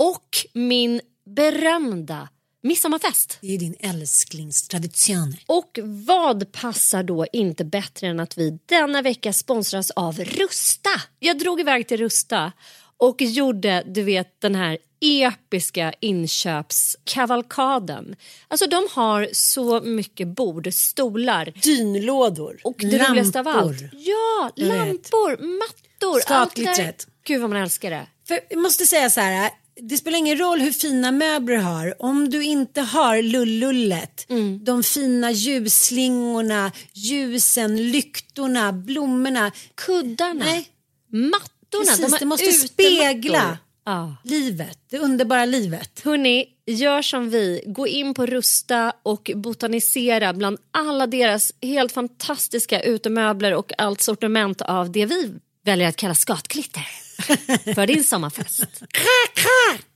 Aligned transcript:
Och 0.00 0.46
min 0.52 1.00
berömda 1.24 2.28
midsommarfest. 2.62 3.38
Det 3.40 3.54
är 3.54 3.58
din 3.58 3.76
älsklingstradition. 3.80 5.36
Och 5.46 5.78
vad 5.84 6.52
passar 6.52 7.02
då 7.02 7.26
inte 7.32 7.64
bättre 7.64 8.06
än 8.06 8.20
att 8.20 8.38
vi 8.38 8.58
denna 8.66 9.02
vecka 9.02 9.32
sponsras 9.32 9.90
av 9.90 10.18
Rusta? 10.18 10.90
Jag 11.18 11.38
drog 11.38 11.60
iväg 11.60 11.88
till 11.88 11.96
Rusta 11.96 12.52
och 12.96 13.22
gjorde, 13.22 13.82
du 13.86 14.02
vet, 14.02 14.40
den 14.40 14.54
här 14.54 14.78
episka 15.00 15.92
inköpskavalkaden. 16.00 18.16
Alltså 18.48 18.66
de 18.66 18.88
har 18.90 19.28
så 19.32 19.80
mycket 19.80 20.28
bord, 20.28 20.74
stolar 20.74 21.52
Dynlådor. 21.62 22.60
och 22.64 22.76
det 22.78 23.08
roligaste 23.08 23.40
av 23.40 23.48
allt. 23.48 23.80
Ja, 23.92 24.50
lampor, 24.56 25.58
mattor. 25.58 26.20
allt 26.26 26.54
det. 26.54 26.62
Skatglittret. 26.62 27.06
Gud 27.24 27.40
vad 27.40 27.50
man 27.50 27.62
älskar 27.62 27.90
det. 27.90 28.06
För 28.28 28.40
jag 28.50 28.58
måste 28.58 28.86
säga 28.86 29.10
så 29.10 29.20
här. 29.20 29.50
Det 29.82 29.96
spelar 29.96 30.18
ingen 30.18 30.38
roll 30.38 30.60
hur 30.60 30.72
fina 30.72 31.12
möbler 31.12 31.56
du 31.56 31.62
har. 31.62 32.02
Om 32.02 32.30
du 32.30 32.42
inte 32.44 32.80
har 32.80 33.22
lullullet, 33.22 34.26
Mm. 34.28 34.64
de 34.64 34.82
fina 34.82 35.30
ljusslingorna, 35.30 36.72
ljusen, 36.92 37.90
lyktorna, 37.90 38.72
blommorna. 38.72 39.52
Kuddarna, 39.74 40.44
Nej, 40.44 40.68
mattorna. 41.08 41.84
precis. 41.84 42.10
de 42.10 42.16
det 42.18 42.24
måste 42.24 42.52
spegla 42.52 43.58
Ja. 43.86 44.16
livet, 44.24 44.78
det 44.90 44.98
underbara 44.98 45.44
livet. 45.44 46.00
Hörni, 46.04 46.46
gör 46.66 47.02
som 47.02 47.30
vi. 47.30 47.62
Gå 47.66 47.86
in 47.86 48.14
på 48.14 48.26
Rusta 48.26 48.92
och 49.02 49.30
botanisera 49.34 50.32
bland 50.32 50.58
alla 50.70 51.06
deras 51.06 51.52
helt 51.62 51.92
fantastiska 51.92 52.82
utemöbler 52.82 53.54
och 53.54 53.72
allt 53.78 54.00
sortiment 54.00 54.60
av 54.62 54.92
det 54.92 55.06
vi 55.06 55.32
väljer 55.64 55.88
att 55.88 55.96
kalla 55.96 56.14
skatklitter 56.14 56.86
för 57.74 57.86
din 57.86 58.04
sommarfest. 58.04 58.64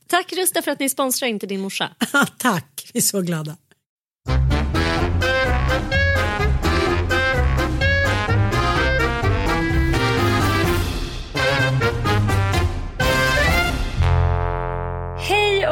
Tack 0.07 0.33
Rusta 0.33 0.61
för 0.61 0.71
att 0.71 0.79
ni 0.79 0.89
sponsrar 0.89 1.27
Inte 1.27 1.47
din 1.47 1.61
morsa. 1.61 1.89
Tack, 2.37 2.89
vi 2.93 2.97
är 2.97 3.01
så 3.01 3.21
glada. 3.21 3.57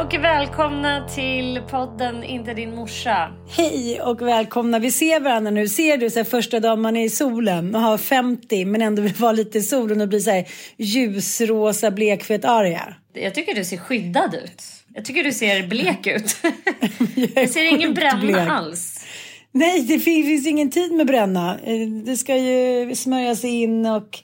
Och 0.04 0.14
välkomna 0.14 1.08
till 1.14 1.60
podden 1.70 2.24
Inte 2.24 2.54
din 2.54 2.74
morsa. 2.74 3.32
Hej 3.56 4.00
och 4.00 4.22
välkomna. 4.22 4.78
Vi 4.78 4.90
ser 4.90 5.20
varandra 5.20 5.50
nu. 5.50 5.68
Ser 5.68 5.96
du 5.96 6.10
så 6.10 6.18
här, 6.18 6.24
första 6.24 6.60
dagen 6.60 6.80
man 6.80 6.96
är 6.96 7.04
i 7.04 7.10
solen 7.10 7.74
och 7.74 7.80
har 7.80 7.98
50 7.98 8.64
men 8.64 8.82
ändå 8.82 9.02
vill 9.02 9.14
vara 9.14 9.32
lite 9.32 9.58
i 9.58 9.62
solen 9.62 10.00
och 10.00 10.08
bli 10.08 10.20
så 10.20 10.30
här 10.30 10.44
ljusrosa 10.76 11.90
blekfet 11.90 12.44
aria. 12.44 12.94
Jag 13.12 13.34
tycker 13.34 13.54
du 13.54 13.64
ser 13.64 13.76
skyddad 13.76 14.34
ut. 14.34 14.62
Jag 14.94 15.04
tycker 15.04 15.24
du 15.24 15.32
ser 15.32 15.66
blek 15.66 16.06
ut. 16.06 16.36
Jag 17.34 17.50
ser 17.50 17.72
ingen 17.74 17.94
bränna 17.94 18.20
blek. 18.20 18.48
alls. 18.48 19.04
Nej, 19.52 19.80
det 19.80 19.98
finns, 19.98 20.26
finns 20.26 20.46
ingen 20.46 20.70
tid 20.70 20.92
med 20.92 21.06
bränna. 21.06 21.58
Eh, 21.64 21.88
Det 22.06 22.16
ska 22.16 22.36
ju 22.36 22.94
smörjas 22.94 23.44
in 23.44 23.86
och 23.86 24.18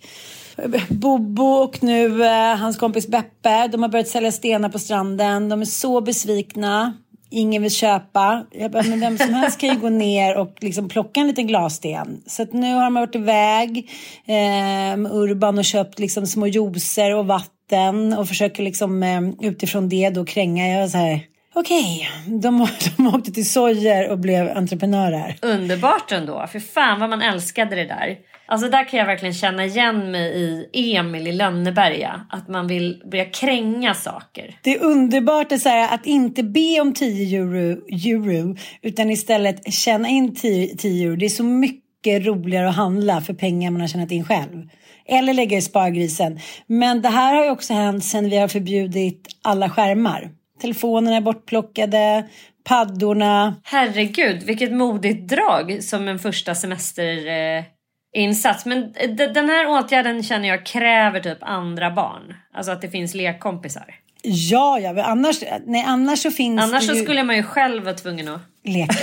Bobo 0.89 1.45
och 1.45 1.83
nu 1.83 2.25
eh, 2.25 2.57
hans 2.57 2.77
kompis 2.77 3.09
Beppe, 3.09 3.69
de 3.69 3.83
har 3.83 3.89
börjat 3.89 4.09
sälja 4.09 4.33
stenar 4.33 4.69
på 4.69 4.79
stranden. 4.79 5.49
De 5.49 5.61
är 5.61 5.65
så 5.65 6.01
besvikna. 6.01 6.95
Ingen 7.31 7.63
vill 7.63 7.71
köpa. 7.71 8.45
Jag 8.53 8.71
bara, 8.71 8.83
men 8.83 9.01
vem 9.01 9.19
som 9.19 9.35
helst 9.35 9.61
kan 9.61 9.69
ju 9.69 9.81
gå 9.81 9.89
ner 9.89 10.37
och 10.37 10.57
liksom 10.61 10.89
plocka 10.89 11.21
en 11.21 11.27
liten 11.27 11.47
glassten. 11.47 12.23
Så 12.27 12.43
att 12.43 12.53
nu 12.53 12.75
har 12.75 12.83
de 12.83 12.95
varit 12.95 13.15
iväg 13.15 13.91
eh, 14.27 14.97
med 14.97 15.13
Urban 15.13 15.59
och 15.59 15.65
köpt 15.65 15.99
liksom 15.99 16.27
små 16.27 16.47
juicer 16.47 17.15
och 17.15 17.27
vatten 17.27 18.13
och 18.13 18.29
försöker 18.29 18.63
liksom 18.63 19.03
eh, 19.03 19.21
utifrån 19.41 19.89
det 19.89 20.11
då 20.11 20.25
kränga. 20.25 20.69
Jag 20.69 20.81
var 20.81 20.89
så 20.89 20.99
här, 20.99 21.21
okej, 21.55 22.09
de, 22.27 22.69
de 22.97 23.07
åkte 23.07 23.33
till 23.33 23.51
Sojer 23.51 24.11
och 24.11 24.19
blev 24.19 24.57
entreprenörer. 24.57 25.39
Underbart 25.43 26.13
ändå. 26.13 26.47
För 26.53 26.61
fan 26.61 27.01
vad 27.01 27.11
man 27.11 27.23
älskade 27.23 27.77
det 27.77 27.87
där. 27.87 28.17
Alltså 28.51 28.69
där 28.69 28.85
kan 28.85 28.99
jag 28.99 29.07
verkligen 29.07 29.35
känna 29.35 29.65
igen 29.65 30.11
mig 30.11 30.69
i 30.73 30.97
Emil 30.97 31.27
i 31.27 31.33
Lönneberga. 31.33 32.27
Att 32.31 32.49
man 32.49 32.67
vill 32.67 33.03
börja 33.11 33.25
kränga 33.25 33.95
saker. 33.95 34.59
Det 34.63 34.75
är 34.75 34.85
underbart 34.85 35.53
att, 35.53 35.61
så 35.61 35.69
här, 35.69 35.95
att 35.95 36.07
inte 36.07 36.43
be 36.43 36.81
om 36.81 36.95
10 36.95 37.39
euro, 37.39 37.89
euro 37.89 38.57
utan 38.83 39.11
istället 39.11 39.73
tjäna 39.73 40.09
in 40.09 40.35
10, 40.35 40.77
10 40.77 41.07
euro. 41.07 41.17
Det 41.17 41.25
är 41.25 41.29
så 41.29 41.45
mycket 41.45 42.27
roligare 42.27 42.69
att 42.69 42.77
handla 42.77 43.21
för 43.21 43.35
pengar 43.35 43.71
man 43.71 43.81
har 43.81 43.89
tjänat 43.89 44.11
in 44.11 44.25
själv. 44.25 44.69
Eller 45.07 45.35
lägga 45.35 45.59
i 45.59 45.63
spargrisen. 45.63 46.39
Men 46.67 47.03
det 47.03 47.09
här 47.09 47.35
har 47.35 47.45
ju 47.45 47.51
också 47.51 47.75
hänt 47.75 48.05
sen 48.05 48.31
vi 48.31 48.37
har 48.37 48.49
förbjudit 48.49 49.29
alla 49.43 49.71
skärmar. 49.71 50.31
Telefonerna 50.61 51.17
är 51.17 51.21
bortplockade, 51.21 52.29
paddorna. 52.65 53.57
Herregud, 53.65 54.43
vilket 54.43 54.73
modigt 54.73 55.29
drag 55.29 55.85
som 55.85 56.09
en 56.09 56.19
första 56.19 56.55
semesterinsats. 56.55 57.80
Eh, 58.17 58.23
insats. 58.23 58.67
Men 58.67 58.93
d- 58.93 59.27
den 59.35 59.49
här 59.49 59.69
åtgärden 59.69 60.23
känner 60.23 60.49
jag 60.49 60.67
kräver 60.67 61.21
typ 61.21 61.39
andra 61.41 61.91
barn. 61.91 62.35
Alltså 62.55 62.73
att 62.73 62.81
det 62.83 62.89
finns 62.91 63.15
lekkompisar. 63.15 63.95
Ja, 64.23 64.79
ja, 64.79 65.03
annars, 65.05 65.37
nej, 65.67 65.85
annars 65.87 66.19
så 66.19 66.31
finns 66.31 66.63
Annars 66.63 66.87
det 66.87 66.93
så 66.93 66.99
ju 66.99 67.03
skulle 67.05 67.23
man 67.25 67.37
ju 67.37 67.43
själv 67.43 67.85
vara 67.85 67.95
tvungen 67.95 68.29
att 68.29 68.41
leka. 68.65 68.95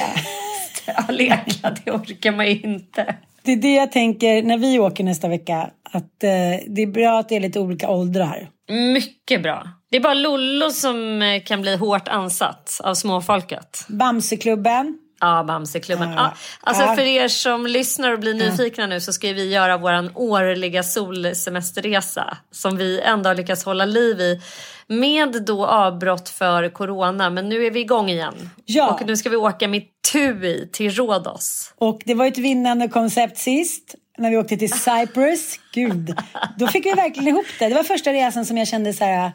ja, 0.86 1.04
leka. 1.10 1.76
Det 1.86 1.92
orkar 1.92 2.32
man 2.32 2.48
ju 2.48 2.60
inte. 2.62 3.16
Det 3.44 3.52
är 3.52 3.56
det 3.58 3.74
jag 3.76 3.92
tänker 3.92 4.44
när 4.44 4.58
vi 4.58 4.80
åker 4.80 5.04
nästa 5.04 5.28
vecka. 5.28 5.70
Att 5.84 6.24
eh, 6.24 6.30
det 6.68 6.82
är 6.82 6.88
bra 6.88 7.20
att 7.20 7.30
det 7.30 7.36
är 7.36 7.40
lite 7.40 7.60
olika 7.60 7.90
åldrar. 7.90 8.50
Mycket 8.94 9.44
bra. 9.44 9.68
Det 9.92 9.98
är 9.98 10.02
bara 10.02 10.14
Lollo 10.14 10.70
som 10.70 11.22
eh, 11.22 11.42
kan 11.44 11.62
bli 11.62 11.76
hårt 11.76 12.08
ansatt 12.08 12.82
av 12.84 12.94
småfolket. 12.94 13.86
Bamseklubben. 13.88 14.98
Ja, 15.22 15.44
Bamseklubben. 15.44 16.10
Ja. 16.12 16.16
Ja, 16.18 16.34
alltså 16.62 16.84
Ja. 16.84 16.96
för 16.96 17.02
er 17.02 17.28
som 17.28 17.68
lyssnar 17.68 18.12
och 18.12 18.20
blir 18.20 18.34
nyfikna 18.34 18.88
nu 18.88 19.00
så 19.02 19.14
ska 19.14 19.28
vi 19.34 19.50
göra 19.54 19.78
vår 19.78 20.12
årliga 20.16 20.84
solsemesterresa 20.84 22.38
som 22.52 22.78
vi 22.78 23.02
ändå 23.02 23.30
har 23.30 23.36
lyckats 23.36 23.64
hålla 23.66 23.86
liv 23.86 24.20
i 24.22 24.42
med 24.88 25.44
då 25.46 25.66
avbrott 25.66 26.30
för 26.30 26.70
corona. 26.70 27.30
Men 27.30 27.50
nu 27.50 27.66
är 27.66 27.72
vi 27.72 27.80
igång 27.80 28.10
igen. 28.10 28.50
Ja. 28.66 28.88
Och 28.94 29.06
nu 29.08 29.18
ska 29.18 29.30
vi 29.30 29.36
åka 29.36 29.68
med 29.68 29.82
TUI 30.12 30.70
till 30.74 30.92
Rhodos. 30.92 31.74
Och 31.78 32.02
det 32.06 32.14
var 32.14 32.26
ett 32.26 32.38
vinnande 32.38 32.88
koncept 32.88 33.38
sist. 33.38 33.96
när 34.18 34.30
vi 34.30 34.38
åkte 34.38 34.58
till 34.58 34.72
Cyprus. 34.74 35.60
Gud, 35.74 36.18
då 36.58 36.68
fick 36.68 36.86
vi 36.86 36.92
verkligen 36.94 37.28
ihop 37.28 37.46
det. 37.60 37.68
Det 37.70 37.76
var 37.76 37.84
första 37.84 38.14
resan 38.14 38.46
som 38.46 38.58
jag 38.58 38.68
kände 38.68 38.94
så 38.94 39.04
här, 39.04 39.32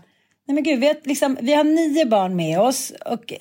nej 0.48 0.54
men 0.54 0.64
gud, 0.64 0.80
vi 0.80 0.86
har, 0.86 0.96
liksom, 1.04 1.38
vi 1.40 1.54
har 1.54 1.64
nio 1.64 2.06
barn 2.06 2.36
med 2.36 2.60
oss. 2.60 2.92
Och, 3.06 3.32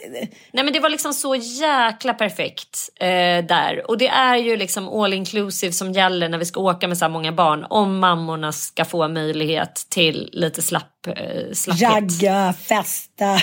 Nej 0.53 0.63
men 0.63 0.74
det 0.74 0.80
var 0.80 0.89
liksom 0.89 1.13
så 1.13 1.36
jäkla 1.36 2.13
perfekt 2.13 2.89
eh, 3.00 3.45
där. 3.45 3.83
Och 3.88 3.98
det 3.98 4.07
är 4.07 4.36
ju 4.36 4.57
liksom 4.57 4.89
all 4.89 5.13
inclusive 5.13 5.74
som 5.74 5.92
gäller 5.92 6.30
när 6.30 6.38
vi 6.38 6.45
ska 6.45 6.59
åka 6.59 6.88
med 6.88 6.98
så 6.98 7.06
här 7.06 7.09
många 7.09 7.31
barn. 7.31 7.65
Om 7.69 8.00
mammorna 8.00 8.51
ska 8.51 8.86
få 8.86 9.07
möjlighet 9.07 9.86
till 9.89 10.30
lite 10.33 10.62
slapp, 10.62 11.07
eh, 11.07 11.51
slapphet. 11.53 12.21
Jagga, 12.21 12.53
festa. 12.53 13.25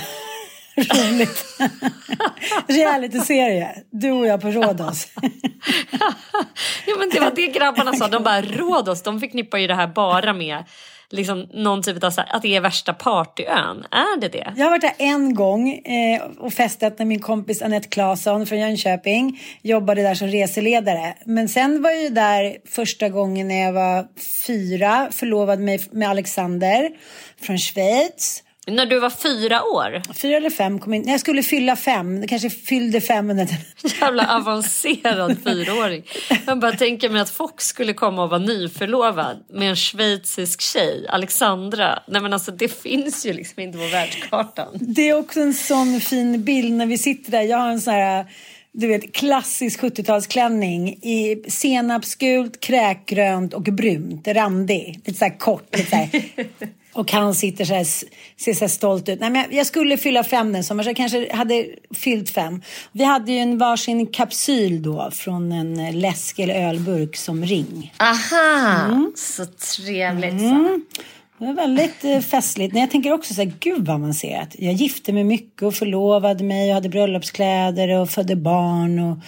Roligt. 0.76 1.44
Reality-serie. 2.66 3.82
Du 3.90 4.10
och 4.10 4.26
jag 4.26 4.40
på 4.40 4.48
Rhodos. 4.48 5.08
ja 6.86 6.96
men 6.98 7.10
det 7.10 7.20
var 7.20 7.32
det 7.36 7.46
grabbarna 7.46 7.92
sa. 7.92 8.08
De 8.08 8.22
bara 8.22 8.42
Rhodos, 8.42 9.02
de 9.02 9.20
förknippar 9.20 9.58
ju 9.58 9.66
det 9.66 9.74
här 9.74 9.86
bara 9.86 10.32
med 10.32 10.64
liksom 11.10 11.46
någon 11.52 11.82
typ 11.82 12.04
av 12.04 12.10
så 12.10 12.20
här, 12.20 12.36
att 12.36 12.42
det 12.42 12.56
är 12.56 12.60
värsta 12.60 12.92
partyön. 12.92 13.86
Är 13.90 14.20
det 14.20 14.28
det? 14.28 14.52
Jag 14.56 14.64
har 14.64 14.70
varit 14.70 14.80
där 14.80 14.94
en 14.98 15.34
gång 15.34 15.72
eh, 15.72 16.22
och 16.38 16.52
festat 16.52 16.98
när 16.98 17.06
min 17.06 17.20
kompis 17.20 17.62
Annette 17.62 17.88
Claesson 17.88 18.46
från 18.46 18.58
Jönköping 18.58 19.40
jobbade 19.62 20.02
där 20.02 20.14
som 20.14 20.28
reseledare. 20.28 21.14
Men 21.24 21.48
sen 21.48 21.82
var 21.82 21.90
jag 21.90 22.02
ju 22.02 22.08
där 22.08 22.56
första 22.66 23.08
gången 23.08 23.48
när 23.48 23.64
jag 23.64 23.72
var 23.72 24.06
fyra, 24.46 25.08
förlovade 25.10 25.62
mig 25.62 25.80
med 25.90 26.08
Alexander 26.08 26.90
från 27.40 27.58
Schweiz. 27.58 28.42
När 28.70 28.86
du 28.86 28.98
var 28.98 29.10
fyra 29.10 29.62
år? 29.64 30.02
Fyra 30.14 30.36
eller 30.36 30.50
fem 30.50 30.78
kom 30.78 30.94
in. 30.94 31.08
Jag 31.08 31.20
skulle 31.20 31.42
fylla 31.42 31.76
fem. 31.76 32.20
Det 32.20 32.26
kanske 32.26 32.50
fyllde 32.50 33.00
fem 33.00 33.30
under 33.30 33.48
Jävla 34.00 34.36
avancerad 34.36 35.36
fyraåring. 35.44 36.02
Jag 36.46 36.58
bara 36.58 36.72
tänker 36.72 37.08
mig 37.08 37.20
att 37.20 37.30
Fox 37.30 37.66
skulle 37.66 37.92
komma 37.92 38.22
och 38.22 38.30
vara 38.30 38.40
nyförlovad 38.40 39.36
med 39.52 39.70
en 39.70 39.76
schweizisk 39.76 40.60
tjej, 40.60 41.06
Alexandra. 41.08 42.02
Nej 42.08 42.22
men 42.22 42.32
alltså 42.32 42.52
det 42.52 42.82
finns 42.82 43.26
ju 43.26 43.32
liksom 43.32 43.62
inte 43.62 43.78
på 43.78 43.86
världskartan. 43.86 44.68
Det 44.80 45.08
är 45.08 45.18
också 45.18 45.40
en 45.40 45.54
sån 45.54 46.00
fin 46.00 46.44
bild 46.44 46.72
när 46.72 46.86
vi 46.86 46.98
sitter 46.98 47.30
där. 47.30 47.42
Jag 47.42 47.58
har 47.58 47.68
en 47.68 47.80
sån 47.80 47.94
här 47.94 48.26
du 48.72 48.86
vet, 48.86 49.14
klassisk 49.14 49.82
70-talsklänning 49.82 50.88
i 50.88 51.44
senapsgult, 51.48 52.60
kräkgrönt 52.60 53.54
och 53.54 53.62
brunt, 53.62 54.28
randig. 54.28 55.00
Lite 55.04 55.18
så 55.18 55.24
här 55.24 55.38
kort. 55.38 55.76
Lite 55.76 55.90
så 55.90 55.96
här. 55.96 56.10
Och 56.98 57.12
han 57.12 57.34
sitter 57.34 57.64
så 57.64 57.74
här, 57.74 57.84
ser 58.36 58.54
så 58.54 58.60
här 58.60 58.68
stolt 58.68 59.08
ut. 59.08 59.20
Nej, 59.20 59.30
men 59.30 59.44
jag 59.50 59.66
skulle 59.66 59.96
fylla 59.96 60.24
fem 60.24 60.52
den 60.52 60.64
sommaren, 60.64 60.84
så 60.84 60.88
jag 60.88 60.96
kanske 60.96 61.36
hade 61.36 61.66
fyllt 61.94 62.30
fem. 62.30 62.62
Vi 62.92 63.04
hade 63.04 63.32
ju 63.32 63.38
en 63.38 63.58
varsin 63.58 64.06
kapsyl 64.06 64.82
då 64.82 65.10
från 65.12 65.52
en 65.52 66.00
läsk 66.00 66.38
eller 66.38 66.68
ölburk 66.68 67.16
som 67.16 67.44
ring. 67.44 67.94
Aha, 67.98 68.84
mm. 68.84 69.12
så 69.16 69.46
trevligt. 69.46 70.32
Mm. 70.32 70.84
Det 71.38 71.46
var 71.46 71.54
väldigt 71.54 72.04
eh, 72.04 72.20
festligt. 72.20 72.72
Men 72.72 72.80
jag 72.80 72.90
tänker 72.90 73.12
också 73.12 73.34
så 73.34 73.42
här, 73.42 73.52
gud 73.60 73.86
vad 73.86 73.96
avancerat. 73.96 74.56
Jag 74.58 74.72
gifte 74.72 75.12
mig 75.12 75.24
mycket 75.24 75.62
och 75.62 75.74
förlovade 75.74 76.44
mig 76.44 76.68
och 76.68 76.74
hade 76.74 76.88
bröllopskläder 76.88 77.88
och 77.88 78.10
födde 78.10 78.36
barn 78.36 78.98
och 78.98 79.18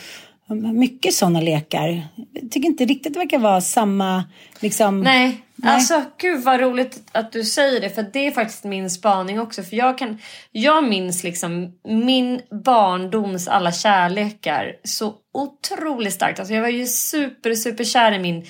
mycket 0.54 1.14
sådana 1.14 1.40
lekar. 1.40 2.08
Jag 2.32 2.50
tycker 2.50 2.68
inte 2.68 2.84
riktigt 2.84 3.12
det 3.14 3.18
verkar 3.18 3.38
vara 3.38 3.60
samma 3.60 4.24
liksom. 4.60 5.00
Nej, 5.00 5.44
Nej. 5.56 5.74
alltså 5.74 6.02
gud 6.18 6.42
vad 6.44 6.60
roligt 6.60 7.02
att 7.12 7.32
du 7.32 7.44
säger 7.44 7.80
det 7.80 7.90
för 7.90 8.06
det 8.12 8.26
är 8.26 8.30
faktiskt 8.30 8.64
min 8.64 8.90
spaning 8.90 9.40
också 9.40 9.62
för 9.62 9.76
jag 9.76 9.98
kan. 9.98 10.18
Jag 10.52 10.88
minns 10.88 11.24
liksom 11.24 11.72
min 11.84 12.40
barndoms 12.64 13.48
alla 13.48 13.72
kärlekar 13.72 14.76
så 14.84 15.14
otroligt 15.34 16.14
starkt. 16.14 16.38
Alltså 16.38 16.54
jag 16.54 16.62
var 16.62 16.68
ju 16.68 16.86
super 16.86 17.54
super 17.54 17.84
kär 17.84 18.12
i 18.12 18.18
min 18.18 18.46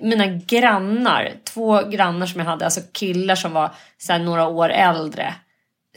mina 0.00 0.26
grannar, 0.26 1.32
två 1.44 1.82
grannar 1.82 2.26
som 2.26 2.40
jag 2.40 2.46
hade, 2.46 2.64
alltså 2.64 2.80
killar 2.92 3.34
som 3.34 3.52
var 3.52 3.74
så 3.98 4.18
några 4.18 4.48
år 4.48 4.70
äldre. 4.70 5.34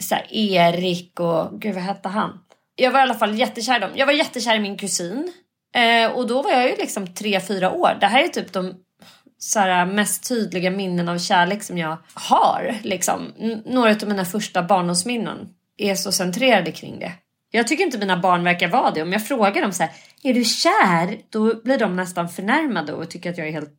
Så 0.00 0.16
Erik 0.30 1.20
och, 1.20 1.60
gud 1.60 1.74
vad 1.74 1.84
hette 1.84 2.08
han? 2.08 2.38
Jag 2.80 2.90
var 2.90 2.98
i 2.98 3.02
alla 3.02 3.14
fall 3.14 3.38
jättekär 3.38 3.76
i 3.76 3.80
dem. 3.80 3.90
Jag 3.94 4.06
var 4.06 4.12
jättekär 4.12 4.56
i 4.56 4.60
min 4.60 4.76
kusin. 4.76 5.32
Eh, 5.74 6.12
och 6.12 6.26
då 6.26 6.42
var 6.42 6.50
jag 6.50 6.70
ju 6.70 6.76
liksom 6.76 7.14
tre 7.14 7.40
fyra 7.40 7.70
år. 7.70 7.96
Det 8.00 8.06
här 8.06 8.24
är 8.24 8.28
typ 8.28 8.52
de 8.52 8.74
så 9.38 9.60
här, 9.60 9.80
äh, 9.80 9.92
mest 9.92 10.28
tydliga 10.28 10.70
minnen 10.70 11.08
av 11.08 11.18
kärlek 11.18 11.62
som 11.62 11.78
jag 11.78 11.96
har. 12.14 12.74
Liksom. 12.82 13.32
Några 13.66 13.90
av 13.90 14.08
mina 14.08 14.24
första 14.24 14.62
barndomsminnen 14.62 15.48
är 15.76 15.94
så 15.94 16.12
centrerade 16.12 16.72
kring 16.72 16.98
det. 16.98 17.12
Jag 17.50 17.68
tycker 17.68 17.84
inte 17.84 17.98
mina 17.98 18.16
barn 18.16 18.44
verkar 18.44 18.68
vara 18.68 18.90
det. 18.90 19.02
Om 19.02 19.12
jag 19.12 19.26
frågar 19.26 19.62
dem 19.62 19.72
så 19.72 19.82
här, 19.82 19.92
är 20.22 20.34
du 20.34 20.44
kär? 20.44 21.18
Då 21.30 21.62
blir 21.62 21.78
de 21.78 21.96
nästan 21.96 22.28
förnärmade 22.28 22.92
och 22.92 23.10
tycker 23.10 23.30
att 23.30 23.38
jag 23.38 23.48
är 23.48 23.52
helt 23.52 23.72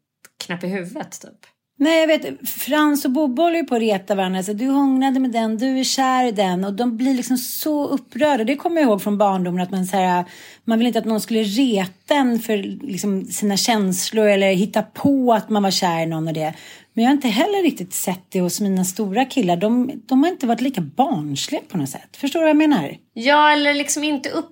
knäpp 0.46 0.64
i 0.64 0.68
huvudet 0.68 1.22
typ. 1.22 1.46
Nej, 1.82 2.00
jag 2.00 2.08
vet. 2.08 2.50
Frans 2.50 3.06
och 3.06 3.12
Bobo 3.12 3.42
håller 3.42 3.58
ju 3.58 3.64
på 3.64 3.76
att 3.76 3.82
reta 3.82 4.16
varandra. 4.16 4.44
Så 4.44 4.54
du 4.54 4.68
hånglade 4.68 5.20
med 5.20 5.32
den, 5.32 5.58
du 5.58 5.80
är 5.80 5.84
kär 5.84 6.28
i 6.28 6.32
den. 6.32 6.66
Och 6.66 6.74
de 6.74 6.98
blir 6.98 7.14
liksom 7.14 7.38
så 7.38 7.88
upprörda. 7.88 8.44
Det 8.44 8.56
kommer 8.56 8.82
jag 8.82 8.90
ihåg 8.90 9.02
från 9.02 9.18
barndomen. 9.18 9.64
Att 9.64 9.72
man, 9.72 9.86
så 9.86 9.98
här, 9.98 10.26
man 10.64 10.78
vill 10.78 10.88
inte 10.88 11.00
att 11.00 11.06
någon 11.06 11.22
skulle 11.22 11.44
reta 11.44 12.16
en 12.16 12.40
för 12.40 12.58
liksom, 12.88 13.26
sina 13.26 13.58
känslor. 13.58 14.28
Eller 14.28 14.54
hitta 14.54 14.82
på 14.82 15.34
att 15.34 15.50
man 15.50 15.64
var 15.64 15.72
kär 15.72 16.02
i 16.02 16.06
någon 16.06 16.28
och 16.28 16.34
det. 16.34 16.54
Men 16.94 17.04
jag 17.04 17.10
har 17.10 17.16
inte 17.16 17.28
heller 17.28 17.64
riktigt 17.64 17.94
sett 17.94 18.26
det 18.30 18.42
hos 18.42 18.62
mina 18.62 18.86
stora 18.86 19.26
killar. 19.26 19.56
De, 19.56 20.02
de 20.06 20.24
har 20.24 20.30
inte 20.30 20.48
varit 20.48 20.62
lika 20.62 20.82
barnsliga 20.82 21.62
på 21.68 21.78
något 21.78 21.90
sätt. 21.90 22.18
Förstår 22.18 22.40
du 22.40 22.44
vad 22.44 22.50
jag 22.50 22.58
menar? 22.58 22.98
Ja, 23.14 23.52
eller 23.52 23.74
liksom 23.74 24.04
inte 24.04 24.30
upp... 24.30 24.52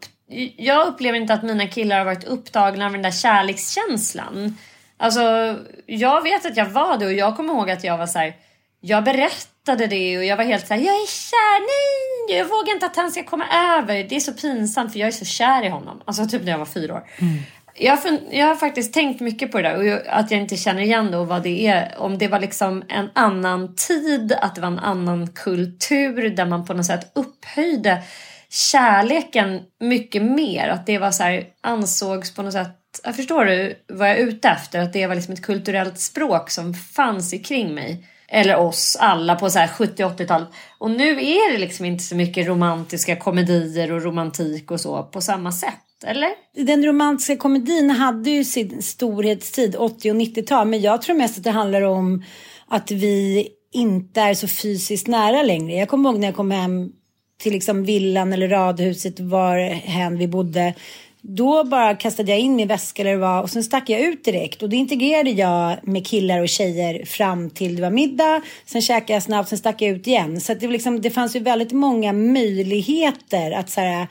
Jag 0.57 0.87
upplever 0.87 1.17
inte 1.17 1.33
att 1.33 1.43
mina 1.43 1.67
killar 1.67 1.97
har 1.97 2.05
varit 2.05 2.23
upptagna 2.23 2.85
av 2.85 2.91
den 2.91 3.01
där 3.01 3.11
kärlekskänslan. 3.11 4.55
Alltså, 4.99 5.55
jag 5.85 6.23
vet 6.23 6.45
att 6.45 6.57
jag 6.57 6.65
var 6.65 6.97
det 6.97 7.05
och 7.05 7.13
jag 7.13 7.37
kommer 7.37 7.53
ihåg 7.53 7.71
att 7.71 7.83
jag 7.83 7.97
var 7.97 8.07
så 8.07 8.19
här, 8.19 8.35
Jag 8.81 9.03
berättade 9.03 9.87
det 9.87 10.17
och 10.17 10.25
jag 10.25 10.37
var 10.37 10.43
helt 10.43 10.67
så 10.67 10.73
här, 10.73 10.81
jag 10.81 10.95
är 10.95 11.07
kär, 11.07 11.59
nej! 11.59 12.37
Jag 12.37 12.45
vågar 12.45 12.73
inte 12.73 12.85
att 12.85 12.95
han 12.95 13.11
ska 13.11 13.23
komma 13.23 13.45
över. 13.77 14.03
Det 14.03 14.15
är 14.15 14.19
så 14.19 14.33
pinsamt 14.33 14.91
för 14.91 14.99
jag 14.99 15.07
är 15.07 15.11
så 15.11 15.25
kär 15.25 15.65
i 15.65 15.69
honom. 15.69 16.01
Alltså 16.05 16.25
typ 16.25 16.43
när 16.43 16.51
jag 16.51 16.57
var 16.59 16.65
fyra 16.65 16.93
år. 16.93 17.03
Mm. 17.17 17.37
Jag, 17.75 17.97
har, 17.97 18.19
jag 18.31 18.47
har 18.47 18.55
faktiskt 18.55 18.93
tänkt 18.93 19.21
mycket 19.21 19.51
på 19.51 19.57
det 19.61 19.69
där 19.69 19.77
och 19.77 19.85
jag, 19.85 20.07
att 20.07 20.31
jag 20.31 20.39
inte 20.39 20.57
känner 20.57 20.81
igen 20.81 21.11
då 21.11 21.23
vad 21.23 21.43
det 21.43 21.67
är. 21.67 21.95
Om 21.97 22.17
det 22.17 22.27
var 22.27 22.39
liksom 22.39 22.83
en 22.87 23.09
annan 23.13 23.75
tid, 23.75 24.33
att 24.41 24.55
det 24.55 24.61
var 24.61 24.67
en 24.67 24.79
annan 24.79 25.27
kultur 25.27 26.29
där 26.29 26.45
man 26.45 26.65
på 26.65 26.73
något 26.73 26.85
sätt 26.85 27.11
upphöjde 27.15 28.03
kärleken 28.49 29.61
mycket 29.79 30.21
mer. 30.21 30.67
Att 30.67 30.85
det 30.85 30.97
var 30.97 31.11
så 31.11 31.23
här, 31.23 31.43
ansågs 31.61 32.35
på 32.35 32.41
något 32.41 32.53
sätt 32.53 32.78
jag 33.03 33.15
förstår 33.15 33.45
du 33.45 33.75
vad 33.87 34.09
jag 34.09 34.19
är 34.19 34.23
ute 34.23 34.49
efter? 34.49 34.79
Att 34.79 34.93
det 34.93 35.07
var 35.07 35.15
liksom 35.15 35.33
ett 35.33 35.41
kulturellt 35.41 35.99
språk 35.99 36.49
som 36.49 36.73
fanns 36.73 37.35
kring 37.45 37.73
mig. 37.75 38.05
Eller 38.31 38.55
oss 38.55 38.97
alla 38.99 39.35
på 39.35 39.47
70-80-talet. 39.47 40.47
Och 40.77 40.91
nu 40.91 41.09
är 41.09 41.51
det 41.51 41.57
liksom 41.57 41.85
inte 41.85 42.03
så 42.03 42.15
mycket 42.15 42.47
romantiska 42.47 43.15
komedier 43.15 43.91
och 43.91 44.03
romantik 44.03 44.71
och 44.71 44.81
så 44.81 45.03
på 45.03 45.21
samma 45.21 45.51
sätt. 45.51 46.03
Eller? 46.05 46.29
Den 46.55 46.85
romantiska 46.85 47.37
komedin 47.37 47.89
hade 47.89 48.29
ju 48.29 48.43
sin 48.43 48.81
storhetstid 48.81 49.75
80 49.75 50.11
och 50.11 50.17
90-tal. 50.17 50.67
Men 50.67 50.81
jag 50.81 51.01
tror 51.01 51.15
mest 51.15 51.37
att 51.37 51.43
det 51.43 51.51
handlar 51.51 51.81
om 51.81 52.23
att 52.67 52.91
vi 52.91 53.47
inte 53.73 54.21
är 54.21 54.33
så 54.33 54.47
fysiskt 54.47 55.07
nära 55.07 55.43
längre. 55.43 55.77
Jag 55.77 55.89
kommer 55.89 56.09
ihåg 56.09 56.19
när 56.19 56.27
jag 56.27 56.35
kom 56.35 56.51
hem 56.51 56.91
till 57.39 57.51
liksom 57.51 57.83
villan 57.83 58.33
eller 58.33 58.47
radhuset 58.47 59.19
var 59.19 59.57
hen 59.69 60.17
vi 60.17 60.27
bodde 60.27 60.73
då 61.21 61.63
bara 61.63 61.95
kastade 61.95 62.31
jag 62.31 62.39
in 62.39 62.55
min 62.55 62.67
väska 62.67 63.01
eller 63.01 63.15
vad 63.15 63.41
och 63.41 63.49
sen 63.49 63.63
stack 63.63 63.89
jag 63.89 64.01
ut 64.01 64.23
direkt 64.23 64.63
och 64.63 64.69
då 64.69 64.75
integrerade 64.75 65.29
jag 65.29 65.77
med 65.83 66.07
killar 66.07 66.41
och 66.41 66.49
tjejer 66.49 67.05
fram 67.05 67.49
till 67.49 67.75
det 67.75 67.81
var 67.81 67.89
middag. 67.89 68.41
Sen 68.65 68.81
käkade 68.81 69.13
jag 69.13 69.23
snabbt, 69.23 69.49
sen 69.49 69.57
stack 69.57 69.81
jag 69.81 69.91
ut 69.91 70.07
igen. 70.07 70.41
Så 70.41 70.53
det, 70.53 70.67
liksom, 70.67 71.01
det 71.01 71.09
fanns 71.09 71.35
ju 71.35 71.39
väldigt 71.39 71.71
många 71.71 72.13
möjligheter 72.13 73.51
att 73.51 73.69
så 73.69 73.81
här, 73.81 74.07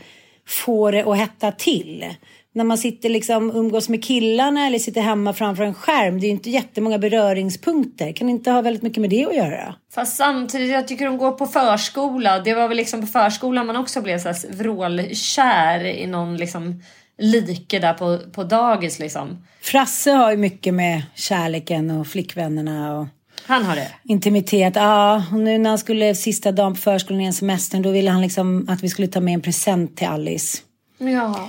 få 0.47 0.91
det 0.91 1.03
att 1.03 1.19
hetta 1.19 1.53
till. 1.53 2.05
När 2.53 2.65
man 2.65 2.79
sitter 2.79 3.09
liksom 3.09 3.51
umgås 3.51 3.89
med 3.89 4.05
killarna 4.05 4.67
eller 4.67 4.79
sitter 4.79 5.01
hemma 5.01 5.33
framför 5.33 5.65
en 5.65 5.75
skärm. 5.75 6.21
Det 6.21 6.27
är 6.27 6.29
ju 6.29 6.33
inte 6.33 6.51
jättemånga 6.51 6.99
beröringspunkter. 6.99 8.13
Kan 8.13 8.29
inte 8.29 8.51
ha 8.51 8.63
väldigt 8.63 8.83
mycket 8.83 9.01
med 9.01 9.11
det 9.11 9.27
att 9.27 9.37
göra. 9.37 9.75
Fast 9.95 10.17
samtidigt, 10.17 10.71
jag 10.71 10.89
tycker 10.89 11.05
de 11.05 11.19
går 11.19 11.33
på 11.33 11.47
förskola. 11.47 12.39
Det 12.39 12.55
var 12.55 12.69
väl 12.69 12.77
liksom 12.77 13.01
på 13.01 13.07
förskolan 13.07 13.67
man 13.67 13.77
också 13.77 14.03
blev 14.03 14.19
så 14.19 14.29
här 14.29 14.57
vrålkär 14.57 15.85
i 15.85 16.07
någon 16.07 16.37
liksom 16.37 16.83
like 17.19 17.79
där 17.79 17.95
på, 17.95 18.19
på 18.33 18.45
dagis 18.45 18.99
liksom. 18.99 19.47
Frasse 19.61 20.11
har 20.11 20.31
ju 20.31 20.37
mycket 20.37 20.75
med 20.75 21.03
kärleken 21.15 21.91
och 21.91 22.07
flickvännerna 22.07 22.99
och 22.99 23.07
han 23.47 23.65
har 23.65 23.77
det? 23.77 23.89
Intimitet, 24.05 24.77
ja. 24.77 25.25
Och 25.33 25.39
nu 25.39 25.59
när 25.59 25.71
han 25.71 25.79
skulle 25.79 26.15
sista 26.15 26.53
dagen 26.53 26.75
på 26.75 26.81
förskolan 26.81 27.21
i 27.21 27.33
semestern 27.33 27.83
då 27.83 27.91
ville 27.91 28.11
han 28.11 28.21
liksom 28.21 28.67
att 28.69 28.83
vi 28.83 28.89
skulle 28.89 29.09
ta 29.09 29.21
med 29.21 29.35
en 29.35 29.41
present 29.41 29.97
till 29.97 30.07
Alice. 30.07 30.59
Ja. 30.99 31.49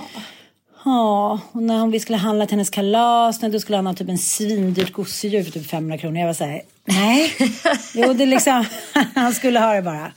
Ja, 0.84 1.40
och 1.52 1.62
när 1.62 1.86
vi 1.86 2.00
skulle 2.00 2.18
handla 2.18 2.46
till 2.46 2.52
hennes 2.52 2.70
kalas, 2.70 3.40
då 3.40 3.60
skulle 3.60 3.76
han 3.76 3.86
ha 3.86 3.94
typ 3.94 4.08
en 4.08 4.18
svindyrt 4.18 4.92
gosedjur 4.92 5.42
för 5.42 5.50
typ 5.50 5.70
500 5.70 5.98
kronor. 5.98 6.18
Jag 6.18 6.26
var 6.26 6.34
så 6.34 6.44
här, 6.44 6.62
Nej, 6.84 7.32
jo 7.94 8.12
det 8.12 8.26
liksom, 8.26 8.64
han 9.14 9.34
skulle 9.34 9.60
ha 9.60 9.74
det 9.74 9.82
bara. 9.82 10.12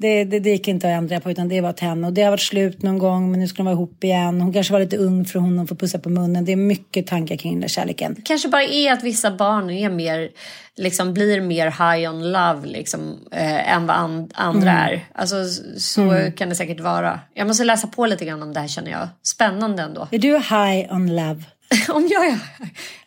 Det, 0.00 0.24
det, 0.24 0.40
det 0.40 0.50
gick 0.50 0.68
inte 0.68 0.86
att 0.86 0.98
ändra 0.98 1.20
på 1.20 1.30
utan 1.30 1.48
det 1.48 1.60
var 1.60 1.80
henne. 1.80 2.06
Och 2.06 2.12
det 2.12 2.22
har 2.22 2.30
varit 2.30 2.40
slut 2.40 2.82
någon 2.82 2.98
gång 2.98 3.30
men 3.30 3.40
nu 3.40 3.48
ska 3.48 3.56
de 3.56 3.64
vara 3.64 3.72
ihop 3.72 4.04
igen. 4.04 4.40
Hon 4.40 4.52
kanske 4.52 4.72
var 4.72 4.80
lite 4.80 4.96
ung 4.96 5.24
för 5.24 5.38
honom 5.38 5.58
att 5.58 5.68
få 5.68 5.74
pussa 5.74 5.98
på 5.98 6.08
munnen. 6.08 6.44
Det 6.44 6.52
är 6.52 6.56
mycket 6.56 7.06
tankar 7.06 7.36
kring 7.36 7.52
den 7.52 7.60
där 7.60 7.68
kärleken. 7.68 8.16
Kanske 8.24 8.48
bara 8.48 8.62
är 8.62 8.92
att 8.92 9.02
vissa 9.02 9.30
barn 9.30 9.70
är 9.70 9.90
mer, 9.90 10.30
liksom, 10.76 11.14
blir 11.14 11.40
mer 11.40 11.66
high 11.66 12.10
on 12.10 12.32
love 12.32 12.66
liksom, 12.66 13.18
eh, 13.32 13.74
än 13.74 13.86
vad 13.86 13.96
and 13.96 14.32
andra 14.34 14.70
mm. 14.70 14.84
är. 14.84 15.04
Alltså, 15.14 15.44
så 15.76 16.02
mm. 16.02 16.32
kan 16.32 16.48
det 16.48 16.54
säkert 16.54 16.80
vara. 16.80 17.20
Jag 17.34 17.46
måste 17.46 17.64
läsa 17.64 17.86
på 17.86 18.06
lite 18.06 18.24
grann 18.24 18.42
om 18.42 18.52
det 18.52 18.60
här 18.60 18.68
känner 18.68 18.90
jag. 18.90 19.08
Spännande 19.22 19.82
ändå. 19.82 20.08
Är 20.10 20.18
du 20.18 20.32
high 20.32 20.94
on 20.94 21.16
love? 21.16 21.42
om 21.88 22.08
jag 22.10 22.26
är... 22.26 22.38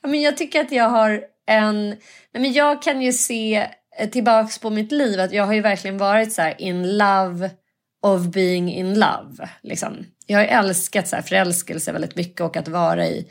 Ja, 0.01 0.10
men 0.10 0.21
jag 0.21 0.38
tycker 0.38 0.62
att 0.62 0.71
jag 0.71 0.89
har 0.89 1.21
en... 1.48 1.89
Nej, 2.33 2.41
men 2.41 2.53
jag 2.53 2.81
kan 2.81 3.01
ju 3.01 3.13
se 3.13 3.67
Eh, 3.98 4.10
tillbaks 4.10 4.60
på 4.60 4.69
mitt 4.69 4.91
liv 4.91 5.19
att 5.19 5.31
jag 5.31 5.45
har 5.45 5.53
ju 5.53 5.62
verkligen 5.62 5.98
varit 5.98 6.33
så 6.33 6.51
in 6.57 6.98
love 6.98 7.50
of 8.01 8.21
being 8.21 8.71
in 8.71 8.93
love. 8.93 9.50
Liksom. 9.62 10.05
Jag 10.25 10.39
har 10.39 10.45
älskat 10.45 11.07
så 11.07 11.15
här 11.15 11.24
förälskelse 11.24 11.91
väldigt 11.91 12.15
mycket 12.15 12.41
och 12.41 12.57
att 12.57 12.67
vara 12.67 13.07
i 13.07 13.27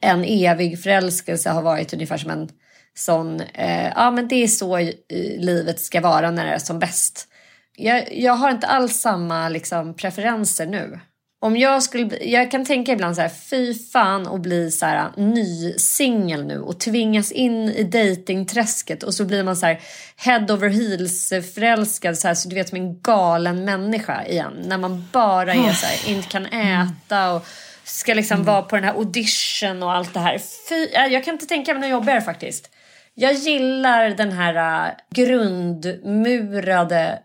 en 0.00 0.24
evig 0.24 0.82
förälskelse 0.82 1.50
har 1.50 1.62
varit 1.62 1.94
ungefär 1.94 2.16
som 2.16 2.30
en 2.30 2.48
sån, 2.94 3.40
eh, 3.40 3.86
ja 3.86 4.10
men 4.10 4.28
det 4.28 4.42
är 4.42 4.48
så 4.48 4.92
livet 5.38 5.80
ska 5.80 6.00
vara 6.00 6.30
när 6.30 6.44
det 6.44 6.52
är 6.52 6.58
som 6.58 6.78
bäst. 6.78 7.28
Jag, 7.76 8.18
jag 8.18 8.32
har 8.32 8.50
inte 8.50 8.66
alls 8.66 9.00
samma 9.00 9.48
liksom, 9.48 9.94
preferenser 9.94 10.66
nu. 10.66 11.00
Om 11.40 11.56
jag 11.56 11.82
skulle 11.82 12.24
jag 12.24 12.50
kan 12.50 12.64
tänka 12.64 12.92
ibland 12.92 13.16
så 13.16 13.22
här, 13.22 13.28
fy 13.28 13.74
fan 13.74 14.26
och 14.26 14.40
bli 14.40 14.70
så 14.70 14.86
här 14.86 15.10
ny 15.16 15.72
singel 15.72 16.46
nu 16.46 16.60
och 16.60 16.80
tvingas 16.80 17.32
in 17.32 17.68
i 17.68 17.82
datingträsket 17.82 19.02
och 19.02 19.14
så 19.14 19.24
blir 19.24 19.44
man 19.44 19.56
så 19.56 19.66
här 19.66 19.80
head 20.16 20.46
over 20.50 20.68
heels 20.68 21.32
förälskad 21.54 22.18
så 22.18 22.28
här 22.28 22.34
så 22.34 22.48
du 22.48 22.54
vet 22.54 22.68
som 22.68 22.78
en 22.78 23.00
galen 23.00 23.64
människa 23.64 24.24
igen 24.24 24.62
när 24.66 24.78
man 24.78 25.08
bara 25.12 25.54
är 25.54 25.72
så 25.72 25.86
här, 25.86 26.14
inte 26.14 26.28
kan 26.28 26.46
äta 26.46 27.32
och 27.32 27.46
ska 27.84 28.14
liksom 28.14 28.34
mm. 28.34 28.46
vara 28.46 28.62
på 28.62 28.76
den 28.76 28.84
här 28.84 28.94
audition 28.94 29.82
och 29.82 29.92
allt 29.92 30.14
det 30.14 30.20
här. 30.20 30.38
Fy, 30.68 30.88
jag 30.92 31.24
kan 31.24 31.34
inte 31.34 31.46
tänka 31.46 31.74
mig 31.74 31.80
något 31.80 31.90
jobbigare 31.90 32.20
faktiskt. 32.20 32.70
Jag 33.14 33.32
gillar 33.32 34.10
den 34.10 34.32
här 34.32 34.86
äh, 34.86 34.92
grundmurade 35.14 37.18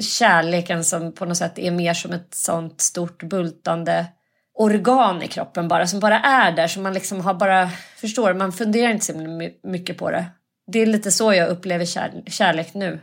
kärleken 0.00 0.84
som 0.84 1.12
på 1.12 1.24
något 1.24 1.36
sätt 1.36 1.58
är 1.58 1.70
mer 1.70 1.94
som 1.94 2.12
ett 2.12 2.34
sånt 2.34 2.80
stort 2.80 3.22
bultande 3.22 4.06
organ 4.58 5.22
i 5.22 5.28
kroppen 5.28 5.68
bara 5.68 5.86
som 5.86 6.00
bara 6.00 6.20
är 6.20 6.52
där 6.52 6.68
som 6.68 6.82
man 6.82 6.94
liksom 6.94 7.20
har 7.20 7.34
bara 7.34 7.70
förstår 7.96 8.34
man 8.34 8.52
funderar 8.52 8.90
inte 8.90 9.06
så 9.06 9.12
mycket 9.68 9.98
på 9.98 10.10
det. 10.10 10.24
Det 10.72 10.78
är 10.78 10.86
lite 10.86 11.10
så 11.10 11.32
jag 11.32 11.48
upplever 11.48 11.84
kär, 11.84 12.22
kärlek 12.26 12.74
nu. 12.74 13.00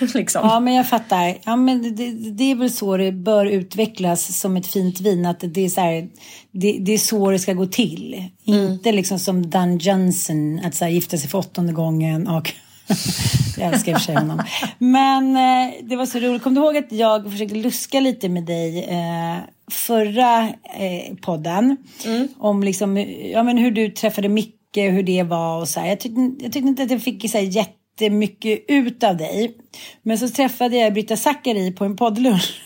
liksom. 0.14 0.40
Ja 0.44 0.60
men 0.60 0.74
jag 0.74 0.88
fattar. 0.88 1.38
Ja, 1.44 1.56
men 1.56 1.96
det, 1.96 2.10
det, 2.30 2.44
är 2.44 2.54
väl 2.54 2.70
så 2.70 2.96
det 2.96 3.12
bör 3.12 3.46
utvecklas 3.46 4.40
som 4.40 4.56
ett 4.56 4.66
fint 4.66 5.00
vin. 5.00 5.26
Att 5.26 5.40
det, 5.40 5.60
är 5.60 5.68
så 5.68 5.80
här, 5.80 6.08
det, 6.52 6.78
det, 6.80 6.92
är 6.92 6.98
så 6.98 7.30
det 7.30 7.38
ska 7.38 7.52
gå 7.52 7.66
till. 7.66 8.30
Mm. 8.46 8.72
Inte 8.72 8.92
liksom 8.92 9.18
som 9.18 9.50
Dan 9.50 9.78
Johnson 9.78 10.60
att 10.64 10.74
så 10.74 10.84
här, 10.84 10.92
gifta 10.92 11.16
sig 11.16 11.28
för 11.28 11.38
åttonde 11.38 11.72
gången 11.72 12.28
och 12.28 12.52
jag 13.58 13.72
älskar 13.74 13.92
i 13.92 13.94
och 13.94 13.98
för 13.98 14.04
sig 14.04 14.14
honom. 14.14 14.42
Men 14.78 15.36
eh, 15.36 15.74
det 15.82 15.96
var 15.96 16.06
så 16.06 16.18
roligt. 16.18 16.42
Kom 16.42 16.54
du 16.54 16.60
ihåg 16.60 16.76
att 16.76 16.92
jag 16.92 17.32
försökte 17.32 17.54
luska 17.54 18.00
lite 18.00 18.28
med 18.28 18.42
dig 18.42 18.84
eh, 18.84 19.36
förra 19.70 20.48
eh, 20.78 21.14
podden? 21.22 21.76
Mm. 22.04 22.28
Om 22.38 22.62
liksom, 22.62 22.96
ja, 23.32 23.42
men 23.42 23.58
hur 23.58 23.70
du 23.70 23.88
träffade 23.88 24.28
Micke, 24.28 24.76
hur 24.76 25.02
det 25.02 25.22
var 25.22 25.60
och 25.60 25.68
så 25.68 25.80
här. 25.80 25.88
Jag 25.88 26.00
tyckte, 26.00 26.20
jag 26.20 26.52
tyckte 26.52 26.68
inte 26.68 26.82
att 26.82 26.90
jag 26.90 27.02
fick 27.02 27.30
så 27.30 27.38
här, 27.38 27.44
jättemycket 27.44 28.64
ut 28.68 29.04
av 29.04 29.16
dig. 29.16 29.56
Men 30.02 30.18
så 30.18 30.28
träffade 30.28 30.76
jag 30.76 30.92
Britta 30.92 31.16
Zackari 31.16 31.72
på 31.72 31.84
en 31.84 31.96
poddlunch. 31.96 32.62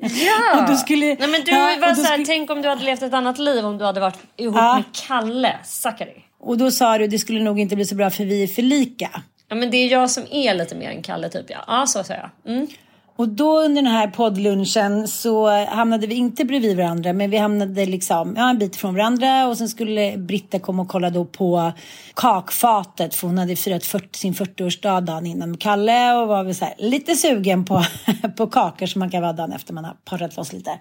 Ja! 0.00 0.60
och 0.62 0.70
du 0.70 0.76
skulle, 0.76 1.06
Nej, 1.06 1.28
men 1.28 1.44
du 1.44 1.50
ja, 1.50 1.76
var 1.80 1.94
så 1.94 2.02
här, 2.02 2.12
skulle... 2.12 2.26
tänk 2.26 2.50
om 2.50 2.62
du 2.62 2.68
hade 2.68 2.84
levt 2.84 3.02
ett 3.02 3.14
annat 3.14 3.38
liv 3.38 3.64
om 3.64 3.78
du 3.78 3.84
hade 3.84 4.00
varit 4.00 4.18
ihop 4.36 4.56
ja. 4.56 4.74
med 4.74 4.84
Kalle 5.06 5.56
Zackari. 5.64 6.24
Och 6.40 6.58
då 6.58 6.70
sa 6.70 6.98
du 6.98 7.06
det 7.06 7.18
skulle 7.18 7.42
nog 7.42 7.60
inte 7.60 7.76
bli 7.76 7.84
så 7.84 7.94
bra 7.94 8.10
för 8.10 8.24
vi 8.24 8.42
är 8.42 8.46
för 8.46 8.62
lika. 8.62 9.10
Ja 9.54 9.58
men 9.58 9.70
det 9.70 9.76
är 9.76 9.90
jag 9.90 10.10
som 10.10 10.22
är 10.30 10.54
lite 10.54 10.74
mer 10.74 10.90
än 10.90 11.02
Kalle 11.02 11.28
typ 11.28 11.46
ja. 11.48 11.64
Ja 11.66 11.86
så 11.86 12.04
säger 12.04 12.30
jag. 12.44 12.52
Mm. 12.54 12.66
Och 13.16 13.28
då 13.28 13.60
under 13.60 13.82
den 13.82 13.92
här 13.92 14.06
poddlunchen 14.06 15.08
så 15.08 15.64
hamnade 15.66 16.06
vi 16.06 16.14
inte 16.14 16.44
bredvid 16.44 16.76
varandra 16.76 17.12
men 17.12 17.30
vi 17.30 17.36
hamnade 17.36 17.86
liksom 17.86 18.34
ja, 18.36 18.50
en 18.50 18.58
bit 18.58 18.76
från 18.76 18.94
varandra 18.94 19.46
och 19.46 19.58
sen 19.58 19.68
skulle 19.68 20.16
Britta 20.16 20.58
komma 20.58 20.82
och 20.82 20.88
kolla 20.88 21.10
då 21.10 21.24
på 21.24 21.72
kakfatet 22.14 23.14
för 23.14 23.26
hon 23.26 23.38
hade 23.38 23.56
firat 23.56 23.84
40, 23.84 24.18
sin 24.18 24.34
40-årsdag 24.34 25.00
dagen 25.00 25.26
innan 25.26 25.50
med 25.50 25.60
Kalle 25.60 26.14
och 26.14 26.28
var 26.28 26.44
väl 26.44 26.54
så 26.54 26.64
här, 26.64 26.74
lite 26.78 27.14
sugen 27.14 27.64
på, 27.64 27.84
på 28.36 28.46
kakor 28.46 28.86
som 28.86 28.98
man 28.98 29.10
kan 29.10 29.22
vara 29.22 29.32
dagen 29.32 29.52
efter 29.52 29.74
man 29.74 29.84
har 29.84 29.96
parrat 30.04 30.36
loss 30.36 30.52
lite. 30.52 30.78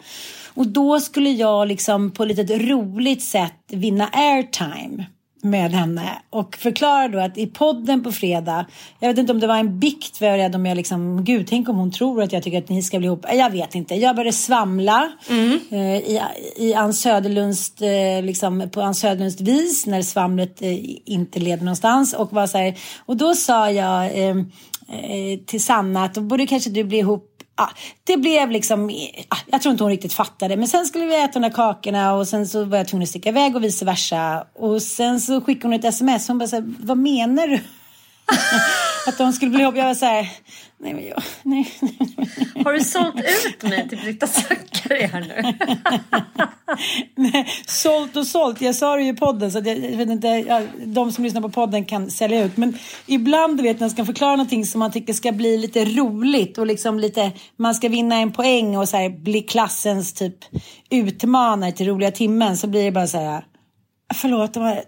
Och 0.54 0.68
då 0.68 1.00
skulle 1.00 1.30
jag 1.30 1.68
liksom 1.68 2.12
på 2.12 2.24
ett 2.24 2.30
litet 2.38 2.62
roligt 2.62 3.24
sätt 3.24 3.54
vinna 3.68 4.10
airtime 4.14 5.06
med 5.44 5.72
henne 5.72 6.10
och 6.30 6.56
förklarade 6.56 7.18
då 7.18 7.24
att 7.24 7.38
i 7.38 7.48
podden 7.48 8.04
på 8.04 8.12
fredag, 8.12 8.66
jag 9.00 9.10
vet 9.10 9.18
inte 9.18 9.34
om 9.34 9.40
det 9.40 9.48
var 9.48 9.58
en 9.58 9.80
bikt 9.80 10.18
för 10.18 10.26
jag 10.26 10.38
rädd 10.38 10.56
om 10.56 10.66
jag 10.66 10.76
liksom, 10.76 11.24
gud 11.26 11.48
tänk 11.48 11.70
om 11.70 11.76
hon 11.76 11.92
tror 11.92 12.22
att 12.22 12.34
jag 12.34 12.44
tycker 12.44 12.58
att 12.58 12.70
ni 12.70 12.84
ska 12.84 12.98
bli 12.98 13.08
ihop. 13.08 13.26
Jag 13.34 13.50
vet 13.50 13.76
inte, 13.76 13.96
jag 13.96 14.16
började 14.16 14.38
svamla 14.38 15.12
mm. 15.30 15.60
eh, 15.70 15.98
i, 15.98 16.22
i 16.56 16.74
Ann 16.74 16.94
Söderlunds, 16.94 17.82
eh, 17.82 18.24
liksom 18.24 18.70
på 18.72 18.82
Ann 18.82 18.96
Söderlunds 18.96 19.42
vis 19.42 19.86
när 19.86 20.02
svamlet 20.02 20.62
eh, 20.62 20.78
inte 21.06 21.40
leder 21.40 21.64
någonstans 21.64 22.14
och 22.14 22.34
var 22.34 22.48
så 22.48 22.58
här, 22.58 22.78
och 23.06 23.18
då 23.18 23.36
sa 23.36 23.72
jag 23.72 24.06
eh, 24.06 24.38
eh, 24.90 25.40
till 25.46 25.64
Sanna 25.64 26.04
att 26.04 26.14
då 26.14 26.22
borde 26.22 26.46
kanske 26.46 26.70
du 26.70 26.84
bli 26.84 26.98
ihop 26.98 27.33
ah, 27.56 27.70
det 28.04 28.18
blev 28.18 28.52
liksom, 28.52 28.90
ah, 29.30 29.38
jag 29.46 29.62
tror 29.62 29.72
inte 29.72 29.84
hon 29.84 29.92
riktigt 29.92 30.14
fattade. 30.14 30.58
Men 30.58 30.68
sen 30.68 30.86
skulle 30.86 31.06
vi 31.06 31.16
äta 31.24 31.34
de 31.34 31.42
där 31.42 31.50
kakorna 31.50 32.14
och 32.14 32.28
sen 32.28 32.48
så 32.48 32.64
var 32.64 32.78
jag 32.78 32.88
tvungen 32.88 33.04
att 33.04 33.10
sticka 33.10 33.30
iväg 33.30 33.56
och 33.56 33.64
vice 33.64 33.86
versa. 33.86 34.48
Och 34.54 34.82
sen 34.82 35.22
så 35.22 35.42
skickade 35.42 35.68
hon 35.68 35.80
ett 35.80 35.86
sms. 35.86 36.28
Hon 36.28 36.38
bara 36.38 36.48
så 36.48 36.56
här, 36.56 36.74
vad 36.80 36.98
menar 36.98 37.48
du? 37.48 37.60
att 39.08 39.18
de 39.18 39.34
skulle 39.34 39.52
bli 39.52 39.62
ihop. 39.62 39.78
Jag 39.78 39.86
var 39.86 39.94
så 39.94 40.06
här, 40.06 40.30
nej 40.78 40.94
men 40.94 41.08
jag, 41.08 41.24
nej. 41.44 41.72
Har 42.66 42.74
du 42.74 42.80
sålt 42.80 43.16
ut 43.16 43.64
mig 43.64 43.90
till 43.90 43.98
Britta 43.98 44.28
Zackari 44.28 45.06
här 45.06 45.22
nu? 45.22 45.54
nej, 47.16 47.48
sålt 47.66 48.16
och 48.16 48.28
sålt. 48.28 48.62
Jag 48.62 48.76
sa 48.76 48.96
det 48.96 49.02
ju 49.04 49.10
i 49.10 49.16
podden 49.16 49.52
så 49.52 49.58
jag, 49.58 49.68
jag, 49.68 49.98
vet 49.98 50.10
inte, 50.10 50.28
jag, 50.28 50.68
de 50.86 51.12
som 51.12 51.24
lyssnar 51.24 51.42
på 51.42 51.50
podden 51.50 51.86
kan 51.86 52.12
sälja 52.12 52.44
ut. 52.44 52.58
Men 52.58 52.78
ibland 53.06 53.58
du 53.58 53.64
vet 53.64 53.80
när 53.80 53.86
man 53.86 53.90
ska 53.90 54.06
förklara 54.06 54.32
någonting 54.36 54.66
som 54.66 54.80
man 54.80 54.92
tycker 54.92 55.14
ska 55.14 55.32
bli 55.32 55.58
lite 55.58 55.86
roligt 55.86 56.58
och 56.58 56.68
liksom 56.68 57.00
lite, 57.00 57.32
man 57.58 57.76
ska 57.76 57.90
vinna 57.90 58.16
en 58.16 58.32
poäng 58.32 58.78
och 58.78 58.90
så 58.90 58.98
här, 58.98 59.10
bli 59.10 59.42
klassens 59.42 60.14
typ 60.14 60.36
utmanare 60.90 61.72
till 61.72 61.88
roliga 61.88 62.12
timmen 62.12 62.58
så 62.58 62.68
blir 62.68 62.84
det 62.84 62.92
bara 62.92 63.08
så 63.08 63.18
här, 63.18 63.46
förlåt, 64.14 64.54
det 64.54 64.60
var, 64.60 64.84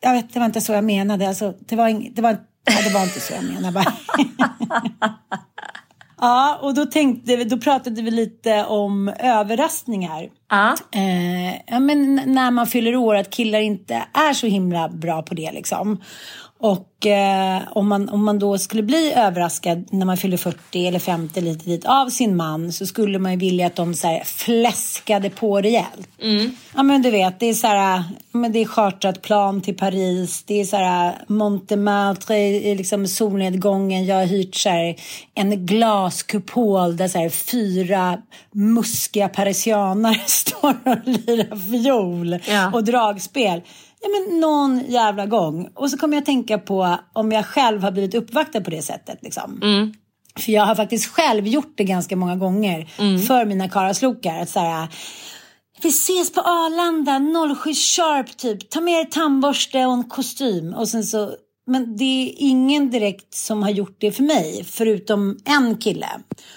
jag 0.00 0.12
vet, 0.12 0.32
det 0.32 0.38
var 0.38 0.46
inte 0.46 0.60
så 0.60 0.72
jag 0.72 0.84
menade. 0.84 1.28
Alltså, 1.28 1.54
det 1.60 1.76
var, 1.76 2.14
det 2.14 2.22
var 2.22 2.36
Ja, 2.64 2.82
det 2.88 2.94
var 2.94 3.02
inte 3.02 3.20
så 3.20 3.32
jag 3.32 3.44
menade 3.44 3.72
bara. 3.72 3.92
ja, 6.20 6.58
och 6.62 6.74
då, 6.74 6.86
tänkte 6.86 7.36
vi, 7.36 7.44
då 7.44 7.58
pratade 7.58 8.02
vi 8.02 8.10
lite 8.10 8.64
om 8.64 9.08
överraskningar. 9.08 10.28
Ja. 10.50 10.74
Eh, 10.92 11.54
ja, 11.66 11.80
men 11.80 12.20
när 12.26 12.50
man 12.50 12.66
fyller 12.66 12.96
år, 12.96 13.14
att 13.14 13.30
killar 13.30 13.60
inte 13.60 13.94
är 14.12 14.32
så 14.32 14.46
himla 14.46 14.88
bra 14.88 15.22
på 15.22 15.34
det 15.34 15.52
liksom. 15.52 16.02
Och 16.58 17.06
eh, 17.06 17.62
om, 17.70 17.88
man, 17.88 18.08
om 18.08 18.24
man 18.24 18.38
då 18.38 18.58
skulle 18.58 18.82
bli 18.82 19.12
överraskad 19.12 19.88
när 19.90 20.06
man 20.06 20.16
fyller 20.16 20.36
40 20.36 20.86
eller 20.86 20.98
50 20.98 21.40
lite 21.40 21.64
dit 21.64 21.84
av 21.84 22.08
sin 22.08 22.36
man 22.36 22.72
så 22.72 22.86
skulle 22.86 23.18
man 23.18 23.32
ju 23.32 23.38
vilja 23.38 23.66
att 23.66 23.76
de 23.76 23.94
så 23.94 24.06
här 24.06 24.24
fläskade 24.24 25.30
på 25.30 25.60
rejält. 25.60 26.08
Mm. 26.22 26.56
Ja 26.74 26.82
men 26.82 27.02
du 27.02 27.10
vet, 27.10 27.40
det 27.40 27.46
är 27.46 27.54
så 27.54 27.66
här, 27.66 28.02
men 28.32 28.52
det 28.52 28.58
är 28.58 28.64
chartrat 28.64 29.22
plan 29.22 29.60
till 29.60 29.76
Paris, 29.76 30.42
det 30.46 30.60
är 30.60 30.64
så 30.64 30.76
här 30.76 31.24
Montmartre 31.28 32.38
i 32.38 32.74
liksom 32.74 33.06
solnedgången. 33.06 34.06
Jag 34.06 34.16
har 34.16 34.26
hyrt 34.26 34.54
så 34.54 34.68
här, 34.68 34.96
en 35.34 35.66
glaskupol 35.66 36.96
där 36.96 37.08
så 37.08 37.18
här, 37.18 37.28
fyra 37.28 38.18
muskiga 38.52 39.28
parisianer 39.28 40.22
står 40.26 40.74
och 40.84 40.98
lirar 41.04 41.56
fiol 41.56 42.38
ja. 42.48 42.70
och 42.72 42.84
dragspel. 42.84 43.60
Ja, 44.04 44.10
men 44.10 44.40
någon 44.40 44.82
jävla 44.88 45.26
gång. 45.26 45.68
Och 45.74 45.90
så 45.90 45.98
kommer 45.98 46.16
jag 46.16 46.24
tänka 46.24 46.58
på 46.58 46.98
om 47.12 47.32
jag 47.32 47.46
själv 47.46 47.82
har 47.82 47.90
blivit 47.90 48.14
uppvaktad 48.14 48.60
på 48.60 48.70
det 48.70 48.82
sättet. 48.82 49.18
Liksom. 49.22 49.60
Mm. 49.62 49.94
För 50.36 50.52
jag 50.52 50.66
har 50.66 50.74
faktiskt 50.74 51.06
själv 51.06 51.46
gjort 51.46 51.72
det 51.76 51.84
ganska 51.84 52.16
många 52.16 52.36
gånger 52.36 52.92
mm. 52.98 53.22
för 53.22 53.44
mina 53.44 53.68
karaslokar. 53.68 54.40
Att 54.40 54.48
så 54.48 54.60
här, 54.60 54.88
vi 55.82 55.88
ses 55.88 56.32
på 56.32 56.40
Arlanda 56.40 57.18
07 57.54 57.74
sharp 57.74 58.36
typ. 58.36 58.70
Ta 58.70 58.80
med 58.80 59.00
er 59.00 59.04
tandborste 59.04 59.86
och 59.86 59.92
en 59.92 60.04
kostym. 60.04 60.74
Och 60.74 60.88
sen 60.88 61.04
så, 61.04 61.30
men 61.66 61.96
det 61.96 62.04
är 62.04 62.34
ingen 62.36 62.90
direkt 62.90 63.34
som 63.34 63.62
har 63.62 63.70
gjort 63.70 63.96
det 64.00 64.12
för 64.12 64.22
mig. 64.22 64.64
Förutom 64.64 65.38
en 65.44 65.76
kille. 65.76 66.08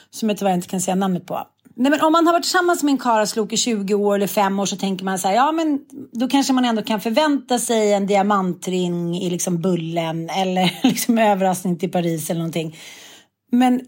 Som 0.10 0.30
jag 0.30 0.38
tyvärr 0.38 0.54
inte 0.54 0.68
kan 0.68 0.82
säga 0.82 0.96
namnet 0.96 1.25
på. 1.25 1.48
Nej, 1.79 1.91
men 1.91 2.01
om 2.01 2.12
man 2.12 2.25
har 2.25 2.34
varit 2.34 2.43
tillsammans 2.43 2.84
med 2.84 2.91
en 2.91 2.98
karlslok 2.98 3.53
i 3.53 3.57
20 3.57 3.93
år 3.93 4.15
eller 4.15 4.27
5 4.27 4.60
år 4.60 4.65
så 4.65 4.75
tänker 4.75 5.05
man 5.05 5.19
så 5.19 5.27
här, 5.27 5.36
ja 5.36 5.51
men 5.51 5.79
då 6.12 6.27
kanske 6.27 6.53
man 6.53 6.65
ändå 6.65 6.81
kan 6.81 7.01
förvänta 7.01 7.60
sig 7.60 7.93
en 7.93 8.07
diamantring 8.07 9.17
i 9.17 9.29
liksom 9.29 9.62
bullen 9.62 10.29
eller 10.29 10.79
liksom 10.88 11.17
överraskning 11.17 11.77
till 11.77 11.91
Paris 11.91 12.29
eller 12.29 12.39
någonting. 12.39 12.77
Men 13.51 13.81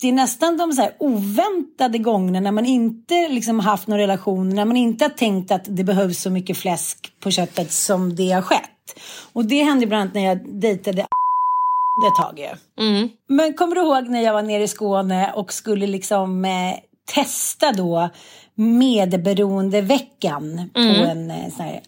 det 0.00 0.08
är 0.08 0.12
nästan 0.12 0.56
de 0.56 0.72
så 0.72 0.88
oväntade 0.98 1.98
gångerna 1.98 2.40
när 2.40 2.52
man 2.52 2.66
inte 2.66 3.28
liksom 3.28 3.60
haft 3.60 3.88
någon 3.88 3.98
relation, 3.98 4.48
när 4.48 4.64
man 4.64 4.76
inte 4.76 5.04
har 5.04 5.10
tänkt 5.10 5.50
att 5.50 5.64
det 5.64 5.84
behövs 5.84 6.22
så 6.22 6.30
mycket 6.30 6.56
fläsk 6.56 7.12
på 7.20 7.30
köttet 7.30 7.72
som 7.72 8.16
det 8.16 8.30
har 8.30 8.42
skett. 8.42 9.00
Och 9.32 9.44
det 9.44 9.62
hände 9.62 9.86
bland 9.86 10.00
annat 10.00 10.14
när 10.14 10.24
jag 10.24 10.60
dejtade 10.60 11.00
ett 11.00 12.16
tag 12.22 12.38
ju. 12.38 12.84
Mm. 12.84 13.08
Men 13.28 13.54
kommer 13.54 13.74
du 13.74 13.80
ihåg 13.80 14.08
när 14.08 14.20
jag 14.20 14.32
var 14.32 14.42
nere 14.42 14.62
i 14.62 14.68
Skåne 14.68 15.32
och 15.32 15.52
skulle 15.52 15.86
liksom 15.86 16.44
eh, 16.44 16.74
testa 17.04 17.72
då 17.72 18.10
medberoendeveckan 18.54 20.70
på 20.74 20.80
en 20.80 21.30
eh, 21.30 21.50
sån 21.56 21.66
här, 21.66 21.80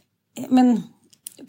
men 0.49 0.83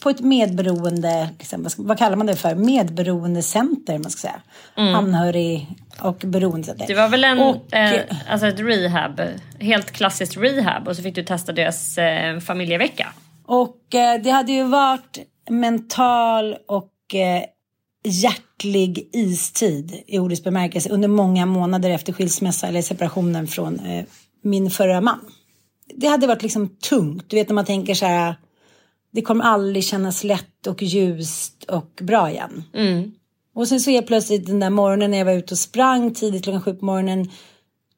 på 0.04 0.10
ett 0.10 0.20
medberoende, 0.20 1.30
liksom, 1.40 1.64
vad, 1.64 1.72
ska, 1.72 1.84
vad 1.84 1.98
kallar 1.98 2.16
man 2.16 2.28
det 2.28 2.36
för? 2.36 2.56
Medberoendecenter, 2.56 3.98
man 3.98 4.12
ska 4.12 4.22
säga. 4.22 4.42
Anhörig 4.76 5.68
och 6.02 6.18
beroendecenter. 6.18 6.88
Det 6.88 6.94
var 6.94 7.10
väl 7.10 7.24
en, 7.24 7.40
Och, 7.40 7.74
eh, 7.74 8.02
alltså 8.30 8.48
ett 8.48 8.60
rehab, 8.60 9.22
helt 9.60 9.92
klassiskt 9.92 10.38
rehab 10.38 10.88
och 10.88 10.96
så 10.96 11.04
fick 11.04 11.16
du 11.16 11.24
testa 11.24 11.52
deras 11.52 11.98
eh, 11.98 12.40
familjevecka. 12.40 13.08
Och 13.46 13.96
eh, 13.96 14.22
det 14.22 14.30
hade 14.30 14.52
ju 14.52 14.64
varit 14.64 15.18
mental 15.50 16.56
och 16.68 17.16
eh, 17.16 17.44
hjärtlig 18.08 19.10
istid 19.14 20.04
i 20.08 20.20
ordets 20.20 20.44
bemärkelse 20.44 20.90
under 20.90 21.08
många 21.08 21.46
månader 21.46 21.90
efter 21.90 22.14
skilsmässa 22.14 22.68
eller 22.68 22.82
separationen 22.82 23.48
från 23.48 23.80
eh, 23.80 24.06
min 24.44 24.72
förra 24.72 25.02
man. 25.02 25.20
Det 25.96 26.08
hade 26.08 26.28
varit 26.28 26.44
liksom 26.44 26.70
tungt, 26.70 27.26
du 27.28 27.36
vet 27.36 27.50
när 27.50 27.56
man 27.56 27.66
tänker 27.66 27.94
så 27.94 28.06
här, 28.06 28.36
det 29.14 29.22
kommer 29.22 29.46
aldrig 29.46 29.84
kännas 29.84 30.24
lätt 30.24 30.68
och 30.68 30.84
ljust 30.84 31.64
och 31.64 32.00
bra 32.02 32.32
igen. 32.32 32.64
Och 33.56 33.68
sen 33.68 33.80
så 33.80 33.90
är 33.90 34.02
plötsligt 34.02 34.46
den 34.46 34.60
där 34.60 34.70
morgonen 34.70 35.12
när 35.12 35.18
jag 35.18 35.26
var 35.26 35.34
ute 35.34 35.54
och 35.54 35.60
sprang 35.60 36.14
tidigt 36.14 36.44
klockan 36.44 36.62
sju 36.62 36.74
på 36.74 36.86
morgonen 36.86 37.30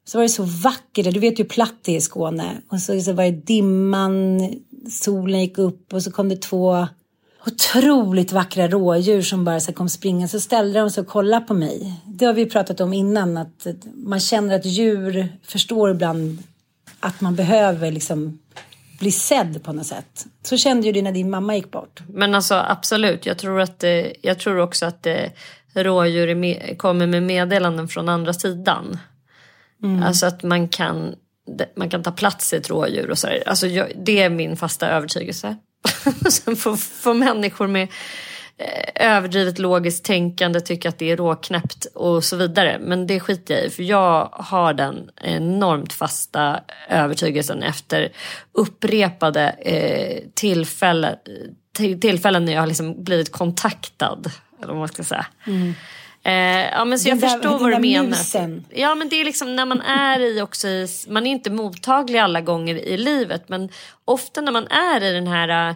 så 0.06 0.18
var 0.18 0.24
det 0.24 0.30
så 0.30 0.44
vackert, 0.44 1.14
du 1.14 1.20
vet 1.20 1.40
ju 1.40 1.44
hur 1.44 1.50
platt 1.50 1.76
det 1.82 1.92
är 1.92 1.98
i 1.98 2.02
Skåne. 2.02 2.62
Och 2.72 2.80
så, 2.80 3.02
så 3.02 3.14
var 3.14 3.24
det 3.24 3.32
dimman, 3.32 4.50
solen 4.90 5.42
gick 5.42 5.58
upp 5.58 5.94
och 5.94 6.04
så 6.04 6.12
kom 6.12 6.30
det 6.30 6.42
två 6.42 6.88
otroligt 7.46 8.32
vackra 8.32 8.68
rådjur 8.68 9.22
som 9.22 9.46
bara 9.46 9.60
så 9.60 9.74
kom 9.74 9.90
springa. 9.90 10.28
Så 10.28 10.40
ställde 10.40 10.80
de 10.80 10.92
sig 10.92 11.02
och 11.02 11.08
kollade 11.08 11.46
på 11.46 11.54
mig. 11.54 11.94
Det 12.06 12.26
har 12.26 12.34
vi 12.34 12.46
pratat 12.46 12.80
om 12.80 12.94
innan, 12.94 13.38
att 13.38 13.68
man 13.94 14.20
känner 14.20 14.56
att 14.56 14.66
djur 14.66 15.28
förstår 15.44 15.92
ibland 15.92 16.44
att 17.00 17.22
man 17.22 17.36
behöver 17.36 17.92
liksom 17.92 18.40
bli 19.00 19.12
sedd 19.12 19.64
på 19.64 19.74
något 19.74 19.86
sätt. 19.86 20.26
Så 20.44 20.58
kände 20.58 20.88
ju 20.88 20.94
du 20.94 21.02
när 21.02 21.12
din 21.12 21.30
mamma 21.30 21.56
gick 21.56 21.72
bort. 21.72 22.00
Men 22.08 22.36
alltså 22.36 22.56
absolut, 22.56 23.26
jag 23.26 23.38
tror, 23.38 23.62
att, 23.62 23.84
eh, 23.84 24.06
jag 24.22 24.40
tror 24.40 24.60
också 24.60 24.86
att 24.86 25.06
eh, 25.06 25.30
rådjur 25.74 26.36
med, 26.36 26.76
kommer 26.78 27.08
med 27.08 27.24
meddelanden 27.24 27.88
från 27.88 28.10
andra 28.10 28.34
sidan. 28.34 29.00
Alltså 30.04 30.26
att 30.26 30.44
man 30.44 30.68
kan, 30.68 31.16
man 31.76 31.90
kan 31.90 32.04
ta 32.04 32.12
plats 32.12 32.54
i 32.54 32.56
ett 32.56 32.70
rådjur 32.70 33.12
och 33.12 33.18
så. 33.18 33.28
Alltså 33.46 33.68
jag, 33.68 33.92
det 33.96 34.22
är 34.22 34.30
min 34.30 34.58
fasta 34.58 34.90
övertygelse. 34.90 35.56
Sen 36.30 36.56
får, 36.56 36.76
får 36.76 37.14
människor 37.14 37.68
med 37.68 37.88
eh, 38.58 39.16
överdrivet 39.16 39.60
logiskt 39.60 40.06
tänkande 40.06 40.62
tycka 40.62 40.90
att 40.90 41.00
det 41.00 41.12
är 41.12 41.18
råknäppt 41.18 41.86
och 41.86 42.24
så 42.24 42.36
vidare. 42.36 42.78
Men 42.82 43.08
det 43.08 43.20
skiter 43.20 43.54
jag 43.54 43.66
i 43.66 43.70
för 43.70 43.84
jag 43.84 44.30
har 44.32 44.74
den 44.74 45.10
enormt 45.22 45.94
fasta 45.94 46.60
övertygelsen 46.90 47.64
efter 47.64 48.12
upprepade 48.52 49.56
eh, 49.60 50.24
tillfällen, 50.34 51.16
till, 51.74 52.00
tillfällen 52.00 52.46
när 52.46 52.54
jag 52.54 52.60
har 52.60 52.68
liksom 52.68 53.04
blivit 53.04 53.32
kontaktad. 53.32 54.32
Eller 54.58 54.68
vad 54.68 54.78
man 54.78 54.88
ska 54.88 55.04
säga. 55.04 55.26
Mm. 55.48 55.74
Eh, 56.30 56.70
ja 56.72 56.86
men 56.86 57.00
så 57.00 57.10
Den 57.10 57.20
jag 57.20 57.30
där- 57.30 57.36
förstår 57.36 57.60
vad 57.60 57.72
du 57.72 57.80
menar. 57.80 58.04
musen. 58.10 58.66
Ja 58.70 58.96
men 58.96 59.10
det 59.10 59.16
är 59.22 59.26
liksom 59.26 59.56
när 59.56 59.66
man 59.66 59.82
är 59.82 60.20
i 60.20 60.42
också 60.42 60.68
i, 60.68 60.88
man 61.08 61.28
är 61.28 61.32
inte 61.32 61.50
mottaglig 61.50 62.20
alla 62.20 62.42
gånger 62.42 62.76
i 62.76 62.98
livet 62.98 63.50
men 63.50 63.70
ofta 64.06 64.42
när 64.42 64.52
man 64.52 64.68
är 64.68 65.04
i 65.04 65.14
den 65.14 65.28
här 65.28 65.70
äh, 65.70 65.76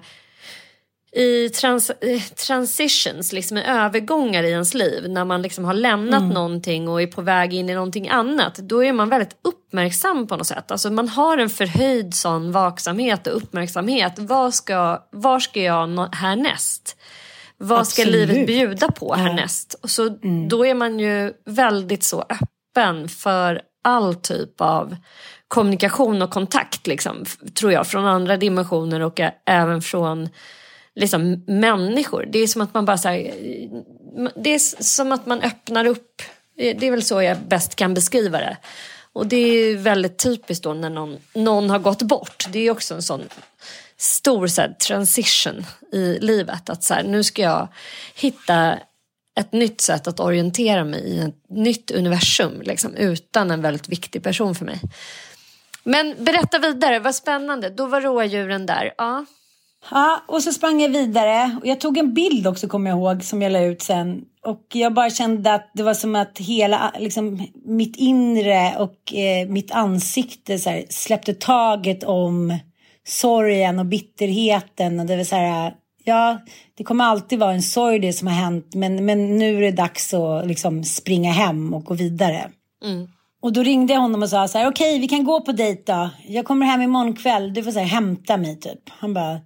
i 1.16 1.50
trans, 1.50 1.90
eh, 1.90 2.22
transitions, 2.22 3.34
liksom 3.34 3.58
i 3.58 3.64
övergångar 3.64 4.44
i 4.44 4.50
ens 4.52 4.74
liv 4.74 5.10
när 5.10 5.26
man 5.26 5.42
liksom 5.42 5.66
har 5.66 5.74
lämnat 5.74 6.20
Mm. 6.22 6.34
någonting 6.34 6.88
och 6.90 7.02
är 7.02 7.08
på 7.08 7.22
väg 7.22 7.54
in 7.54 7.70
i 7.70 7.74
någonting 7.74 8.10
annat 8.10 8.56
då 8.56 8.84
är 8.84 8.94
man 8.94 9.10
väldigt 9.10 9.36
uppmärksam 9.42 10.28
på 10.28 10.38
något 10.38 10.48
sätt. 10.48 10.72
Alltså 10.72 10.92
man 10.92 11.10
har 11.10 11.38
en 11.38 11.50
förhöjd 11.50 12.14
sån 12.16 12.52
vaksamhet 12.52 13.28
och 13.28 13.38
uppmärksamhet. 13.38 14.14
Vad 14.18 14.54
ska, 14.54 15.04
var 15.12 15.40
ska 15.40 15.60
jag 15.62 15.90
nå- 15.90 16.10
härnäst? 16.12 16.98
Vad 17.64 17.88
ska 17.88 18.02
Absolut. 18.02 18.30
livet 18.30 18.48
bjuda 18.48 18.92
på 18.92 19.16
härnäst? 19.16 19.80
Och 19.82 19.90
så, 19.90 20.10
Då 20.50 20.66
är 20.66 20.74
man 20.74 21.00
ju 21.00 21.34
väldigt 21.46 22.04
så 22.04 22.22
öppen 22.22 23.10
för 23.10 23.62
all 23.84 24.16
typ 24.16 24.62
av 24.62 24.96
kommunikation 25.48 26.22
och 26.22 26.30
kontakt, 26.30 26.88
liksom, 26.88 27.26
tror 27.54 27.72
jag, 27.72 27.88
från 27.88 28.06
andra 28.06 28.38
dimensioner 28.38 29.00
och 29.00 29.20
även 29.46 29.82
från 29.82 30.30
liksom, 30.96 31.44
människor. 31.48 32.28
Det 32.32 32.40
är 32.40 32.48
som 32.48 32.62
att 32.62 32.74
man 32.74 32.86
bara 32.86 32.98
så 32.98 33.10
här, 33.10 33.34
det 34.36 34.50
är 34.50 34.84
som 34.84 35.12
att 35.12 35.26
man 35.26 35.42
öppnar 35.42 35.86
upp. 35.86 36.22
Det 36.56 36.74
det 36.74 36.88
är 36.88 36.92
väl 36.92 37.04
så 37.04 37.22
jag 37.22 37.38
bäst 37.38 37.76
kan 37.76 37.94
beskriva 37.94 38.38
det. 38.38 38.58
Och 39.14 39.28
det 39.28 39.38
är 39.38 39.76
väldigt 39.76 40.18
typiskt 40.18 40.64
då 40.64 40.74
när 40.74 40.90
någon, 40.90 41.18
någon 41.34 41.70
har 41.70 41.80
gått 41.80 42.02
bort. 42.02 42.46
Det 42.50 42.60
är 42.60 42.72
också 42.72 42.94
en 42.94 43.02
sån 43.02 43.22
stor 44.04 44.48
så 44.48 44.62
här, 44.62 44.70
transition 44.70 45.66
i 45.92 46.20
livet. 46.20 46.70
Att 46.70 46.84
så 46.84 46.94
här, 46.94 47.04
nu 47.04 47.24
ska 47.24 47.42
jag 47.42 47.68
hitta 48.16 48.78
ett 49.40 49.54
nytt 49.54 49.82
sätt 49.82 50.08
att 50.08 50.20
orientera 50.20 50.84
mig 50.84 51.00
i 51.00 51.20
ett 51.20 51.50
nytt 51.50 51.92
universum 51.92 52.62
liksom, 52.62 52.96
utan 52.96 53.52
en 53.52 53.62
väldigt 53.62 53.90
viktig 53.90 54.24
person 54.24 54.56
för 54.56 54.66
mig. 54.66 54.80
Men 55.84 56.16
berätta 56.20 56.60
vidare, 56.60 57.00
vad 57.00 57.16
spännande. 57.16 57.70
Då 57.70 57.86
var 57.86 58.02
rådjuren 58.02 58.66
där. 58.66 58.94
Ja. 58.98 59.26
Ja, 59.92 60.24
och 60.28 60.44
så 60.44 60.52
sprang 60.52 60.82
jag 60.82 60.90
vidare. 60.90 61.58
Och 61.62 61.68
jag 61.68 61.80
tog 61.80 61.98
en 61.98 62.14
bild 62.14 62.48
också, 62.48 62.68
kommer 62.68 62.90
jag 62.90 63.00
ihåg, 63.00 63.24
som 63.24 63.42
jag 63.42 63.52
la 63.52 63.60
ut 63.60 63.82
sen. 63.82 64.22
Och 64.46 64.66
jag 64.74 64.94
bara 64.94 65.10
kände 65.10 65.54
att 65.54 65.72
det 65.74 65.84
var 65.84 65.94
som 65.94 66.16
att 66.16 66.38
hela, 66.38 66.94
liksom, 67.00 67.48
mitt 67.66 67.96
inre 67.96 68.76
och 68.78 69.14
eh, 69.14 69.48
mitt 69.48 69.72
ansikte 69.72 70.60
så 70.60 70.70
här, 70.70 70.86
släppte 70.90 71.34
taget 71.34 72.04
om 72.04 72.60
sorgen 73.08 73.80
och 73.80 73.86
bitterheten. 73.86 75.00
Och 75.00 75.06
det 75.06 75.26
så 75.26 75.36
här, 75.36 75.74
ja, 76.04 76.42
det 76.78 76.84
kommer 76.84 77.06
alltid 77.06 77.40
vara 77.40 77.54
en 77.54 77.62
sorg 77.62 78.00
det 78.00 78.14
som 78.14 78.28
har 78.28 78.36
hänt. 78.36 78.76
Men, 78.76 79.06
men 79.06 79.38
nu 79.38 79.58
är 79.58 79.62
det 79.62 79.72
dags 79.72 80.14
att 80.14 80.48
liksom 80.48 80.84
springa 80.84 81.32
hem 81.32 81.74
och 81.74 81.84
gå 81.84 81.94
vidare. 81.94 82.50
Och 83.42 83.54
då 83.54 83.64
ringde 83.64 83.94
jag 83.94 84.02
honom 84.02 84.24
och 84.24 84.30
sa 84.30 84.48
så 84.48 84.58
här, 84.58 84.68
okej 84.68 85.00
vi 85.00 85.08
kan 85.08 85.24
gå 85.24 85.42
på 85.42 85.52
dejt 85.52 85.94
då. 85.94 86.10
Jag 86.28 86.46
kommer 86.46 86.66
hem 86.66 86.82
imorgon 86.82 87.16
kväll, 87.16 87.54
du 87.54 87.64
får 87.64 87.72
så 87.72 87.80
här, 87.80 87.86
hämta 87.86 88.38
mig 88.38 88.60
typ. 88.60 88.90
Han 88.90 89.14
bara, 89.14 89.40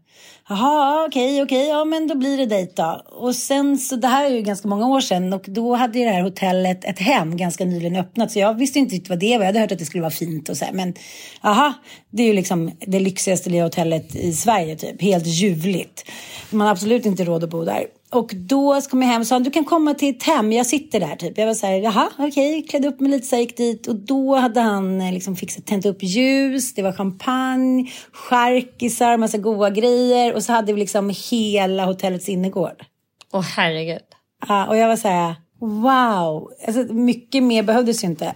jaha 0.50 1.06
okej 1.08 1.42
okej, 1.42 1.68
ja 1.68 1.86
men 1.86 2.08
då 2.08 2.16
blir 2.16 2.38
det 2.38 2.46
dejt 2.46 2.74
då. 2.76 3.02
Och 3.06 3.36
sen 3.36 3.78
så, 3.78 3.96
det 3.96 4.08
här 4.08 4.26
är 4.26 4.30
ju 4.30 4.42
ganska 4.42 4.68
många 4.68 4.88
år 4.88 5.02
sedan 5.02 5.34
och 5.34 5.46
då 5.48 5.76
hade 5.76 6.00
ju 6.00 6.06
det 6.06 6.12
här 6.12 6.22
hotellet 6.22 6.86
ett 6.86 7.00
hem 7.00 7.38
ganska 7.38 7.66
nyligen 7.66 7.96
öppnat. 7.96 8.32
Så 8.32 8.40
jag 8.40 8.54
visste 8.54 8.80
inte 8.80 8.96
riktigt 8.96 9.10
vad 9.10 9.20
det 9.20 9.38
var, 9.38 9.46
jag 9.46 9.46
hade 9.46 9.60
hört 9.60 9.72
att 9.72 9.80
det 9.80 9.86
skulle 9.86 10.02
vara 10.02 10.12
fint 10.12 10.50
och 10.50 10.58
så 10.58 10.66
här. 10.66 10.74
Men 10.74 10.94
aha, 11.42 11.74
det 12.10 12.24
är 12.24 12.28
ju 12.28 12.34
liksom 12.34 12.72
det 12.80 13.00
lyxigaste 13.00 13.50
lilla 13.50 13.64
hotellet 13.64 14.16
i 14.16 14.34
Sverige 14.34 14.76
typ, 14.76 15.02
helt 15.02 15.28
ljuvligt. 15.28 16.06
Man 16.50 16.68
har 16.68 16.72
absolut 16.72 17.06
inte 17.06 17.24
råd 17.24 17.44
att 17.44 17.50
bo 17.50 17.66
där. 17.66 17.86
Och 18.12 18.32
då 18.36 18.82
kom 18.82 19.02
jag 19.02 19.10
hem 19.10 19.22
och 19.22 19.28
sa 19.28 19.40
du 19.40 19.52
kan 19.52 19.66
komma 19.66 19.94
till 19.94 20.16
ett 20.16 20.24
hem, 20.24 20.52
jag 20.52 20.66
sitter 20.66 21.00
där 21.00 21.16
typ. 21.16 21.38
Jag 21.38 21.48
var 21.48 21.54
så 21.54 21.68
här, 21.68 21.74
jaha 21.74 22.10
okej, 22.18 22.66
klädde 22.70 22.88
upp 22.88 23.00
mig 23.00 23.12
lite 23.12 23.28
så 23.28 23.36
gick 23.36 23.58
dit 23.58 23.88
och 23.88 23.96
då 23.96 24.36
hade 24.36 24.62
han 24.62 25.02
eh, 25.02 25.14
liksom 25.14 25.36
fixat, 25.36 25.66
tänt 25.66 25.86
upp 25.86 25.98
ljus, 26.04 26.74
det 26.74 26.82
var 26.82 26.94
champagne, 26.94 27.92
charkisar, 28.12 29.18
massa 29.18 29.38
goda 29.38 29.70
grejer 29.70 30.34
och 30.34 30.44
så 30.44 30.54
hade 30.54 30.74
vi 30.74 30.80
liksom 30.80 31.14
hela 31.32 31.86
hotellets 31.86 32.30
innergård. 32.30 32.86
Åh 33.34 33.42
herregud. 33.42 34.02
Ja, 34.48 34.68
och 34.68 34.78
jag 34.78 34.88
var 34.88 34.96
så 34.96 35.08
här, 35.08 35.36
wow, 35.60 36.52
alltså, 36.68 36.94
mycket 36.94 37.44
mer 37.44 37.64
behövdes 37.64 38.04
ju 38.04 38.08
inte. 38.08 38.34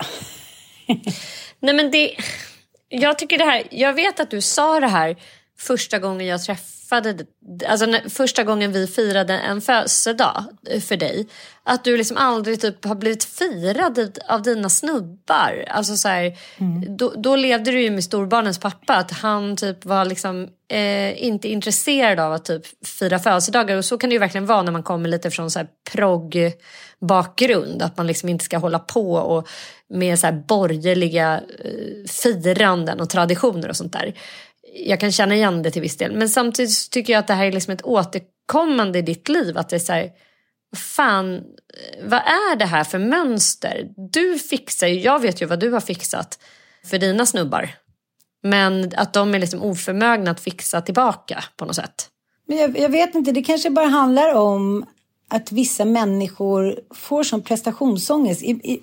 Nej 1.60 1.76
men 1.76 1.92
det, 1.92 2.16
jag 2.90 3.20
tycker 3.20 3.38
det 3.38 3.46
här, 3.46 3.64
jag 3.72 3.94
vet 3.94 4.20
att 4.20 4.32
du 4.32 4.42
sa 4.42 4.80
det 4.80 4.88
här 4.88 5.16
första 5.62 6.00
gången 6.00 6.28
jag 6.28 6.44
träffade 6.44 7.26
alltså 7.68 7.86
när, 7.86 8.10
första 8.10 8.44
gången 8.44 8.72
vi 8.72 8.88
firade 8.88 9.38
en 9.38 9.62
födelsedag 9.62 10.46
för 10.88 10.98
dig. 10.98 11.28
Att 11.64 11.84
du 11.84 11.98
liksom 11.98 12.18
aldrig 12.18 12.62
typ 12.62 12.86
har 12.86 12.96
blivit 12.96 13.24
firad 13.24 14.20
av 14.28 14.42
dina 14.42 14.70
snubbar. 14.70 15.66
Alltså 15.68 15.96
så 15.96 16.08
här, 16.08 16.38
då, 16.98 17.14
då 17.18 17.36
levde 17.36 17.72
du 17.72 17.82
ju 17.82 17.92
med 17.92 18.04
storbarnens 18.04 18.60
pappa, 18.60 18.96
att 18.96 19.12
han 19.12 19.56
typ 19.56 19.86
var 19.86 20.06
liksom 20.06 20.48
eh, 20.72 21.24
inte 21.24 21.48
intresserad 21.48 22.20
av 22.20 22.34
att 22.34 22.46
typ 22.46 22.64
fira 22.88 23.20
födelsedagar. 23.20 23.78
Och 23.78 23.86
så 23.86 23.98
kan 23.98 24.10
det 24.10 24.14
ju 24.14 24.20
verkligen 24.20 24.46
vara 24.46 24.62
när 24.62 24.72
man 24.72 24.84
kommer 24.84 25.10
lite 25.10 25.32
från 25.32 25.52
så 25.52 25.60
här 25.60 25.68
progg 25.92 26.54
bakgrund. 27.02 27.82
Att 27.82 27.98
man 27.98 28.08
liksom 28.08 28.30
inte 28.30 28.46
ska 28.46 28.58
hålla 28.58 28.80
på 28.80 29.14
och 29.14 29.48
med 29.90 30.20
så 30.20 30.28
här 30.28 30.44
borgerliga 30.48 31.42
eh, 31.60 32.10
firanden 32.10 33.02
och 33.02 33.10
traditioner 33.10 33.70
och 33.70 33.76
sånt 33.76 33.94
där. 33.94 34.14
Jag 34.74 35.00
kan 35.00 35.12
känna 35.12 35.36
igen 35.36 35.64
det 35.64 35.72
till 35.72 35.82
viss 35.82 35.98
del. 35.98 36.16
Men 36.16 36.30
samtidigt 36.30 36.92
tycker 36.92 37.14
jag 37.14 37.20
att 37.20 37.28
det 37.28 37.34
här 37.34 37.46
är 37.46 37.52
liksom 37.52 37.74
ett 37.74 37.86
återkommande 37.86 39.00
i 39.00 39.02
ditt 39.02 39.30
liv. 39.30 39.58
Att 39.58 39.70
det 39.70 39.76
är 39.76 39.80
så 39.80 39.94
här, 39.94 40.10
fan, 40.76 41.42
vad 42.04 42.20
är 42.20 42.56
det 42.56 42.66
här 42.66 42.84
för 42.84 43.00
mönster? 43.00 43.88
Du 44.12 44.40
fixar 44.40 44.88
ju, 44.88 45.00
jag 45.00 45.20
vet 45.20 45.42
ju 45.42 45.46
vad 45.46 45.60
du 45.60 45.70
har 45.70 45.80
fixat 45.80 46.40
för 46.86 46.98
dina 46.98 47.26
snubbar. 47.26 47.70
Men 48.44 48.92
att 48.96 49.14
de 49.14 49.36
är 49.36 49.40
liksom 49.40 49.62
oförmögna 49.62 50.32
att 50.32 50.40
fixa 50.40 50.82
tillbaka 50.82 51.44
på 51.58 51.66
något 51.66 51.76
sätt. 51.76 52.10
Men 52.48 52.58
jag, 52.58 52.80
jag 52.80 52.90
vet 52.90 53.16
inte, 53.16 53.32
det 53.32 53.44
kanske 53.44 53.70
bara 53.70 53.88
handlar 53.88 54.34
om 54.34 54.86
att 55.28 55.52
vissa 55.52 55.86
människor 55.86 56.80
får 56.96 57.24
sån 57.24 57.42
prestationsångest. 57.42 58.42
I, 58.42 58.50
i, 58.50 58.82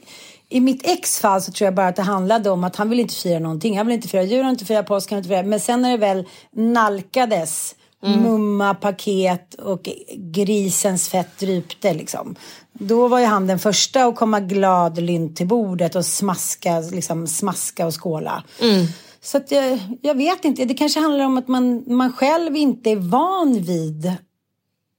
i 0.51 0.61
mitt 0.61 0.87
ex 0.87 1.21
fall 1.21 1.43
så 1.43 1.53
tror 1.53 1.67
jag 1.67 1.75
bara 1.75 1.89
att 1.89 1.97
det 1.97 2.03
handlade 2.03 2.51
om 2.51 2.65
att 2.65 2.77
han 2.77 2.89
vill 2.89 3.01
inte 3.01 3.15
fira 3.15 3.39
någonting. 3.39 3.77
Han 3.77 3.87
vill 3.87 3.95
inte 3.95 4.09
fira 4.09 4.23
jul, 4.23 4.43
han 4.43 4.51
inte 4.51 4.65
fira 4.65 4.83
påsk, 4.83 5.11
han 5.11 5.19
inte 5.19 5.29
fira... 5.29 5.43
Men 5.43 5.61
sen 5.61 5.83
när 5.83 5.91
det 5.91 5.97
väl 5.97 6.25
nalkades 6.57 7.75
mm. 8.05 8.23
mumma, 8.23 8.75
paket 8.75 9.55
och 9.55 9.89
grisens 10.17 11.09
fett 11.09 11.39
drypte 11.39 11.95
liksom. 11.95 12.35
Då 12.73 13.09
var 13.09 13.19
ju 13.19 13.27
han 13.27 13.47
den 13.47 13.59
första 13.59 14.05
att 14.05 14.17
komma 14.17 14.41
glad 14.41 14.99
lynt 14.99 15.37
till 15.37 15.47
bordet 15.47 15.95
och 15.95 16.07
smaska, 16.07 16.81
liksom 16.81 17.27
smaska 17.27 17.87
och 17.87 18.03
skåla. 18.03 18.45
Mm. 18.63 18.87
Så 19.21 19.41
jag, 19.49 19.79
jag 20.03 20.15
vet 20.15 20.45
inte, 20.45 20.65
det 20.65 20.75
kanske 20.75 21.01
handlar 21.01 21.25
om 21.25 21.39
att 21.39 21.49
man, 21.49 21.85
man 21.87 22.13
själv 22.13 22.57
inte 22.57 22.91
är 22.91 22.97
van 22.97 23.63
vid 23.63 24.13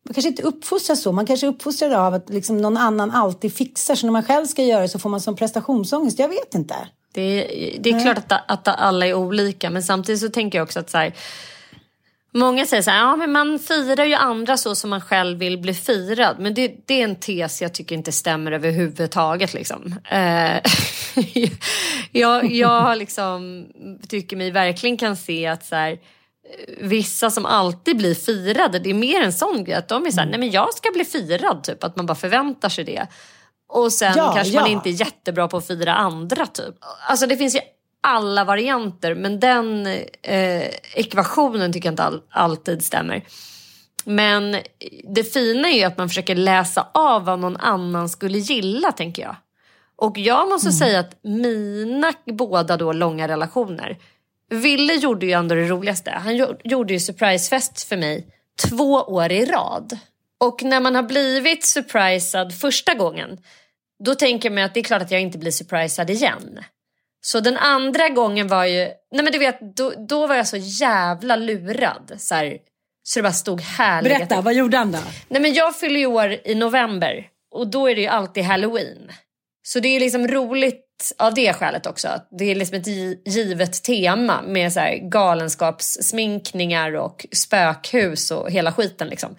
man 0.10 0.14
kanske 0.14 0.30
inte 0.30 0.44
uppfostras 0.44 1.02
så. 1.02 1.12
Man 1.12 1.26
kanske 1.26 1.48
är 1.48 1.50
uppfostrad 1.50 1.94
av 1.94 2.14
att 2.14 2.30
liksom 2.30 2.58
någon 2.58 2.78
annan 2.78 3.12
alltid 3.12 3.54
fixar. 3.54 3.96
Så 3.96 4.06
när 4.06 4.12
man 4.12 4.24
själv 4.24 4.46
ska 4.46 4.64
göra 4.64 4.82
det 4.82 4.90
så 4.90 5.00
får 5.00 5.10
man 5.10 5.22
som 5.22 5.36
prestationsångest. 5.36 6.20
Jag 6.20 6.28
vet 6.28 6.56
inte. 6.56 6.76
Det 7.12 7.22
är, 7.22 7.80
det 7.80 7.90
är 7.90 8.00
klart 8.00 8.18
att, 8.18 8.52
att 8.52 8.68
alla 8.68 9.08
är 9.08 9.14
olika. 9.14 9.70
Men 9.70 9.84
samtidigt 9.84 10.22
så 10.22 10.30
tänker 10.30 10.58
jag 10.58 10.66
också 10.66 10.80
att 10.80 10.90
så 10.90 10.98
här, 10.98 11.14
Många 12.32 12.66
säger 12.66 12.84
så 12.84 12.92
här, 12.92 13.00
ja 13.00 13.16
men 13.16 13.32
man 13.32 13.60
firar 13.60 14.06
ju 14.06 14.14
andra 14.14 14.58
så 14.58 14.76
som 14.76 14.90
man 14.90 15.02
själv 15.02 15.40
vill 15.40 15.58
bli 15.58 15.74
firad. 15.74 16.40
Men 16.40 16.54
det, 16.54 16.76
det 16.86 17.02
är 17.02 17.04
en 17.04 17.16
tes 17.16 17.62
jag 17.62 17.74
tycker 17.74 17.96
inte 17.96 18.12
stämmer 18.12 18.52
överhuvudtaget. 18.52 19.54
Liksom. 19.54 19.96
Eh, 20.12 20.62
jag, 22.12 22.52
jag 22.52 22.98
liksom, 22.98 23.66
tycker 24.08 24.38
mig 24.38 24.52
verkligen 24.52 24.98
kan 24.98 25.16
se 25.16 25.48
att 25.48 25.66
så 25.66 25.76
här, 25.76 26.00
vissa 26.78 27.30
som 27.30 27.46
alltid 27.46 27.98
blir 27.98 28.16
firade, 28.16 28.80
det 28.80 28.90
är 28.90 28.94
mer 28.94 29.22
en 29.22 29.34
sån 29.34 29.64
grej. 29.64 29.76
Att 29.76 29.88
de 29.88 30.06
är 30.06 30.12
så 30.12 30.18
här, 30.18 30.24
mm. 30.24 30.32
nej 30.32 30.40
men 30.40 30.52
jag 30.52 30.74
ska 30.74 30.92
bli 30.92 31.06
firad, 31.06 31.64
typ. 31.64 31.84
Att 31.84 31.96
man 31.96 32.06
bara 32.06 32.16
förväntar 32.16 32.70
sig 32.70 32.84
det. 32.84 33.08
Och 33.70 33.94
sen 33.94 34.14
ja, 34.18 34.34
kanske 34.36 34.54
ja. 34.54 34.62
man 34.62 34.70
inte 34.70 34.90
är 34.90 34.92
jättebra 34.92 35.48
på 35.48 35.58
att 35.58 35.68
fira 35.68 35.96
andra 35.96 36.46
typ. 36.46 36.76
Alltså 37.08 37.28
det 37.28 37.38
finns 37.38 37.56
ju 37.56 37.60
alla 38.02 38.44
varianter 38.44 39.16
men 39.16 39.40
den 39.40 39.88
eh, 40.22 40.64
ekvationen 40.94 41.74
tycker 41.74 41.88
jag 41.88 41.94
inte 41.94 42.04
all, 42.04 42.22
alltid 42.30 42.84
stämmer. 42.84 43.24
Men 44.06 44.58
det 45.16 45.24
fina 45.24 45.70
är 45.70 45.78
ju 45.78 45.84
att 45.84 45.98
man 45.98 46.10
försöker 46.10 46.36
läsa 46.36 46.88
av 46.94 47.26
vad 47.26 47.40
någon 47.40 47.58
annan 47.58 48.10
skulle 48.10 48.38
gilla 48.38 48.92
tänker 48.92 49.22
jag. 49.22 49.36
Och 49.96 50.18
jag 50.18 50.50
måste 50.50 50.68
mm. 50.68 50.78
säga 50.78 51.00
att 51.00 51.20
mina 51.24 52.14
båda 52.26 52.78
då 52.78 52.94
långa 52.94 53.28
relationer 53.28 53.98
Ville 54.50 54.94
gjorde 54.94 55.26
ju 55.26 55.32
ändå 55.32 55.56
det 55.56 55.68
roligaste. 55.68 56.12
Han 56.12 56.38
gjorde 56.64 56.94
ju 56.94 57.00
surprisefest 57.00 57.84
för 57.84 57.98
mig 57.98 58.28
två 58.70 58.94
år 58.94 59.32
i 59.32 59.46
rad. 59.46 59.98
Och 60.40 60.64
när 60.64 60.80
man 60.80 60.96
har 60.96 61.04
blivit 61.04 61.66
surprisad 61.66 62.54
första 62.54 62.94
gången 62.94 63.38
då 64.04 64.16
tänker 64.16 64.50
man 64.50 64.64
att 64.64 64.74
det 64.74 64.80
är 64.80 64.84
klart 64.84 65.02
att 65.02 65.12
jag 65.12 65.22
inte 65.22 65.38
blir 65.38 65.52
surprisad 65.52 66.10
igen. 66.10 66.60
Så 67.22 67.40
den 67.40 67.58
andra 67.58 68.10
gången 68.10 68.48
var 68.48 68.66
ju, 68.66 68.88
nej 69.12 69.24
men 69.24 69.32
du 69.32 69.40
vet, 69.40 69.76
då, 69.76 69.94
då 70.08 70.28
var 70.28 70.36
jag 70.36 70.48
så 70.48 70.58
jävla 70.58 71.36
lurad. 71.36 72.14
Så, 72.18 72.36
här, 72.36 72.58
så 73.04 73.20
det 73.20 73.24
bara 73.24 73.34
stod 73.34 73.62
härliga 73.62 74.18
Berätta, 74.18 74.42
vad 74.42 74.54
gjorde 74.54 74.78
han 74.78 74.92
då? 74.92 75.00
Nej 75.28 75.42
men 75.42 75.54
jag 75.54 75.76
fyller 75.76 76.00
ju 76.00 76.06
år 76.06 76.38
i 76.44 76.56
november 76.56 77.28
och 77.52 77.68
då 77.68 77.90
är 77.90 77.96
det 77.96 78.02
ju 78.02 78.08
alltid 78.08 78.44
halloween. 78.44 79.12
Så 79.70 79.80
det 79.80 79.88
är 79.88 80.00
liksom 80.00 80.28
roligt 80.28 81.14
av 81.18 81.34
det 81.34 81.54
skälet 81.54 81.86
också. 81.86 82.08
Det 82.40 82.52
är 82.52 82.56
liksom 82.56 82.78
ett 82.78 82.88
givet 83.36 83.84
tema 83.84 84.42
med 84.42 84.74
så 84.74 84.80
galenskapssminkningar 85.02 86.96
och 86.96 87.26
spökhus 87.32 88.32
och 88.32 88.52
hela 88.52 88.72
skiten 88.72 89.08
liksom. 89.08 89.36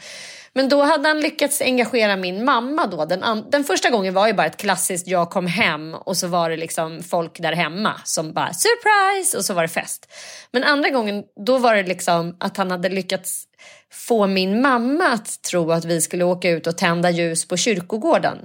Men 0.53 0.69
då 0.69 0.83
hade 0.83 1.09
han 1.09 1.21
lyckats 1.21 1.61
engagera 1.61 2.17
min 2.17 2.45
mamma 2.45 2.87
då. 2.87 3.05
Den, 3.05 3.45
den 3.51 3.65
första 3.65 3.91
gången 3.91 4.15
var 4.15 4.27
ju 4.27 4.33
bara 4.33 4.47
ett 4.47 4.57
klassiskt 4.57 5.07
jag 5.07 5.31
kom 5.31 5.47
hem 5.47 5.95
och 5.95 6.17
så 6.17 6.27
var 6.27 6.51
det 6.51 6.57
liksom 6.57 7.03
folk 7.03 7.41
där 7.41 7.53
hemma 7.53 7.93
som 8.05 8.33
bara 8.33 8.53
surprise 8.53 9.39
och 9.39 9.45
så 9.45 9.55
var 9.55 9.63
det 9.63 9.69
fest. 9.69 10.13
Men 10.51 10.65
andra 10.65 10.91
gången 10.91 11.25
då 11.47 11.59
var 11.59 11.75
det 11.75 11.83
liksom 11.83 12.37
att 12.41 12.57
han 12.57 12.71
hade 12.71 12.89
lyckats 12.89 13.45
få 13.93 14.27
min 14.27 14.63
mamma 14.63 15.09
att 15.09 15.43
tro 15.43 15.73
att 15.73 15.85
vi 15.85 16.01
skulle 16.01 16.25
åka 16.25 16.51
ut 16.51 16.67
och 16.67 16.79
tända 16.79 17.11
ljus 17.11 17.49
på 17.49 17.57
kyrkogården. 17.57 18.39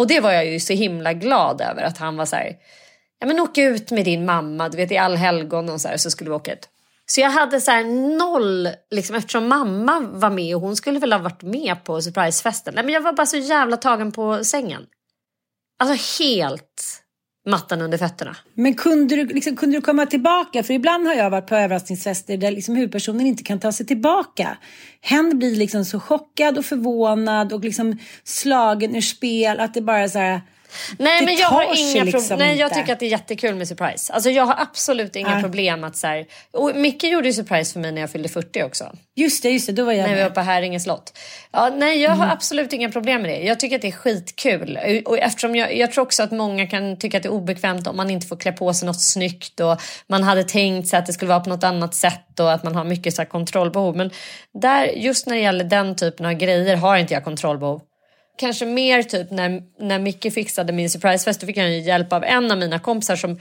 Och 0.00 0.06
det 0.06 0.20
var 0.20 0.32
jag 0.32 0.46
ju 0.46 0.60
så 0.60 0.72
himla 0.72 1.12
glad 1.12 1.60
över 1.60 1.82
att 1.82 1.98
han 1.98 2.16
var 2.16 2.26
så 2.26 2.36
här, 2.36 2.56
ja 3.18 3.26
men 3.26 3.40
åk 3.40 3.58
ut 3.58 3.90
med 3.90 4.04
din 4.04 4.24
mamma, 4.24 4.68
du 4.68 4.76
vet 4.76 4.92
i 4.92 4.96
allhelgon 4.96 5.68
och 5.68 5.80
så 5.80 5.88
här, 5.88 5.96
så 5.96 6.10
skulle 6.10 6.30
vi 6.30 6.36
åka 6.36 6.52
ut. 6.52 6.68
Så 7.06 7.20
jag 7.20 7.30
hade 7.30 7.60
så 7.60 7.82
noll, 8.18 8.68
liksom, 8.90 9.16
eftersom 9.16 9.48
mamma 9.48 10.00
var 10.00 10.30
med 10.30 10.56
och 10.56 10.60
hon 10.60 10.76
skulle 10.76 10.98
väl 10.98 11.12
ha 11.12 11.20
varit 11.20 11.42
med 11.42 11.84
på 11.84 12.02
surprisefesten. 12.02 12.74
Nej, 12.74 12.84
men 12.84 12.94
jag 12.94 13.00
var 13.00 13.12
bara 13.12 13.26
så 13.26 13.36
jävla 13.36 13.76
tagen 13.76 14.12
på 14.12 14.44
sängen. 14.44 14.86
Alltså 15.78 16.22
helt 16.22 16.99
mattan 17.46 17.82
under 17.82 17.98
fötterna. 17.98 18.36
Men 18.54 18.74
kunde 18.74 19.16
du, 19.16 19.26
liksom, 19.26 19.56
kunde 19.56 19.76
du 19.76 19.80
komma 19.80 20.06
tillbaka? 20.06 20.62
För 20.62 20.74
ibland 20.74 21.06
har 21.06 21.14
jag 21.14 21.30
varit 21.30 21.46
på 21.46 21.56
överraskningsfester 21.56 22.36
där 22.36 22.50
liksom 22.50 22.76
huvudpersonen 22.76 23.26
inte 23.26 23.42
kan 23.42 23.60
ta 23.60 23.72
sig 23.72 23.86
tillbaka. 23.86 24.56
Hen 25.00 25.38
blir 25.38 25.56
liksom 25.56 25.84
så 25.84 26.00
chockad 26.00 26.58
och 26.58 26.64
förvånad 26.64 27.52
och 27.52 27.64
liksom 27.64 27.98
slagen 28.24 28.96
ur 28.96 29.00
spel 29.00 29.60
att 29.60 29.74
det 29.74 29.82
bara 29.82 29.98
är 29.98 30.08
så 30.08 30.18
här 30.18 30.40
Nej, 30.98 31.24
men 31.24 31.36
jag 31.36 31.46
har 31.46 31.62
inga 31.78 32.04
liksom 32.04 32.38
Nej, 32.38 32.56
jag 32.56 32.74
tycker 32.74 32.92
att 32.92 33.00
det 33.00 33.06
är 33.06 33.10
jättekul 33.10 33.54
med 33.54 33.68
surprise. 33.68 34.12
Alltså 34.12 34.30
jag 34.30 34.46
har 34.46 34.54
absolut 34.58 35.16
inga 35.16 35.38
ah. 35.38 35.40
problem 35.40 35.84
att 35.84 35.96
så 35.96 36.06
här, 36.06 36.26
och 36.52 36.76
Micke 36.76 37.04
gjorde 37.04 37.28
ju 37.28 37.32
surprise 37.32 37.72
för 37.72 37.80
mig 37.80 37.92
när 37.92 38.00
jag 38.00 38.10
fyllde 38.10 38.28
40 38.28 38.62
också. 38.62 38.92
Just 39.16 39.42
det, 39.42 39.50
just 39.50 39.66
det, 39.66 39.72
då 39.72 39.84
var 39.84 39.92
jag 39.92 40.08
När 40.08 40.16
vi 40.16 40.22
var 40.22 40.30
på 40.30 40.40
Häringe 40.40 40.80
slott. 40.80 41.18
Ja, 41.52 41.70
nej, 41.76 42.02
jag 42.02 42.12
mm. 42.12 42.20
har 42.20 42.32
absolut 42.32 42.72
inga 42.72 42.90
problem 42.90 43.22
med 43.22 43.30
det. 43.30 43.38
Jag 43.38 43.60
tycker 43.60 43.76
att 43.76 43.82
det 43.82 43.88
är 43.88 43.92
skitkul. 43.92 44.78
Och 45.06 45.18
eftersom 45.18 45.56
jag, 45.56 45.76
jag 45.76 45.92
tror 45.92 46.04
också 46.04 46.22
att 46.22 46.30
många 46.30 46.66
kan 46.66 46.96
tycka 46.96 47.16
att 47.16 47.22
det 47.22 47.28
är 47.28 47.32
obekvämt 47.32 47.86
om 47.86 47.96
man 47.96 48.10
inte 48.10 48.26
får 48.26 48.36
klä 48.36 48.52
på 48.52 48.74
sig 48.74 48.86
något 48.86 49.02
snyggt 49.02 49.60
och 49.60 49.80
man 50.06 50.22
hade 50.22 50.44
tänkt 50.44 50.88
sig 50.88 50.98
att 50.98 51.06
det 51.06 51.12
skulle 51.12 51.28
vara 51.28 51.40
på 51.40 51.50
något 51.50 51.64
annat 51.64 51.94
sätt 51.94 52.40
och 52.40 52.52
att 52.52 52.62
man 52.62 52.76
har 52.76 52.84
mycket 52.84 53.14
så 53.14 53.24
kontrollbehov. 53.24 53.96
Men 53.96 54.10
där, 54.54 54.84
just 54.84 55.26
när 55.26 55.34
det 55.34 55.42
gäller 55.42 55.64
den 55.64 55.96
typen 55.96 56.26
av 56.26 56.32
grejer 56.32 56.76
har 56.76 56.96
inte 56.96 57.14
jag 57.14 57.24
kontrollbehov 57.24 57.80
kanske 58.40 58.66
mer 58.66 59.02
typ 59.02 59.30
när, 59.30 59.62
när 59.78 59.98
Micke 59.98 60.34
fixade 60.34 60.72
min 60.72 60.90
surprisefest. 60.90 61.40
Då 61.40 61.46
fick 61.46 61.56
jag 61.56 61.78
hjälp 61.78 62.12
av 62.12 62.24
en 62.24 62.50
av 62.50 62.58
mina 62.58 62.78
kompisar 62.78 63.16
som 63.16 63.40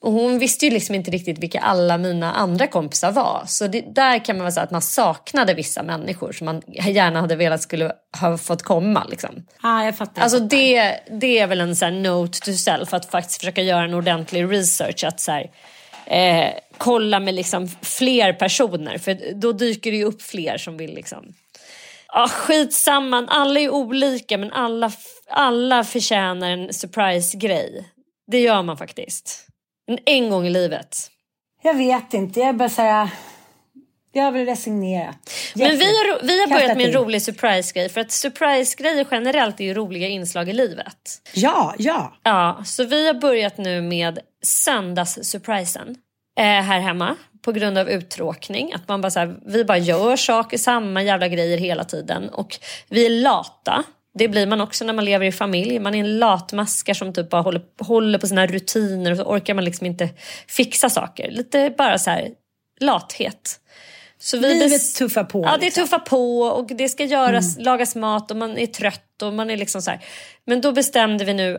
och 0.00 0.12
hon 0.12 0.38
visste 0.38 0.66
ju 0.66 0.70
liksom 0.70 0.94
inte 0.94 1.10
riktigt 1.10 1.38
vilka 1.38 1.60
alla 1.60 1.98
mina 1.98 2.32
andra 2.32 2.66
kompisar 2.66 3.12
var. 3.12 3.42
Så 3.46 3.66
det, 3.66 3.94
där 3.94 4.24
kan 4.24 4.36
man 4.36 4.44
väl 4.44 4.52
säga 4.52 4.64
att 4.64 4.70
man 4.70 4.82
saknade 4.82 5.54
vissa 5.54 5.82
människor 5.82 6.32
som 6.32 6.44
man 6.44 6.62
gärna 6.66 7.20
hade 7.20 7.36
velat 7.36 7.62
skulle 7.62 7.92
ha 8.20 8.38
fått 8.38 8.62
komma. 8.62 9.04
Liksom. 9.10 9.46
Ah, 9.62 9.84
jag 9.84 9.96
fattar. 9.96 10.22
Alltså 10.22 10.38
det, 10.38 11.00
det 11.20 11.38
är 11.38 11.46
väl 11.46 11.60
en 11.60 11.76
sån 11.76 12.02
note 12.02 12.40
to 12.40 12.52
self 12.52 12.94
att 12.94 13.10
faktiskt 13.10 13.40
försöka 13.40 13.62
göra 13.62 13.84
en 13.84 13.94
ordentlig 13.94 14.52
research. 14.52 15.04
Att 15.04 15.20
så 15.20 15.32
här, 15.32 15.50
eh, 16.06 16.50
kolla 16.78 17.20
med 17.20 17.34
liksom 17.34 17.68
fler 17.82 18.32
personer 18.32 18.98
för 18.98 19.34
då 19.34 19.52
dyker 19.52 19.90
det 19.90 19.96
ju 19.96 20.04
upp 20.04 20.22
fler 20.22 20.58
som 20.58 20.76
vill 20.76 20.94
liksom 20.94 21.34
Ja, 22.12 22.28
skitsamma, 22.28 23.26
alla 23.28 23.60
är 23.60 23.70
olika 23.70 24.38
men 24.38 24.52
alla, 24.52 24.90
alla 25.30 25.84
förtjänar 25.84 26.50
en 26.50 26.74
surprise-grej. 26.74 27.92
Det 28.26 28.40
gör 28.40 28.62
man 28.62 28.76
faktiskt. 28.76 29.46
En, 29.86 29.98
en 30.04 30.30
gång 30.30 30.46
i 30.46 30.50
livet. 30.50 31.10
Jag 31.62 31.74
vet 31.74 32.14
inte, 32.14 32.40
jag 32.40 32.56
bara 32.56 32.68
säga 32.68 33.10
jag 34.12 34.24
har 34.24 34.32
väl 34.32 34.46
resignerat. 34.46 35.16
Men 35.54 35.70
vi 35.70 35.84
har, 35.84 36.26
vi 36.26 36.40
har 36.40 36.48
börjat 36.48 36.76
med 36.76 36.86
en 36.86 36.92
rolig 36.92 37.22
surprise-grej. 37.22 37.88
För 37.88 38.00
att 38.00 38.10
surprise-grejer 38.10 39.06
generellt 39.10 39.60
är 39.60 39.64
ju 39.64 39.74
roliga 39.74 40.08
inslag 40.08 40.48
i 40.48 40.52
livet. 40.52 41.22
Ja, 41.34 41.74
ja. 41.78 42.16
Ja, 42.22 42.62
så 42.66 42.84
vi 42.84 43.06
har 43.06 43.14
börjat 43.14 43.58
nu 43.58 43.82
med 43.82 44.18
söndagssurprisen 44.44 45.96
här 46.42 46.80
hemma 46.80 47.16
på 47.42 47.52
grund 47.52 47.78
av 47.78 47.90
uttråkning. 47.90 48.72
Att 48.74 48.88
man 48.88 49.00
bara 49.00 49.10
så 49.10 49.18
här, 49.18 49.36
vi 49.46 49.64
bara 49.64 49.78
gör 49.78 50.16
saker, 50.16 50.58
samma 50.58 51.02
jävla 51.02 51.28
grejer 51.28 51.58
hela 51.58 51.84
tiden. 51.84 52.28
Och 52.28 52.58
vi 52.88 53.06
är 53.06 53.10
lata. 53.10 53.84
Det 54.14 54.28
blir 54.28 54.46
man 54.46 54.60
också 54.60 54.84
när 54.84 54.92
man 54.92 55.04
lever 55.04 55.26
i 55.26 55.32
familj. 55.32 55.78
Man 55.78 55.94
är 55.94 56.00
en 56.00 56.18
latmaskar 56.18 56.94
som 56.94 57.12
typ 57.12 57.30
bara 57.30 57.42
håller, 57.42 57.62
håller 57.80 58.18
på 58.18 58.26
sina 58.26 58.46
rutiner 58.46 59.10
och 59.10 59.16
så 59.16 59.22
orkar 59.22 59.54
man 59.54 59.64
liksom 59.64 59.86
inte 59.86 60.08
fixa 60.48 60.90
saker. 60.90 61.30
Lite 61.30 61.74
bara 61.78 61.98
så 61.98 62.10
här 62.10 62.28
lathet. 62.80 63.60
Så 64.20 64.38
vi 64.38 64.54
Livet 64.54 64.94
tuffar 64.94 65.24
på. 65.24 65.42
Ja, 65.44 65.56
det 65.56 65.64
liksom. 65.64 65.84
tuffar 65.84 65.98
på 65.98 66.40
och 66.40 66.66
det 66.66 66.88
ska 66.88 67.04
göras, 67.04 67.58
lagas 67.58 67.96
mat 67.96 68.30
och 68.30 68.36
man 68.36 68.58
är 68.58 68.66
trött 68.66 69.22
och 69.22 69.32
man 69.32 69.50
är 69.50 69.56
liksom 69.56 69.82
så 69.82 69.90
här. 69.90 70.00
Men 70.44 70.60
då 70.60 70.72
bestämde 70.72 71.24
vi 71.24 71.34
nu 71.34 71.58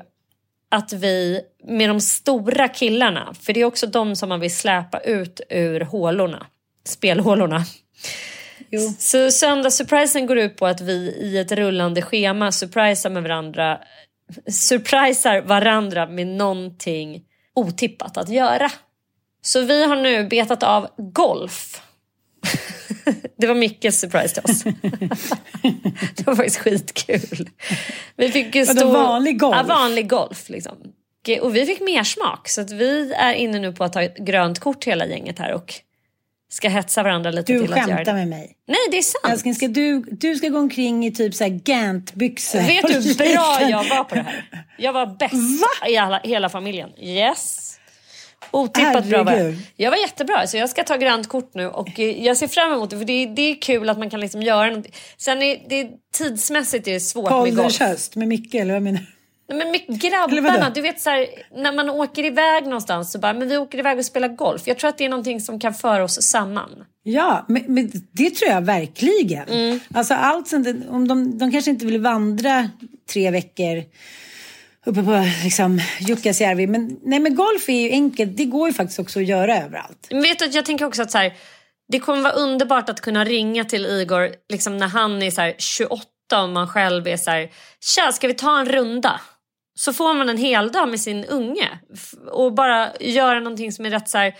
att 0.69 0.93
vi 0.93 1.41
med 1.63 1.89
de 1.89 2.01
stora 2.01 2.67
killarna, 2.67 3.33
för 3.41 3.53
det 3.53 3.61
är 3.61 3.65
också 3.65 3.87
de 3.87 4.15
som 4.15 4.29
man 4.29 4.39
vill 4.39 4.55
släpa 4.55 4.99
ut 4.99 5.41
ur 5.49 5.81
hålorna, 5.81 6.45
spelhålorna. 6.85 7.65
Jo. 8.71 8.93
Så 8.99 9.31
söndagssurprisen 9.31 10.25
går 10.25 10.37
ut 10.37 10.57
på 10.57 10.67
att 10.67 10.81
vi 10.81 10.93
i 10.93 11.37
ett 11.37 11.51
rullande 11.51 12.01
schema 12.01 12.51
surprisar 12.51 13.09
med 13.09 13.23
varandra, 13.23 13.79
surprisar 14.47 15.41
varandra 15.41 16.07
med 16.07 16.27
någonting 16.27 17.23
otippat 17.53 18.17
att 18.17 18.29
göra. 18.29 18.71
Så 19.41 19.61
vi 19.61 19.85
har 19.85 19.95
nu 19.95 20.27
betat 20.27 20.63
av 20.63 20.87
golf. 20.97 21.81
Det 23.37 23.47
var 23.47 23.55
Mickes 23.55 23.99
surprise 23.99 24.41
till 24.41 24.51
oss. 24.51 24.63
det 26.15 26.27
var 26.27 26.35
faktiskt 26.35 26.57
skitkul. 26.57 27.49
Vi 28.15 28.31
fick 28.31 28.55
ju 28.55 28.65
stå... 28.65 28.91
vanlig 28.91 29.39
golf? 29.39 29.55
Ja, 29.57 29.63
vanlig 29.63 30.09
golf. 30.09 30.49
Liksom. 30.49 30.77
Och 31.41 31.55
vi 31.55 31.65
fick 31.65 31.79
mer 31.79 32.03
smak 32.03 32.49
så 32.49 32.61
att 32.61 32.71
vi 32.71 33.13
är 33.13 33.33
inne 33.33 33.59
nu 33.59 33.73
på 33.73 33.83
att 33.83 33.93
ta 33.93 34.01
ett 34.01 34.17
grönt 34.17 34.59
kort 34.59 34.85
hela 34.85 35.05
gänget 35.05 35.39
här 35.39 35.53
och 35.53 35.73
ska 36.51 36.69
hetsa 36.69 37.03
varandra 37.03 37.31
lite 37.31 37.53
Du 37.53 37.59
till 37.59 37.73
att 37.73 37.77
göra 37.77 37.97
skämtar 37.97 38.13
det. 38.13 38.19
med 38.19 38.27
mig. 38.27 38.55
Nej, 38.67 38.77
det 38.91 38.97
är 38.97 39.01
sant. 39.01 39.33
Älskling, 39.33 39.55
ska 39.55 39.67
du, 39.67 39.99
du 39.99 40.35
ska 40.35 40.49
gå 40.49 40.59
omkring 40.59 41.05
i 41.05 41.11
typ 41.11 41.35
så 41.35 41.43
här 41.43 41.51
Gant-byxor. 41.51 42.67
Vet 42.67 42.87
du 42.87 42.93
hur 42.93 43.15
bra 43.15 43.69
jag 43.69 43.89
var 43.89 44.03
på 44.03 44.15
det 44.15 44.21
här? 44.21 44.45
Jag 44.77 44.93
var 44.93 45.05
bäst 45.05 45.33
i 45.89 45.97
alla, 45.97 46.19
hela 46.19 46.49
familjen. 46.49 46.89
Yes. 46.99 47.78
Otippat 48.51 49.05
bra 49.05 49.23
var 49.23 49.31
jag. 49.31 49.39
Herregud. 49.39 49.59
Jag 49.75 49.91
var 49.91 49.97
jättebra, 49.97 50.47
så 50.47 50.57
jag 50.57 50.69
ska 50.69 50.83
ta 50.83 50.97
grönt 50.97 51.27
kort 51.27 51.51
nu 51.53 51.67
och 51.67 51.99
eh, 51.99 52.25
jag 52.25 52.37
ser 52.37 52.47
fram 52.47 52.73
emot 52.73 52.89
det 52.89 52.97
för 52.97 53.05
det 53.05 53.13
är, 53.13 53.27
det 53.27 53.41
är 53.41 53.55
kul 53.61 53.89
att 53.89 53.97
man 53.97 54.09
kan 54.09 54.19
liksom 54.19 54.41
göra 54.41 54.69
något. 54.71 54.85
Sen 55.17 55.41
är 55.41 55.57
det 55.69 55.89
tidsmässigt 56.13 56.87
är 56.87 56.93
det 56.93 56.99
svårt 56.99 57.29
med 57.29 57.39
Ålderns 57.39 57.79
golf. 57.79 57.89
höst 57.89 58.15
med 58.15 58.27
Micke, 58.27 58.55
eller 58.55 58.73
vad 58.73 58.81
menar 58.81 58.99
du? 58.99 59.05
Men 59.55 59.71
med 59.71 60.01
grabbarna, 60.01 60.69
du 60.69 60.81
vet 60.81 61.01
så 61.01 61.09
här, 61.09 61.25
när 61.55 61.73
man 61.73 61.89
åker 61.89 62.25
iväg 62.25 62.63
någonstans 62.63 63.11
så 63.11 63.19
bara, 63.19 63.33
men 63.33 63.49
vi 63.49 63.57
åker 63.57 63.79
iväg 63.79 63.97
och 63.99 64.05
spelar 64.05 64.27
golf. 64.27 64.61
Jag 64.65 64.77
tror 64.77 64.89
att 64.89 64.97
det 64.97 65.05
är 65.05 65.09
någonting 65.09 65.41
som 65.41 65.59
kan 65.59 65.73
föra 65.73 66.03
oss 66.03 66.21
samman. 66.21 66.69
Ja, 67.03 67.45
men, 67.47 67.63
men 67.67 67.91
det 68.11 68.29
tror 68.29 68.51
jag 68.51 68.61
verkligen. 68.61 69.47
Mm. 69.49 69.79
Alltså 69.93 70.13
allt 70.13 70.49
där- 70.51 70.83
om 70.89 71.07
de, 71.07 71.37
de 71.37 71.51
kanske 71.51 71.71
inte 71.71 71.85
vill 71.85 72.01
vandra 72.01 72.69
tre 73.13 73.31
veckor 73.31 73.83
uppe 74.89 75.03
på 75.03 75.25
liksom, 75.43 75.81
Jukkasjärvi. 75.99 76.67
Men, 76.67 76.99
nej, 77.03 77.19
men 77.19 77.35
golf 77.35 77.69
är 77.69 77.81
ju 77.81 77.89
enkelt. 77.89 78.37
Det 78.37 78.45
går 78.45 78.67
ju 78.67 78.73
faktiskt 78.73 78.99
också 78.99 79.19
att 79.19 79.25
göra 79.25 79.57
överallt. 79.57 80.07
Men 80.11 80.21
vet 80.21 80.39
du, 80.39 80.45
jag 80.45 80.65
tänker 80.65 80.85
också 80.85 81.01
att 81.01 81.11
så 81.11 81.17
här, 81.17 81.33
det 81.91 81.99
kommer 81.99 82.21
vara 82.21 82.33
underbart 82.33 82.89
att 82.89 83.01
kunna 83.01 83.25
ringa 83.25 83.65
till 83.65 83.85
Igor 83.85 84.29
liksom 84.49 84.77
när 84.77 84.87
han 84.87 85.23
är 85.23 85.31
så 85.31 85.41
här 85.41 85.55
28 85.57 86.03
och 86.43 86.49
man 86.49 86.67
själv 86.67 87.07
är 87.07 87.17
så 87.17 87.31
här, 87.31 87.49
tja 87.79 88.11
ska 88.11 88.27
vi 88.27 88.33
ta 88.33 88.59
en 88.59 88.65
runda? 88.65 89.21
Så 89.79 89.93
får 89.93 90.13
man 90.13 90.29
en 90.29 90.37
hel 90.37 90.71
dag 90.71 90.89
med 90.89 90.99
sin 90.99 91.25
unge 91.25 91.79
och 92.31 92.53
bara 92.53 92.89
göra 92.99 93.39
någonting 93.39 93.71
som 93.71 93.85
är 93.85 93.89
rätt 93.89 94.09
så 94.09 94.17
här, 94.17 94.33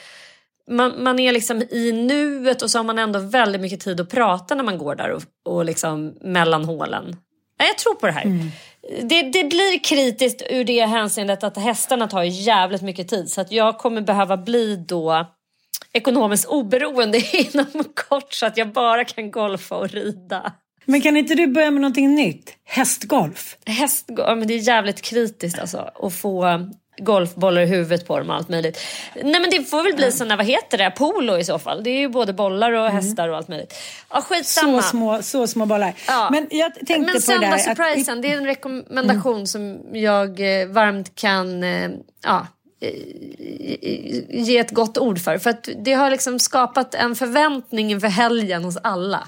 man, 0.71 1.03
man 1.03 1.19
är 1.19 1.31
liksom 1.31 1.61
i 1.61 1.91
nuet 1.91 2.61
och 2.61 2.71
så 2.71 2.79
har 2.79 2.83
man 2.83 2.99
ändå 2.99 3.19
väldigt 3.19 3.61
mycket 3.61 3.79
tid 3.79 4.01
att 4.01 4.09
prata 4.09 4.55
när 4.55 4.63
man 4.63 4.77
går 4.77 4.95
där 4.95 5.11
och, 5.11 5.23
och 5.45 5.65
liksom 5.65 6.13
mellan 6.21 6.65
hålen. 6.65 7.15
Ja, 7.57 7.65
Jag 7.65 7.77
tror 7.77 7.95
på 7.95 8.05
det 8.05 8.13
här. 8.13 8.51
Det, 8.89 9.21
det 9.21 9.43
blir 9.43 9.83
kritiskt 9.83 10.41
ur 10.49 10.63
det 10.63 10.85
hänseendet 10.85 11.43
att 11.43 11.57
hästarna 11.57 12.07
tar 12.07 12.23
jävligt 12.23 12.81
mycket 12.81 13.07
tid 13.07 13.29
så 13.29 13.41
att 13.41 13.51
jag 13.51 13.77
kommer 13.77 14.01
behöva 14.01 14.37
bli 14.37 14.75
då 14.75 15.25
ekonomiskt 15.93 16.45
oberoende 16.45 17.17
inom 17.33 17.83
kort 18.09 18.33
så 18.33 18.45
att 18.45 18.57
jag 18.57 18.73
bara 18.73 19.05
kan 19.05 19.31
golfa 19.31 19.75
och 19.75 19.89
rida. 19.89 20.53
Men 20.85 21.01
kan 21.01 21.17
inte 21.17 21.35
du 21.35 21.47
börja 21.47 21.71
med 21.71 21.81
någonting 21.81 22.15
nytt? 22.15 22.55
Hästgolf. 22.63 23.57
Häst, 23.65 24.05
ja, 24.07 24.35
men 24.35 24.47
det 24.47 24.53
är 24.53 24.67
jävligt 24.67 25.01
kritiskt 25.01 25.59
alltså 25.59 25.77
att 25.77 26.13
få 26.13 26.69
golfbollar 26.99 27.61
i 27.61 27.65
huvudet 27.65 28.07
på 28.07 28.19
dem 28.19 28.29
och 28.29 28.35
allt 28.35 28.49
möjligt. 28.49 28.79
Nej 29.15 29.41
men 29.41 29.49
det 29.49 29.63
får 29.63 29.83
väl 29.83 29.95
bli 29.95 30.11
såna, 30.11 30.35
vad 30.35 30.45
heter 30.45 30.77
det, 30.77 30.91
polo 30.91 31.37
i 31.37 31.43
så 31.43 31.59
fall. 31.59 31.83
Det 31.83 31.89
är 31.89 31.99
ju 31.99 32.09
både 32.09 32.33
bollar 32.33 32.71
och 32.71 32.89
hästar 32.89 33.29
och 33.29 33.37
allt 33.37 33.47
möjligt. 33.47 33.73
Ja 34.09 34.21
skitsamma. 34.21 34.81
Så 34.81 34.89
små, 34.89 35.21
så 35.21 35.47
små 35.47 35.65
bollar. 35.65 35.93
Ja. 36.07 36.29
Men 36.31 36.47
jag 36.51 36.75
tänkte 36.75 36.97
Men 36.99 37.05
på 37.05 37.11
det 37.11 37.13
där. 37.13 37.35
att- 37.35 37.41
söndagssurprisen, 37.61 38.21
det 38.21 38.33
är 38.33 38.37
en 38.37 38.45
rekommendation 38.45 39.47
som 39.47 39.79
jag 39.93 40.61
eh, 40.61 40.67
varmt 40.67 41.15
kan 41.15 41.63
eh, 41.63 41.89
ja, 42.25 42.47
eh, 42.81 42.93
ge 44.29 44.57
ett 44.57 44.71
gott 44.71 44.97
ord 44.97 45.19
för. 45.21 45.37
För 45.37 45.49
att 45.49 45.69
det 45.85 45.93
har 45.93 46.11
liksom 46.11 46.39
skapat 46.39 46.95
en 46.95 47.15
förväntning 47.15 47.91
inför 47.91 48.07
helgen 48.07 48.63
hos 48.63 48.77
alla. 48.83 49.27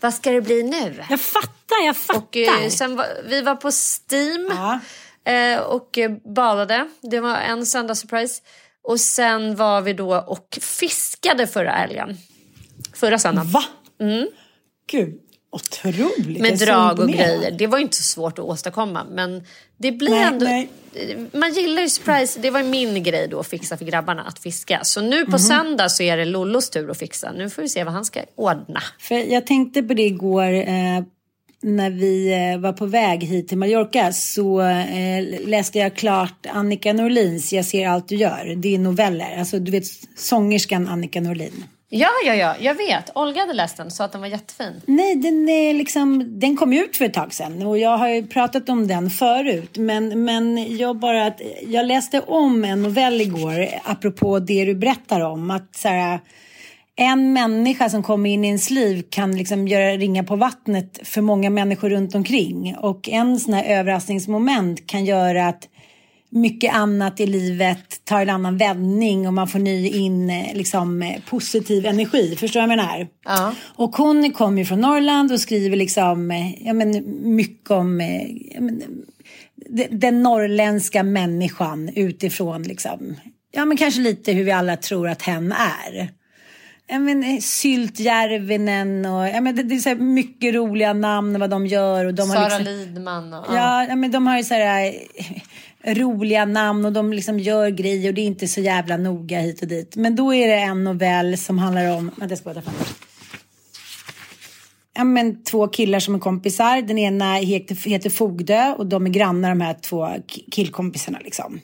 Vad 0.00 0.14
ska 0.14 0.30
det 0.30 0.40
bli 0.40 0.62
nu? 0.62 1.04
Jag 1.10 1.20
fattar, 1.20 1.86
jag 1.86 1.96
fattar. 1.96 2.66
Och, 2.66 2.72
sen 2.72 3.02
vi 3.28 3.40
var 3.42 3.54
på 3.54 3.70
Steam 3.70 4.48
Ja. 4.56 4.78
Eh, 5.24 5.60
och 5.60 5.98
badade. 6.34 6.88
Det 7.00 7.20
var 7.20 7.36
en 7.36 7.66
söndagssurprise. 7.66 8.42
Och 8.82 9.00
sen 9.00 9.56
var 9.56 9.80
vi 9.80 9.92
då 9.92 10.16
och 10.16 10.58
fiskade 10.60 11.46
förra 11.46 11.70
helgen. 11.70 12.16
Förra 12.94 13.18
söndagen. 13.18 13.50
Va? 13.50 13.64
Gud, 14.90 15.18
otroligt. 15.52 16.40
Med 16.40 16.58
drag 16.58 16.98
och 16.98 17.08
grejer. 17.08 17.50
Det 17.50 17.66
var 17.66 17.78
inte 17.78 17.96
så 17.96 18.02
svårt 18.02 18.38
att 18.38 18.44
åstadkomma. 18.44 19.04
Men 19.10 19.44
det 19.76 19.92
blir 19.92 20.10
Nej, 20.10 20.24
ändå... 20.24 20.46
nej. 20.46 20.70
Man 21.32 21.52
gillar 21.52 21.82
ju 21.82 21.88
surprise. 21.88 22.40
Det 22.40 22.50
var 22.50 22.62
min 22.62 23.02
grej 23.02 23.28
då 23.28 23.40
att 23.40 23.46
fixa 23.46 23.76
för 23.76 23.84
grabbarna 23.84 24.22
att 24.22 24.38
fiska. 24.38 24.80
Så 24.82 25.00
nu 25.00 25.26
på 25.26 25.38
söndag 25.38 25.88
så 25.88 26.02
är 26.02 26.16
det 26.16 26.24
Lollos 26.24 26.70
tur 26.70 26.90
att 26.90 26.98
fixa. 26.98 27.32
Nu 27.32 27.50
får 27.50 27.62
vi 27.62 27.68
se 27.68 27.84
vad 27.84 27.94
han 27.94 28.04
ska 28.04 28.20
ordna. 28.34 28.82
För 28.98 29.14
jag 29.14 29.46
tänkte 29.46 29.82
på 29.82 29.94
det 29.94 30.02
igår 30.02 30.52
eh, 30.52 31.04
när 31.62 31.90
vi 31.90 32.32
eh, 32.32 32.60
var 32.60 32.72
på 32.72 32.86
väg 32.86 33.24
hit 33.24 33.48
till 33.48 33.58
Mallorca 33.58 34.12
så 34.12 34.60
eh, 34.60 35.46
läste 35.46 35.78
jag 35.78 35.94
klart 35.94 36.46
Annika 36.48 36.92
Norlins 36.92 37.52
Jag 37.52 37.64
ser 37.64 37.88
allt 37.88 38.08
du 38.08 38.16
gör. 38.16 38.54
Det 38.56 38.74
är 38.74 38.78
noveller. 38.78 39.38
Alltså 39.38 39.58
du 39.58 39.72
vet 39.72 39.84
sångerskan 40.16 40.88
Annika 40.88 41.20
Norlin. 41.20 41.64
Ja, 41.92 42.08
ja, 42.26 42.34
ja. 42.34 42.54
Jag 42.60 42.74
vet. 42.74 43.10
Olga 43.14 43.40
hade 43.40 43.52
läst 43.52 43.76
den 43.76 43.86
och 43.86 43.92
sa 43.92 44.04
att 44.04 44.12
den 44.12 44.20
var 44.20 44.28
jättefin. 44.28 44.80
Nej, 44.86 45.14
den, 45.14 45.48
är 45.48 45.74
liksom, 45.74 46.40
den 46.40 46.56
kom 46.56 46.72
ut 46.72 46.96
för 46.96 47.04
ett 47.04 47.14
tag 47.14 47.34
sedan 47.34 47.66
och 47.66 47.78
jag 47.78 47.98
har 47.98 48.08
ju 48.08 48.26
pratat 48.26 48.68
om 48.68 48.86
den 48.86 49.10
förut. 49.10 49.78
Men, 49.78 50.24
men 50.24 50.76
jag, 50.76 50.96
bara, 50.96 51.32
jag 51.66 51.86
läste 51.86 52.20
om 52.20 52.64
en 52.64 52.82
novell 52.82 53.20
igår 53.20 53.68
apropå 53.84 54.38
det 54.38 54.64
du 54.64 54.74
berättar 54.74 55.20
om. 55.20 55.50
Att 55.50 55.76
så 55.76 55.88
här, 55.88 56.20
en 57.00 57.32
människa 57.32 57.88
som 57.88 58.02
kommer 58.02 58.30
in 58.30 58.44
i 58.44 58.46
ens 58.46 58.70
liv 58.70 59.04
kan 59.10 59.36
liksom 59.36 59.68
göra 59.68 59.96
ringa 59.96 60.24
på 60.24 60.36
vattnet 60.36 61.00
för 61.02 61.20
många 61.20 61.50
människor 61.50 61.90
runt 61.90 62.14
omkring. 62.14 62.76
Och 62.78 63.08
en 63.08 63.40
sån 63.40 63.54
här 63.54 63.64
överraskningsmoment 63.64 64.86
kan 64.86 65.04
göra 65.04 65.48
att 65.48 65.68
mycket 66.30 66.74
annat 66.74 67.20
i 67.20 67.26
livet 67.26 68.04
tar 68.04 68.22
en 68.22 68.30
annan 68.30 68.56
vändning 68.56 69.26
och 69.26 69.34
man 69.34 69.48
får 69.48 69.58
ny 69.58 69.88
in 69.88 70.30
eh, 70.30 70.54
liksom, 70.54 71.02
eh, 71.02 71.20
positiv 71.28 71.86
energi. 71.86 72.36
Förstår 72.36 72.60
du 72.60 72.66
vad 72.66 72.72
jag 72.72 72.76
menar? 72.78 73.08
Ja. 73.24 73.54
Och 73.76 73.96
hon 73.96 74.32
kommer 74.32 74.58
ju 74.58 74.64
från 74.64 74.80
Norrland 74.80 75.32
och 75.32 75.40
skriver 75.40 75.76
liksom, 75.76 76.30
eh, 76.30 76.66
ja, 76.66 76.72
men, 76.72 77.04
mycket 77.34 77.70
om 77.70 78.00
ja, 78.54 78.60
men, 78.60 78.82
de- 79.70 79.88
den 79.90 80.22
norrländska 80.22 81.02
människan 81.02 81.90
utifrån 81.94 82.62
liksom, 82.62 83.16
ja 83.52 83.64
men 83.64 83.76
kanske 83.76 84.00
lite 84.00 84.32
hur 84.32 84.44
vi 84.44 84.52
alla 84.52 84.76
tror 84.76 85.08
att 85.08 85.22
hen 85.22 85.52
är. 85.52 86.19
Men, 86.98 87.24
eh, 87.24 87.40
Syltjärvinen 87.40 89.06
och 89.06 89.28
ja, 89.28 89.40
men 89.40 89.56
det, 89.56 89.62
det 89.62 89.74
är 89.74 89.78
så 89.78 89.94
mycket 89.94 90.54
roliga 90.54 90.92
namn 90.92 91.40
vad 91.40 91.50
de 91.50 91.66
gör. 91.66 92.04
Och 92.04 92.14
de 92.14 92.30
har 92.30 92.36
Sara 92.36 92.58
liksom, 92.58 92.64
Lidman 92.64 93.34
och... 93.34 93.44
Ja, 93.48 93.86
ja, 93.88 93.96
men 93.96 94.10
de 94.10 94.26
har 94.26 94.36
ju 94.38 94.44
så 94.44 94.54
här 94.54 94.94
eh, 95.82 95.94
roliga 95.94 96.44
namn 96.44 96.84
och 96.84 96.92
de 96.92 97.12
liksom 97.12 97.38
gör 97.38 97.68
grejer 97.68 98.08
och 98.08 98.14
det 98.14 98.20
är 98.20 98.26
inte 98.26 98.48
så 98.48 98.60
jävla 98.60 98.96
noga 98.96 99.40
hit 99.40 99.62
och 99.62 99.68
dit. 99.68 99.96
Men 99.96 100.16
då 100.16 100.34
är 100.34 100.48
det 100.48 100.54
en 100.58 100.84
novell 100.84 101.38
som 101.38 101.58
handlar 101.58 101.96
om, 101.96 102.10
vänta 102.16 102.32
jag 102.32 102.38
ska 102.38 102.44
bara 102.50 102.54
ta 102.54 102.70
fram 102.70 102.74
Ja, 104.94 105.04
men 105.04 105.42
två 105.42 105.68
killar 105.68 106.00
som 106.00 106.14
är 106.14 106.18
kompisar. 106.18 106.82
Den 106.82 106.98
ena 106.98 107.34
heter, 107.34 107.88
heter 107.90 108.10
Fogdö 108.10 108.74
och 108.78 108.86
de 108.86 109.06
är 109.06 109.10
grannar 109.10 109.48
de 109.48 109.60
här 109.60 109.74
två 109.82 110.04
ki- 110.04 110.50
killkompisarna 110.50 111.18
liksom. 111.24 111.60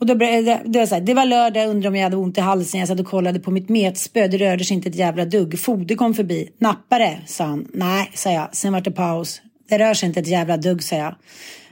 Och 0.00 0.06
då, 0.06 0.14
det, 0.14 0.60
det, 0.64 0.78
var 0.78 0.86
så 0.86 0.94
här, 0.94 1.02
det 1.02 1.14
var 1.14 1.24
lördag, 1.24 1.62
jag 1.62 1.70
undrade 1.70 1.88
om 1.88 1.96
jag 1.96 2.02
hade 2.02 2.16
ont 2.16 2.38
i 2.38 2.40
halsen. 2.40 2.80
Jag 2.80 2.88
satt 2.88 3.00
och 3.00 3.06
kollade 3.06 3.40
på 3.40 3.50
mitt 3.50 3.68
metspö. 3.68 4.28
Det 4.28 4.38
rörde 4.38 4.64
sig 4.64 4.74
inte 4.74 4.88
ett 4.88 4.94
jävla 4.94 5.24
dugg. 5.24 5.58
Fogde 5.58 5.94
kom 5.94 6.14
förbi. 6.14 6.48
Nappade, 6.58 7.20
sa 7.26 7.44
han. 7.44 7.68
Nej, 7.74 8.10
sa 8.14 8.32
jag. 8.32 8.56
Sen 8.56 8.72
var 8.72 8.80
det 8.80 8.90
paus. 8.90 9.42
Det 9.68 9.78
rör 9.78 9.94
sig 9.94 10.06
inte 10.06 10.20
ett 10.20 10.26
jävla 10.26 10.56
dugg, 10.56 10.82
sa 10.82 10.96
jag. 10.96 11.14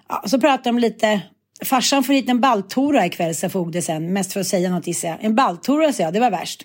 Ja, 0.08 0.22
så 0.26 0.40
pratade 0.40 0.68
de 0.68 0.78
lite. 0.78 1.20
Farsan 1.64 2.04
får 2.04 2.12
hit 2.12 2.28
en 2.28 2.40
baltora 2.40 3.06
ikväll, 3.06 3.34
sa 3.34 3.48
Fogde 3.48 3.82
sen. 3.82 4.12
Mest 4.12 4.32
för 4.32 4.40
att 4.40 4.46
säga 4.46 4.70
något 4.70 4.86
gissar 4.86 5.08
jag. 5.08 5.24
En 5.24 5.34
baltora, 5.34 5.92
sa 5.92 6.02
jag. 6.02 6.12
Det 6.12 6.20
var 6.20 6.30
värst. 6.30 6.62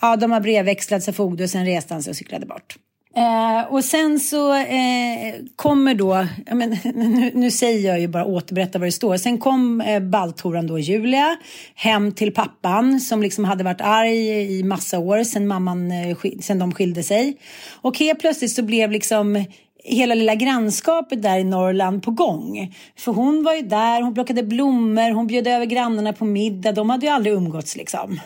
Ja, 0.00 0.16
de 0.16 0.32
har 0.32 0.40
brevväxlat, 0.40 1.02
sa 1.02 1.12
Fogde 1.12 1.44
och 1.44 1.50
sen 1.50 1.66
reste 1.66 1.94
han 1.94 2.02
sig 2.02 2.10
och 2.10 2.16
cyklade 2.16 2.46
bort. 2.46 2.76
Eh, 3.16 3.72
och 3.72 3.84
sen 3.84 4.20
så 4.20 4.54
eh, 4.54 5.34
kommer 5.56 5.94
då, 5.94 6.26
ja, 6.46 6.54
men, 6.54 6.70
nu, 6.94 7.30
nu, 7.34 7.50
säger 7.50 7.88
jag 7.88 8.00
ju 8.00 8.08
bara 8.08 8.24
återberätta 8.24 8.78
vad 8.78 8.88
det 8.88 8.92
står. 8.92 9.16
Sen 9.16 9.38
kom 9.38 9.80
eh, 9.80 10.00
balthoran 10.00 10.66
då 10.66 10.78
Julia 10.78 11.36
hem 11.74 12.12
till 12.12 12.34
pappan 12.34 13.00
som 13.00 13.22
liksom 13.22 13.44
hade 13.44 13.64
varit 13.64 13.80
arg 13.80 14.58
i 14.58 14.62
massa 14.62 14.98
år 14.98 15.24
sen, 15.24 15.46
mamman, 15.46 15.90
eh, 15.90 16.16
sen 16.40 16.58
de 16.58 16.72
skilde 16.72 17.02
sig. 17.02 17.36
Och 17.72 17.98
helt 17.98 18.20
plötsligt 18.20 18.52
så 18.52 18.62
blev 18.62 18.90
liksom 18.90 19.44
hela 19.84 20.14
lilla 20.14 20.34
grannskapet 20.34 21.22
där 21.22 21.38
i 21.38 21.44
Norrland 21.44 22.02
på 22.02 22.10
gång. 22.10 22.74
För 22.96 23.12
hon 23.12 23.44
var 23.44 23.54
ju 23.54 23.62
där, 23.62 24.02
hon 24.02 24.14
plockade 24.14 24.42
blommor, 24.42 25.10
hon 25.10 25.26
bjöd 25.26 25.46
över 25.46 25.66
grannarna 25.66 26.12
på 26.12 26.24
middag. 26.24 26.72
De 26.72 26.90
hade 26.90 27.06
ju 27.06 27.12
aldrig 27.12 27.34
umgåtts 27.34 27.76
liksom. 27.76 28.20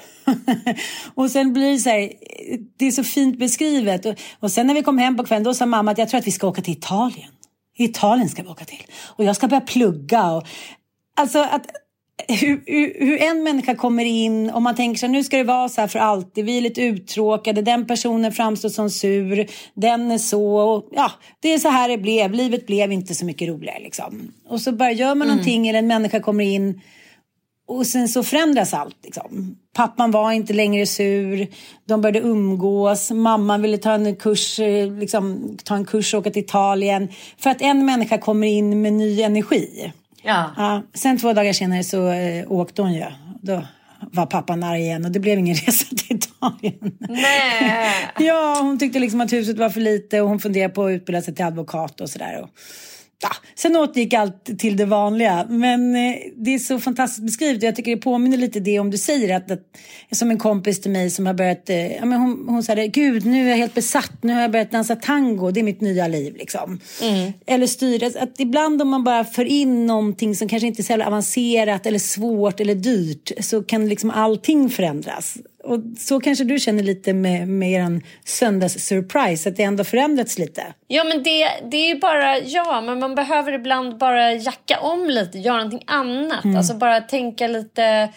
och 1.14 1.30
sen 1.30 1.52
blir 1.52 1.72
det 1.72 1.78
så 1.78 1.90
här, 1.90 2.12
det 2.76 2.86
är 2.86 2.90
så 2.90 3.04
fint 3.04 3.38
beskrivet. 3.38 4.06
Och, 4.06 4.14
och 4.40 4.50
sen 4.52 4.66
när 4.66 4.74
vi 4.74 4.82
kom 4.82 4.98
hem 4.98 5.16
på 5.16 5.24
kvällen 5.24 5.44
då 5.44 5.54
sa 5.54 5.66
mamma 5.66 5.90
att 5.90 5.98
jag 5.98 6.08
tror 6.08 6.18
att 6.18 6.26
vi 6.26 6.32
ska 6.32 6.48
åka 6.48 6.62
till 6.62 6.72
Italien. 6.72 7.30
Italien 7.78 8.28
ska 8.28 8.42
vi 8.42 8.48
åka 8.48 8.64
till. 8.64 8.84
Och 9.06 9.24
jag 9.24 9.36
ska 9.36 9.48
börja 9.48 9.60
plugga. 9.60 10.32
Och, 10.32 10.46
alltså 11.16 11.38
att 11.38 11.66
hur, 12.28 12.62
hur, 12.66 13.07
hur, 13.07 13.22
en 13.22 13.42
människa 13.42 13.74
kommer 13.74 14.04
in 14.04 14.50
och 14.50 14.62
man 14.62 14.74
tänker 14.74 14.98
sig 14.98 15.09
nu 15.09 15.24
ska 15.24 15.37
det 15.37 15.44
vara 15.44 15.68
så 15.68 15.81
här 15.81 15.88
för 15.88 15.98
alltid. 15.98 16.44
Vi 16.44 16.57
är 16.57 16.61
lite 16.61 16.83
uttråkade. 16.83 17.62
Den 17.62 17.87
personen 17.87 18.33
framstår 18.33 18.68
som 18.68 18.90
sur. 18.90 19.46
Den 19.74 20.11
är 20.11 20.18
så. 20.18 20.57
Och, 20.57 20.88
ja, 20.92 21.12
det 21.40 21.54
är 21.54 21.59
så 21.59 21.68
här 21.68 21.88
det 21.88 21.98
blev. 21.98 22.33
Livet 22.33 22.66
blev 22.66 22.92
inte 22.92 23.14
så 23.14 23.24
mycket 23.24 23.48
roligare 23.48 23.81
liksom. 23.81 24.33
Och 24.48 24.61
så 24.61 24.72
bara 24.72 24.92
gör 24.92 25.09
man 25.09 25.16
mm. 25.16 25.28
någonting 25.28 25.68
eller 25.68 25.78
en 25.78 25.87
människa 25.87 26.20
kommer 26.20 26.44
in 26.44 26.81
och 27.68 27.87
sen 27.87 28.09
så 28.09 28.22
förändras 28.22 28.74
allt. 28.74 28.96
Liksom. 29.04 29.57
Pappan 29.74 30.11
var 30.11 30.33
inte 30.33 30.52
längre 30.52 30.87
sur. 30.87 31.46
De 31.88 32.00
började 32.00 32.28
umgås. 32.28 33.11
Mamman 33.11 33.62
ville 33.62 33.78
ta 33.78 33.92
en 33.92 34.16
kurs, 34.16 34.59
liksom, 34.98 35.57
ta 35.64 35.74
en 35.74 35.85
kurs 35.85 36.14
och 36.14 36.20
åka 36.20 36.31
till 36.31 36.42
Italien. 36.44 37.09
För 37.38 37.50
att 37.50 37.62
en 37.62 37.87
människa 37.87 38.18
kommer 38.18 38.46
in 38.46 38.83
med 38.83 38.92
ny 38.92 39.22
energi. 39.22 39.92
Ja. 40.28 40.50
ja 40.56 40.82
sen 40.94 41.18
två 41.18 41.32
dagar 41.32 41.52
senare 41.52 41.84
så 41.84 42.08
äh, 42.08 42.52
åkte 42.52 42.82
hon 42.82 42.92
ju. 42.92 43.04
Då 43.42 43.62
var 44.00 44.26
pappan 44.26 44.62
arg 44.62 44.80
igen 44.80 45.04
och 45.04 45.10
det 45.10 45.20
blev 45.20 45.38
ingen 45.38 45.54
resa 45.66 45.96
till 45.96 46.16
Italien. 46.16 46.96
Nej. 46.98 48.10
ja, 48.18 48.58
hon 48.60 48.78
tyckte 48.78 48.98
liksom 48.98 49.20
att 49.20 49.32
huset 49.32 49.58
var 49.58 49.70
för 49.70 49.80
lite 49.80 50.20
och 50.20 50.28
hon 50.28 50.40
funderade 50.40 50.74
på 50.74 50.84
att 50.84 50.90
utbilda 50.90 51.22
sig 51.22 51.34
till 51.34 51.44
advokat 51.44 52.00
och 52.00 52.10
sådär. 52.10 52.46
Ja, 53.22 53.31
sen 53.54 53.76
återgick 53.76 54.12
allt 54.12 54.59
till 54.59 54.76
det 54.76 54.85
vanliga. 54.85 55.46
Men 55.48 55.96
eh, 55.96 56.14
det 56.37 56.54
är 56.54 56.59
så 56.59 56.78
fantastiskt 56.78 57.26
beskrivet. 57.26 57.62
Jag 57.62 57.76
tycker 57.76 57.96
det 57.96 58.02
påminner 58.02 58.37
lite 58.37 58.61
det 58.61 58.78
om 58.78 58.90
du 58.90 58.98
säger 58.98 59.37
att, 59.37 59.50
att 59.50 59.61
som 60.12 60.31
en 60.31 60.38
kompis 60.38 60.81
till 60.81 60.90
mig 60.90 61.11
som 61.11 61.26
har 61.26 61.35
börjat, 61.35 61.70
eh, 61.70 61.96
ja, 61.96 62.04
men 62.04 62.20
hon, 62.20 62.44
hon 62.48 62.62
sa 62.62 62.74
gud 62.74 63.26
nu 63.26 63.44
är 63.44 63.48
jag 63.48 63.57
helt 63.57 63.74
besatt, 63.74 64.22
nu 64.22 64.35
har 64.35 64.40
jag 64.40 64.50
börjat 64.50 64.70
dansa 64.70 64.96
tango, 64.96 65.50
det 65.50 65.61
är 65.61 65.64
mitt 65.64 65.81
nya 65.81 66.09
liv 66.09 66.37
liksom. 66.37 66.81
Mm. 67.02 67.33
Eller 67.46 67.66
styra, 67.66 68.07
att 68.07 68.40
ibland 68.40 68.83
om 68.83 68.88
man 68.88 69.04
bara 69.04 69.24
för 69.24 69.44
in 69.44 69.87
någonting 69.87 70.37
som 70.37 70.48
kanske 70.48 70.66
inte 70.66 70.83
är 70.83 70.85
så 70.85 71.02
avancerat 71.02 71.87
eller 71.87 71.98
svårt 71.98 72.61
eller 72.61 72.74
dyrt 72.74 73.33
så 73.40 73.62
kan 73.62 73.88
liksom 73.88 74.11
allting 74.11 74.70
förändras. 74.70 75.38
Och 75.68 75.81
så 75.98 76.20
kanske 76.20 76.44
du 76.44 76.59
känner 76.59 76.83
lite 76.83 77.12
med, 77.12 77.48
med 77.48 77.70
er 77.70 78.00
söndagssurprise, 78.24 79.48
att 79.48 79.57
det 79.57 79.62
ändå 79.62 79.85
förändrats 79.85 80.38
lite. 80.38 80.62
Ja, 80.87 81.04
men 81.04 81.22
det, 81.22 81.48
det 81.70 81.76
är 81.76 81.88
ju 81.88 82.00
bara, 82.00 82.38
ja, 82.38 82.81
men 82.81 82.98
man 82.98 83.14
behöver 83.14 83.52
ibland 83.52 83.98
bara 83.98 84.33
jacka 84.33 84.81
om 84.81 85.11
lite, 85.11 85.38
göra 85.38 85.57
någonting 85.57 85.85
annat. 85.87 86.44
Mm. 86.44 86.57
Alltså 86.57 86.74
bara 86.74 87.00
tänka 87.00 87.46
lite 87.46 88.09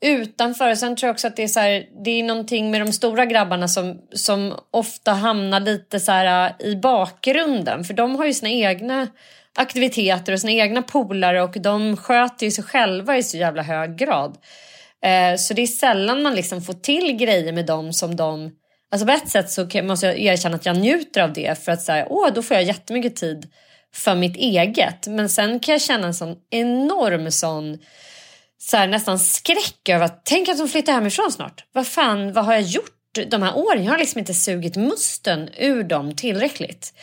utanför. 0.00 0.74
Sen 0.74 0.96
tror 0.96 1.08
jag 1.08 1.14
också 1.14 1.26
att 1.26 1.36
det 1.36 1.42
är 1.42 1.48
så 1.48 1.60
här, 1.60 1.84
det 2.04 2.10
är 2.10 2.22
någonting 2.22 2.70
med 2.70 2.80
de 2.80 2.92
stora 2.92 3.26
grabbarna 3.26 3.68
som, 3.68 3.98
som 4.12 4.54
ofta 4.70 5.12
hamnar 5.12 5.60
lite 5.60 6.00
så 6.00 6.12
här 6.12 6.54
i 6.62 6.76
bakgrunden. 6.76 7.84
För 7.84 7.94
de 7.94 8.16
har 8.16 8.26
ju 8.26 8.34
sina 8.34 8.50
egna 8.50 9.06
aktiviteter 9.54 10.32
och 10.32 10.40
sina 10.40 10.52
egna 10.52 10.82
polare 10.82 11.42
och 11.42 11.60
de 11.60 11.96
sköter 11.96 12.46
ju 12.46 12.50
sig 12.50 12.64
själva 12.64 13.16
i 13.16 13.22
så 13.22 13.36
jävla 13.36 13.62
hög 13.62 13.96
grad. 13.96 14.38
Eh, 15.04 15.36
så 15.36 15.54
det 15.54 15.62
är 15.62 15.66
sällan 15.66 16.22
man 16.22 16.34
liksom 16.34 16.62
får 16.62 16.72
till 16.72 17.16
grejer 17.16 17.52
med 17.52 17.66
dem 17.66 17.92
som 17.92 18.16
de... 18.16 18.50
Alltså 18.92 19.06
på 19.06 19.12
ett 19.12 19.28
sätt 19.28 19.50
så 19.50 19.82
måste 19.82 20.06
jag 20.06 20.18
erkänna 20.18 20.56
att 20.56 20.66
jag 20.66 20.76
njuter 20.76 21.22
av 21.22 21.32
det 21.32 21.64
för 21.64 21.72
att 21.72 21.82
säga, 21.82 22.06
åh, 22.10 22.28
då 22.34 22.42
får 22.42 22.54
jag 22.54 22.64
jättemycket 22.64 23.16
tid 23.16 23.50
för 23.94 24.14
mitt 24.14 24.36
eget. 24.36 25.06
Men 25.06 25.28
sen 25.28 25.60
kan 25.60 25.72
jag 25.72 25.82
känna 25.82 26.06
en 26.06 26.14
sån 26.14 26.36
enorm 26.50 27.30
sån 27.30 27.78
så 28.58 28.76
här, 28.76 28.86
nästan 28.86 29.18
skräck 29.18 29.88
över 29.88 30.04
att 30.04 30.24
tänk 30.24 30.48
att 30.48 30.58
de 30.58 30.68
flyttar 30.68 30.92
hemifrån 30.92 31.32
snart. 31.32 31.64
Vad 31.72 31.86
fan, 31.86 32.32
vad 32.32 32.44
har 32.44 32.52
jag 32.52 32.62
gjort 32.62 33.18
de 33.28 33.42
här 33.42 33.56
åren? 33.56 33.84
Jag 33.84 33.92
har 33.92 33.98
liksom 33.98 34.18
inte 34.18 34.34
sugit 34.34 34.76
musten 34.76 35.48
ur 35.58 35.82
dem 35.82 36.16
tillräckligt. 36.16 36.94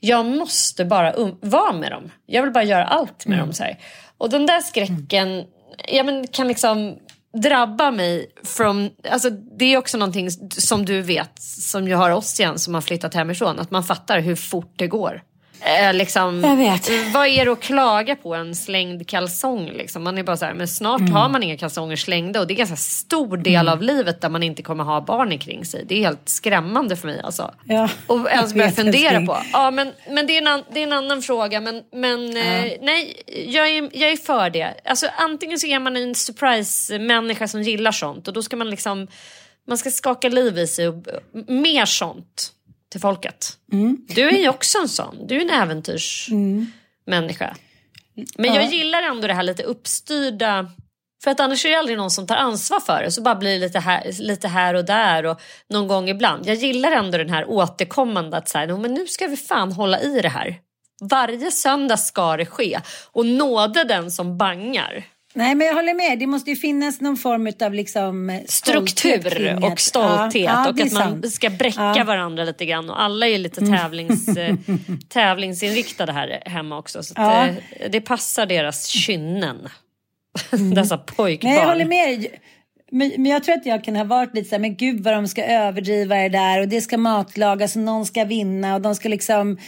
Jag 0.00 0.26
måste 0.26 0.84
bara 0.84 1.12
um 1.12 1.38
vara 1.40 1.72
med 1.72 1.90
dem. 1.90 2.12
Jag 2.26 2.42
vill 2.42 2.52
bara 2.52 2.64
göra 2.64 2.84
allt 2.84 3.26
med 3.26 3.34
mm. 3.34 3.46
dem. 3.46 3.54
Så 3.54 3.62
här. 3.62 3.78
Och 4.18 4.30
den 4.30 4.46
där 4.46 4.60
skräcken 4.60 5.44
ja, 5.88 6.02
men 6.02 6.26
kan 6.26 6.48
liksom 6.48 6.98
drabbar 7.34 7.90
mig 7.90 8.32
från... 8.44 8.90
Alltså 9.10 9.30
det 9.30 9.64
är 9.64 9.78
också 9.78 9.98
någonting 9.98 10.30
som 10.50 10.84
du 10.84 11.00
vet, 11.00 11.42
som 11.42 11.88
ju 11.88 11.94
har 11.94 12.10
oss 12.10 12.40
igen 12.40 12.58
som 12.58 12.74
har 12.74 12.80
flyttat 12.80 13.14
hemifrån, 13.14 13.58
att 13.58 13.70
man 13.70 13.84
fattar 13.84 14.20
hur 14.20 14.36
fort 14.36 14.72
det 14.76 14.86
går. 14.86 15.22
Eh, 15.64 15.94
liksom, 15.94 16.44
jag 16.44 16.56
vet. 16.56 17.12
Vad 17.14 17.26
är 17.26 17.44
det 17.44 17.52
att 17.52 17.60
klaga 17.60 18.16
på 18.16 18.34
en 18.34 18.54
slängd 18.54 19.08
kalsong? 19.08 19.66
Liksom? 19.66 20.02
Man 20.02 20.18
är 20.18 20.22
bara 20.22 20.36
så 20.36 20.44
här, 20.44 20.54
men 20.54 20.68
snart 20.68 21.00
mm. 21.00 21.12
har 21.12 21.28
man 21.28 21.42
inga 21.42 21.56
kalsonger 21.56 21.96
slängda 21.96 22.40
och 22.40 22.46
det 22.46 22.52
är 22.52 22.54
en 22.54 22.58
ganska 22.58 22.76
stor 22.76 23.36
del 23.36 23.54
mm. 23.54 23.72
av 23.72 23.82
livet 23.82 24.20
där 24.20 24.28
man 24.28 24.42
inte 24.42 24.62
kommer 24.62 24.84
ha 24.84 25.00
barn 25.00 25.38
kring 25.38 25.64
sig. 25.64 25.84
Det 25.88 25.94
är 25.94 26.00
helt 26.00 26.28
skrämmande 26.28 26.96
för 26.96 27.08
mig 27.08 27.20
alltså. 27.24 27.54
Ja, 27.64 27.88
och 28.06 28.30
ens 28.30 28.54
börja 28.54 28.70
fundera 28.70 29.26
på. 29.26 29.38
Ja, 29.52 29.70
men, 29.70 29.92
men 30.10 30.26
det, 30.26 30.38
är 30.38 30.54
en, 30.54 30.64
det 30.72 30.80
är 30.80 30.86
en 30.86 30.92
annan 30.92 31.22
fråga. 31.22 31.60
Men, 31.60 31.82
men 31.92 32.36
ja. 32.36 32.42
eh, 32.42 32.72
nej, 32.82 33.22
jag 33.48 33.68
är, 33.68 33.90
jag 33.92 34.10
är 34.10 34.16
för 34.16 34.50
det. 34.50 34.74
Alltså, 34.84 35.06
antingen 35.18 35.58
så 35.58 35.66
är 35.66 35.78
man 35.78 35.96
en 35.96 36.14
surprise-människa 36.14 37.48
som 37.48 37.62
gillar 37.62 37.92
sånt 37.92 38.28
och 38.28 38.34
då 38.34 38.42
ska 38.42 38.56
man 38.56 38.70
liksom 38.70 39.06
man 39.66 39.78
ska 39.78 39.90
skaka 39.90 40.28
liv 40.28 40.58
i 40.58 40.66
sig 40.66 40.88
och 40.88 40.94
mer 41.46 41.84
sånt 41.84 42.53
till 42.94 43.00
folket. 43.00 43.58
Mm. 43.72 44.06
Du 44.08 44.28
är 44.28 44.38
ju 44.38 44.48
också 44.48 44.78
en 44.78 44.88
sån. 44.88 45.26
Du 45.26 45.36
är 45.36 45.40
en 45.40 45.50
äventyrsmänniska. 45.50 47.56
Mm. 48.16 48.28
Men 48.38 48.54
jag 48.54 48.72
gillar 48.72 49.02
ändå 49.02 49.26
det 49.26 49.34
här 49.34 49.42
lite 49.42 49.62
uppstyrda. 49.62 50.70
För 51.24 51.30
att 51.30 51.40
annars 51.40 51.64
är 51.64 51.70
det 51.70 51.78
aldrig 51.78 51.98
någon 51.98 52.10
som 52.10 52.26
tar 52.26 52.36
ansvar 52.36 52.80
för 52.80 53.02
det. 53.02 53.10
Så 53.10 53.22
bara 53.22 53.34
blir 53.34 53.50
det 53.50 53.58
lite 53.58 53.78
här, 53.78 54.22
lite 54.22 54.48
här 54.48 54.74
och 54.74 54.84
där 54.84 55.26
och 55.26 55.40
någon 55.68 55.88
gång 55.88 56.08
ibland. 56.08 56.46
Jag 56.46 56.56
gillar 56.56 56.92
ändå 56.92 57.18
den 57.18 57.30
här 57.30 57.50
återkommande 57.50 58.36
att 58.36 58.48
säga, 58.48 58.76
men 58.76 58.94
nu 58.94 59.06
ska 59.06 59.26
vi 59.26 59.36
fan 59.36 59.72
hålla 59.72 60.00
i 60.00 60.20
det 60.20 60.28
här. 60.28 60.56
Varje 61.00 61.50
söndag 61.50 61.96
ska 61.96 62.36
det 62.36 62.46
ske. 62.46 62.80
Och 63.12 63.26
nåde 63.26 63.84
den 63.84 64.10
som 64.10 64.38
bangar. 64.38 65.04
Nej, 65.36 65.54
men 65.54 65.66
jag 65.66 65.74
håller 65.74 65.94
med. 65.94 66.18
Det 66.18 66.26
måste 66.26 66.50
ju 66.50 66.56
finnas 66.56 67.00
någon 67.00 67.16
form 67.16 67.52
av 67.66 67.74
liksom 67.74 68.40
struktur 68.46 69.64
och 69.64 69.80
stolthet 69.80 70.34
ja, 70.34 70.64
ja, 70.64 70.70
och 70.70 70.80
att 70.80 70.92
man 70.92 71.02
sant. 71.02 71.32
ska 71.32 71.50
bräcka 71.50 71.94
ja. 71.96 72.04
varandra 72.04 72.44
lite 72.44 72.66
grann. 72.66 72.90
Och 72.90 73.02
alla 73.02 73.28
är 73.28 73.38
lite 73.38 73.60
mm. 73.60 73.78
tävlings, 73.78 74.28
mm. 74.28 74.58
tävlingsinriktade 75.08 76.12
här 76.12 76.42
hemma 76.46 76.78
också. 76.78 77.02
Så 77.02 77.14
det, 77.14 77.56
eh, 77.70 77.90
det, 77.90 78.00
passar 78.00 78.46
deras 78.46 78.86
kynnen. 78.86 79.68
Mm. 80.52 80.74
Dessa 80.74 80.98
pojkbarn. 80.98 81.52
Nej, 81.52 81.60
jag 81.60 81.68
håller 81.68 81.84
med. 81.84 82.26
Men, 82.90 83.26
jag 83.26 83.44
tror 83.44 83.54
att 83.54 83.66
jag 83.66 83.84
kan 83.84 83.96
ha 83.96 84.04
varit 84.04 84.34
lite 84.34 84.48
så 84.48 84.54
här, 84.54 84.60
men 84.60 84.76
gud 84.76 85.04
vad 85.04 85.14
de 85.14 85.28
ska 85.28 85.44
överdriva 85.44 86.14
det 86.14 86.28
där 86.28 86.60
och 86.60 86.68
det 86.68 86.80
ska 86.80 86.98
matlagas 86.98 87.76
och 87.76 87.82
någon 87.82 88.06
ska 88.06 88.24
vinna 88.24 88.74
och 88.74 88.80
de 88.80 88.94
ska 88.94 89.08
liksom 89.08 89.58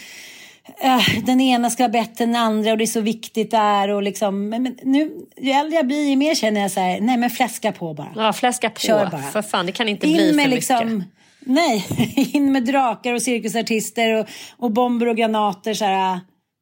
den 1.22 1.40
ena 1.40 1.70
ska 1.70 1.82
vara 1.82 1.92
bättre 1.92 2.24
än 2.24 2.32
den 2.32 2.42
andra 2.42 2.70
och 2.70 2.78
det 2.78 2.84
är 2.84 2.86
så 2.86 3.00
viktigt 3.00 3.50
där 3.50 3.88
och 3.88 4.02
liksom, 4.02 4.48
men 4.48 4.76
nu, 4.82 5.12
ju 5.36 5.50
äldre 5.50 5.76
jag 5.76 5.86
blir 5.86 6.08
ju 6.08 6.16
mer 6.16 6.34
känner 6.34 6.60
jag 6.60 6.70
så 6.70 6.80
här, 6.80 7.00
nej 7.00 7.16
men 7.16 7.30
fläska 7.30 7.72
på 7.72 7.94
bara. 7.94 8.12
Ja, 8.16 8.32
fläska 8.32 8.70
på. 8.70 8.80
Kör 8.80 9.06
bara. 9.06 9.22
För 9.22 9.42
fan, 9.42 9.66
det 9.66 9.72
kan 9.72 9.88
inte 9.88 10.06
in 10.06 10.16
bli 10.16 10.42
för 10.42 10.50
liksom, 10.50 10.96
mycket. 10.98 11.10
Nej, 11.40 11.86
in 12.32 12.52
med 12.52 12.64
drakar 12.64 13.14
och 13.14 13.22
cirkusartister 13.22 14.14
och, 14.14 14.26
och 14.56 14.70
bomber 14.70 15.08
och 15.08 15.16
granater 15.16 15.74
så 15.74 15.84
här, 15.84 16.20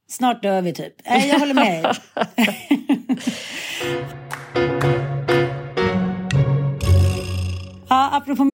snart 0.08 0.42
dör 0.42 0.60
vi 0.60 0.72
typ. 0.72 0.94
Nej, 1.08 1.28
jag 1.28 1.38
håller 1.38 1.54
med 1.54 1.84
dig. 1.84 1.92
ja, 7.88 8.10
apropå 8.12 8.53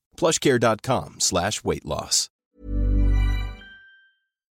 plushcare.com 0.21 1.15
slash 1.17 1.63
weight 1.63 1.85
loss. 1.85 2.27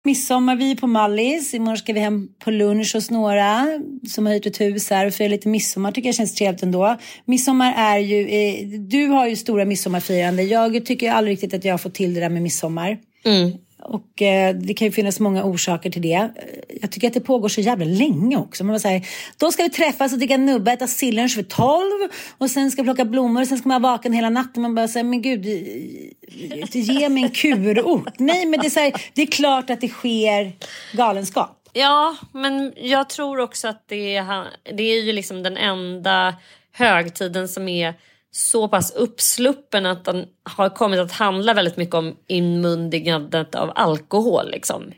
Midsommar, 0.03 0.55
vi 0.55 0.71
är 0.71 0.75
på 0.75 0.87
Mallis. 0.87 1.53
Imorgon 1.53 1.77
ska 1.77 1.93
vi 1.93 1.99
hem 1.99 2.27
på 2.39 2.51
lunch 2.51 2.95
hos 2.95 3.09
några 3.09 3.67
som 4.09 4.25
har 4.25 4.33
hyrt 4.33 4.45
ett 4.45 4.61
hus 4.61 4.89
här 4.89 5.07
och 5.07 5.13
fira 5.13 5.27
lite 5.27 5.47
midsommar. 5.47 5.91
tycker 5.91 6.07
jag 6.07 6.15
känns 6.15 6.35
trevligt 6.35 6.63
ändå. 6.63 6.97
Midsommar 7.25 7.73
är 7.77 7.97
ju, 7.97 8.29
eh, 8.29 8.67
du 8.79 9.07
har 9.07 9.27
ju 9.27 9.35
stora 9.35 9.65
midsommarfirande. 9.65 10.43
Jag 10.43 10.85
tycker 10.85 11.11
aldrig 11.11 11.33
riktigt 11.33 11.53
att 11.53 11.65
jag 11.65 11.73
har 11.73 11.77
fått 11.77 11.93
till 11.93 12.13
det 12.13 12.19
där 12.19 12.29
med 12.29 12.41
midsommar. 12.41 12.97
Mm. 13.25 13.51
Och 13.81 14.21
eh, 14.21 14.55
det 14.55 14.73
kan 14.73 14.87
ju 14.87 14.91
finnas 14.91 15.19
många 15.19 15.43
orsaker 15.43 15.89
till 15.89 16.01
det. 16.01 16.29
Jag 16.81 16.91
tycker 16.91 17.07
att 17.07 17.13
det 17.13 17.19
pågår 17.19 17.49
så 17.49 17.61
jävla 17.61 17.85
länge 17.85 18.37
också. 18.37 18.63
Man 18.63 18.79
säger, 18.79 19.07
då 19.37 19.51
ska 19.51 19.63
vi 19.63 19.69
träffas 19.69 20.13
och 20.13 20.17
dricka 20.17 20.37
nubbe, 20.37 20.71
äta 20.71 20.87
sillunch 20.87 21.37
vid 21.37 21.49
tolv 21.49 22.09
och 22.37 22.49
sen 22.49 22.71
ska 22.71 22.81
vi 22.81 22.85
plocka 22.85 23.05
blommor 23.05 23.41
och 23.41 23.47
sen 23.47 23.57
ska 23.57 23.69
man 23.69 23.81
vara 23.81 23.91
vaken 23.91 24.13
hela 24.13 24.29
natten. 24.29 24.61
Man 24.61 24.75
bara 24.75 24.87
säger, 24.87 25.03
men 25.03 25.21
gud, 25.21 25.45
eh, 25.45 26.81
ge 26.81 27.09
mig 27.09 27.23
en 27.23 27.29
kurort. 27.29 28.19
Nej, 28.19 28.45
men 28.45 28.59
det 28.59 28.67
är, 28.67 28.69
så 28.69 28.79
här, 28.79 28.93
det 29.13 29.21
är 29.21 29.27
klart 29.27 29.69
att 29.69 29.81
det 29.81 29.87
sker 29.87 30.51
galenskap. 30.93 31.57
Ja, 31.73 32.15
men 32.33 32.73
jag 32.75 33.09
tror 33.09 33.39
också 33.39 33.67
att 33.67 33.83
det 33.87 34.15
är, 34.15 34.47
det 34.73 34.83
är 34.83 35.01
ju 35.01 35.11
liksom 35.13 35.43
den 35.43 35.57
enda 35.57 36.35
högtiden 36.71 37.47
som 37.47 37.67
är 37.67 37.93
så 38.31 38.67
pass 38.67 38.91
uppsluppen 38.91 39.85
att 39.85 40.05
den 40.05 40.25
har 40.43 40.69
kommit 40.69 40.99
att 40.99 41.11
handla 41.11 41.53
väldigt 41.53 41.77
mycket 41.77 41.95
om 41.95 42.15
inmundigandet 42.27 43.55
av 43.55 43.71
alkohol. 43.75 44.51
Liksom. 44.51 44.91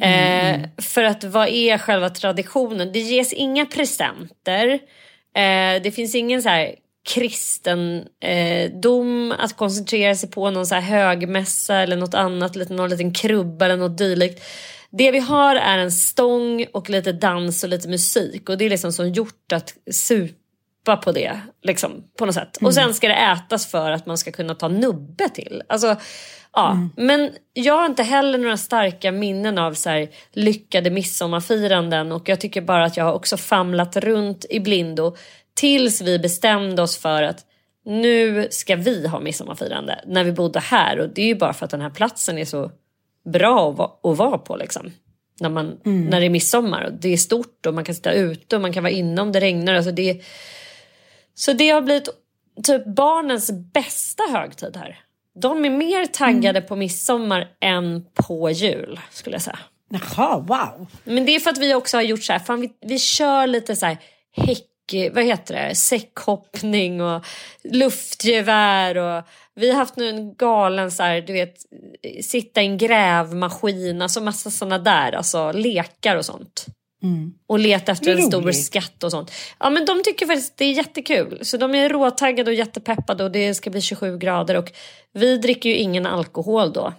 Mm. 0.00 0.60
Eh, 0.60 0.68
för 0.82 1.02
att 1.02 1.24
vad 1.24 1.48
är 1.48 1.78
själva 1.78 2.10
traditionen? 2.10 2.92
Det 2.92 2.98
ges 2.98 3.32
inga 3.32 3.66
presenter. 3.66 4.68
Eh, 5.34 5.82
det 5.82 5.94
finns 5.94 6.14
ingen 6.14 6.42
så 6.42 6.48
här 6.48 6.74
kristendom 7.14 8.12
eh, 9.32 9.44
att 9.44 9.56
koncentrera 9.56 10.14
sig 10.14 10.30
på, 10.30 10.50
någon 10.50 10.66
så 10.66 10.74
här 10.74 10.82
högmässa 10.82 11.76
eller 11.76 11.96
något 11.96 12.14
annat, 12.14 12.70
någon 12.70 12.90
liten 12.90 13.14
krubba 13.14 13.64
eller 13.64 13.76
något 13.76 13.98
dylikt. 13.98 14.44
Det 14.90 15.10
vi 15.10 15.18
har 15.18 15.56
är 15.56 15.78
en 15.78 15.92
stång 15.92 16.66
och 16.72 16.90
lite 16.90 17.12
dans 17.12 17.64
och 17.64 17.70
lite 17.70 17.88
musik 17.88 18.48
och 18.48 18.58
det 18.58 18.64
är 18.64 18.70
liksom 18.70 18.92
som 18.92 19.12
gjort 19.12 19.52
att 19.52 19.74
supa 20.88 20.96
på 20.96 21.12
det. 21.12 21.40
Liksom, 21.62 22.04
på 22.18 22.26
något 22.26 22.34
sätt. 22.34 22.60
Mm. 22.60 22.66
Och 22.66 22.74
sen 22.74 22.94
ska 22.94 23.08
det 23.08 23.14
ätas 23.14 23.66
för 23.66 23.90
att 23.90 24.06
man 24.06 24.18
ska 24.18 24.30
kunna 24.30 24.54
ta 24.54 24.68
nubbe 24.68 25.28
till. 25.28 25.62
Alltså, 25.68 25.96
ja. 26.52 26.70
Mm. 26.70 26.90
Men 26.96 27.30
jag 27.52 27.74
har 27.74 27.86
inte 27.86 28.02
heller 28.02 28.38
några 28.38 28.56
starka 28.56 29.12
minnen 29.12 29.58
av 29.58 29.74
så 29.74 29.90
här, 29.90 30.08
lyckade 30.32 30.90
midsommarfiranden 30.90 32.12
och 32.12 32.28
jag 32.28 32.40
tycker 32.40 32.60
bara 32.60 32.84
att 32.84 32.96
jag 32.96 33.04
har 33.04 33.12
också 33.12 33.36
famlat 33.36 33.96
runt 33.96 34.46
i 34.50 34.60
blindo 34.60 35.16
tills 35.54 36.00
vi 36.00 36.18
bestämde 36.18 36.82
oss 36.82 36.98
för 36.98 37.22
att 37.22 37.44
nu 37.84 38.48
ska 38.50 38.76
vi 38.76 39.06
ha 39.08 39.20
midsommarfirande 39.20 40.00
när 40.06 40.24
vi 40.24 40.32
bodde 40.32 40.60
här 40.60 41.00
och 41.00 41.08
det 41.08 41.22
är 41.22 41.26
ju 41.26 41.34
bara 41.34 41.52
för 41.52 41.64
att 41.64 41.70
den 41.70 41.80
här 41.80 41.90
platsen 41.90 42.38
är 42.38 42.44
så 42.44 42.70
bra 43.32 43.70
att 44.02 44.18
vara 44.18 44.38
på 44.38 44.56
liksom. 44.56 44.90
När, 45.40 45.48
man, 45.48 45.80
mm. 45.84 46.04
när 46.04 46.20
det 46.20 46.26
är 46.26 46.30
midsommar 46.30 46.84
och 46.84 46.92
det 46.92 47.12
är 47.12 47.16
stort 47.16 47.66
och 47.66 47.74
man 47.74 47.84
kan 47.84 47.94
sitta 47.94 48.12
ute 48.12 48.56
och 48.56 48.62
man 48.62 48.72
kan 48.72 48.82
vara 48.82 48.92
inne 48.92 49.22
om 49.22 49.32
det 49.32 49.40
regnar. 49.40 49.74
Alltså 49.74 49.92
det, 49.92 50.22
så 51.38 51.52
det 51.52 51.70
har 51.70 51.80
blivit 51.80 52.08
typ 52.64 52.86
barnens 52.86 53.50
bästa 53.50 54.22
högtid 54.22 54.76
här. 54.76 55.00
De 55.34 55.64
är 55.64 55.70
mer 55.70 56.06
taggade 56.06 56.58
mm. 56.58 56.68
på 56.68 56.76
midsommar 56.76 57.48
än 57.60 58.04
på 58.14 58.50
jul 58.50 59.00
skulle 59.10 59.34
jag 59.34 59.42
säga. 59.42 59.58
Jaha, 59.88 60.38
wow. 60.38 60.86
Men 61.04 61.26
det 61.26 61.34
är 61.34 61.40
för 61.40 61.50
att 61.50 61.58
vi 61.58 61.74
också 61.74 61.96
har 61.96 62.02
gjort 62.02 62.22
så 62.22 62.32
här, 62.32 62.40
fan 62.40 62.60
vi, 62.60 62.70
vi 62.80 62.98
kör 62.98 63.46
lite 63.46 63.76
så 63.76 63.86
här 63.86 63.98
häck, 64.36 65.12
vad 65.12 65.24
heter 65.24 65.54
det, 65.54 65.74
säckhoppning 65.74 67.00
och 67.00 67.24
luftgevär 67.64 68.96
och 68.96 69.24
vi 69.54 69.70
har 69.70 69.76
haft 69.76 69.96
nu 69.96 70.08
en 70.08 70.34
galen 70.34 70.90
så 70.90 71.02
här, 71.02 71.20
du 71.20 71.32
vet, 71.32 71.56
sitta 72.22 72.62
i 72.62 72.66
en 72.66 72.78
grävmaskin, 72.78 74.02
alltså 74.02 74.20
massa 74.20 74.50
sådana 74.50 74.78
där, 74.78 75.12
alltså 75.12 75.52
lekar 75.52 76.16
och 76.16 76.24
sånt. 76.24 76.66
Mm. 77.02 77.32
Och 77.46 77.58
leta 77.58 77.92
efter 77.92 78.16
en 78.16 78.22
stor 78.22 78.52
skatt 78.52 79.04
och 79.04 79.10
sånt. 79.10 79.32
Ja 79.58 79.70
men 79.70 79.84
de 79.84 80.02
tycker 80.04 80.26
faktiskt 80.26 80.56
det 80.56 80.64
är 80.64 80.72
jättekul. 80.72 81.38
Så 81.42 81.56
de 81.56 81.74
är 81.74 81.88
råtaggade 81.88 82.50
och 82.50 82.54
jättepeppade 82.54 83.24
och 83.24 83.30
det 83.30 83.54
ska 83.54 83.70
bli 83.70 83.80
27 83.80 84.18
grader 84.18 84.56
och 84.56 84.72
vi 85.12 85.38
dricker 85.38 85.70
ju 85.70 85.76
ingen 85.76 86.06
alkohol 86.06 86.72
då. 86.72 86.92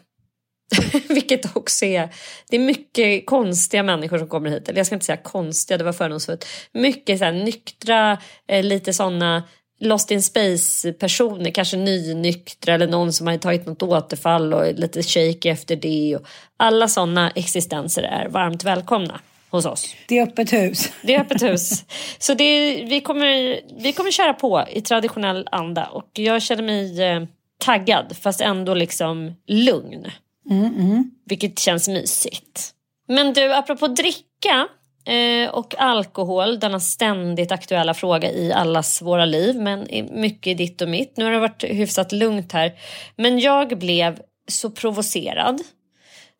Vilket 1.09 1.55
också 1.55 1.85
är, 1.85 2.09
det 2.49 2.55
är 2.55 2.59
mycket 2.59 3.25
konstiga 3.25 3.83
människor 3.83 4.17
som 4.17 4.27
kommer 4.27 4.49
hit. 4.49 4.69
Eller 4.69 4.79
jag 4.79 4.85
ska 4.85 4.95
inte 4.95 5.05
säga 5.05 5.17
konstiga, 5.17 5.77
det 5.77 5.83
var 5.83 5.93
fördomsfullt. 5.93 6.45
Mycket 6.73 7.19
så 7.19 7.25
här, 7.25 7.31
nyktra, 7.31 8.17
eh, 8.47 8.63
lite 8.63 8.93
sådana 8.93 9.43
Lost 9.81 10.11
in 10.11 10.21
space 10.21 10.93
personer, 10.93 11.51
kanske 11.51 11.77
nynyktra 11.77 12.73
eller 12.73 12.87
någon 12.87 13.13
som 13.13 13.27
har 13.27 13.37
tagit 13.37 13.65
något 13.65 13.83
återfall 13.83 14.53
och 14.53 14.67
är 14.67 14.73
lite 14.73 15.03
shaky 15.03 15.49
efter 15.49 15.75
det. 15.75 16.15
Och 16.15 16.27
alla 16.57 16.87
sådana 16.87 17.31
existenser 17.31 18.03
är 18.03 18.27
varmt 18.27 18.63
välkomna 18.63 19.19
hos 19.51 19.65
oss. 19.65 19.95
Det 20.07 20.17
är 20.17 20.23
öppet 20.23 20.53
hus. 20.53 20.91
Det 21.01 21.15
är 21.15 21.21
öppet 21.21 21.43
hus. 21.43 21.85
Så 22.19 22.33
det 22.33 22.83
vi, 22.83 23.01
kommer, 23.01 23.59
vi 23.81 23.93
kommer 23.93 24.11
köra 24.11 24.33
på 24.33 24.65
i 24.71 24.81
traditionell 24.81 25.47
anda 25.51 25.85
och 25.85 26.09
jag 26.13 26.41
känner 26.41 26.63
mig 26.63 27.03
eh, 27.03 27.23
taggad 27.57 28.17
fast 28.21 28.41
ändå 28.41 28.73
liksom 28.73 29.35
lugn. 29.47 30.11
Mm, 30.49 30.65
mm. 30.65 31.11
Vilket 31.25 31.59
känns 31.59 31.87
mysigt. 31.87 32.73
Men 33.07 33.33
du, 33.33 33.53
apropå 33.53 33.87
dricka 33.87 34.67
eh, 35.05 35.49
och 35.49 35.75
alkohol, 35.77 36.59
denna 36.59 36.79
ständigt 36.79 37.51
aktuella 37.51 37.93
fråga 37.93 38.31
i 38.31 38.53
allas 38.53 39.01
våra 39.01 39.25
liv, 39.25 39.55
men 39.55 39.87
mycket 40.11 40.47
i 40.47 40.53
ditt 40.53 40.81
och 40.81 40.89
mitt. 40.89 41.17
Nu 41.17 41.25
har 41.25 41.31
det 41.31 41.39
varit 41.39 41.63
hyfsat 41.63 42.11
lugnt 42.11 42.51
här. 42.51 42.73
Men 43.15 43.39
jag 43.39 43.79
blev 43.79 44.19
så 44.47 44.71
provocerad 44.71 45.61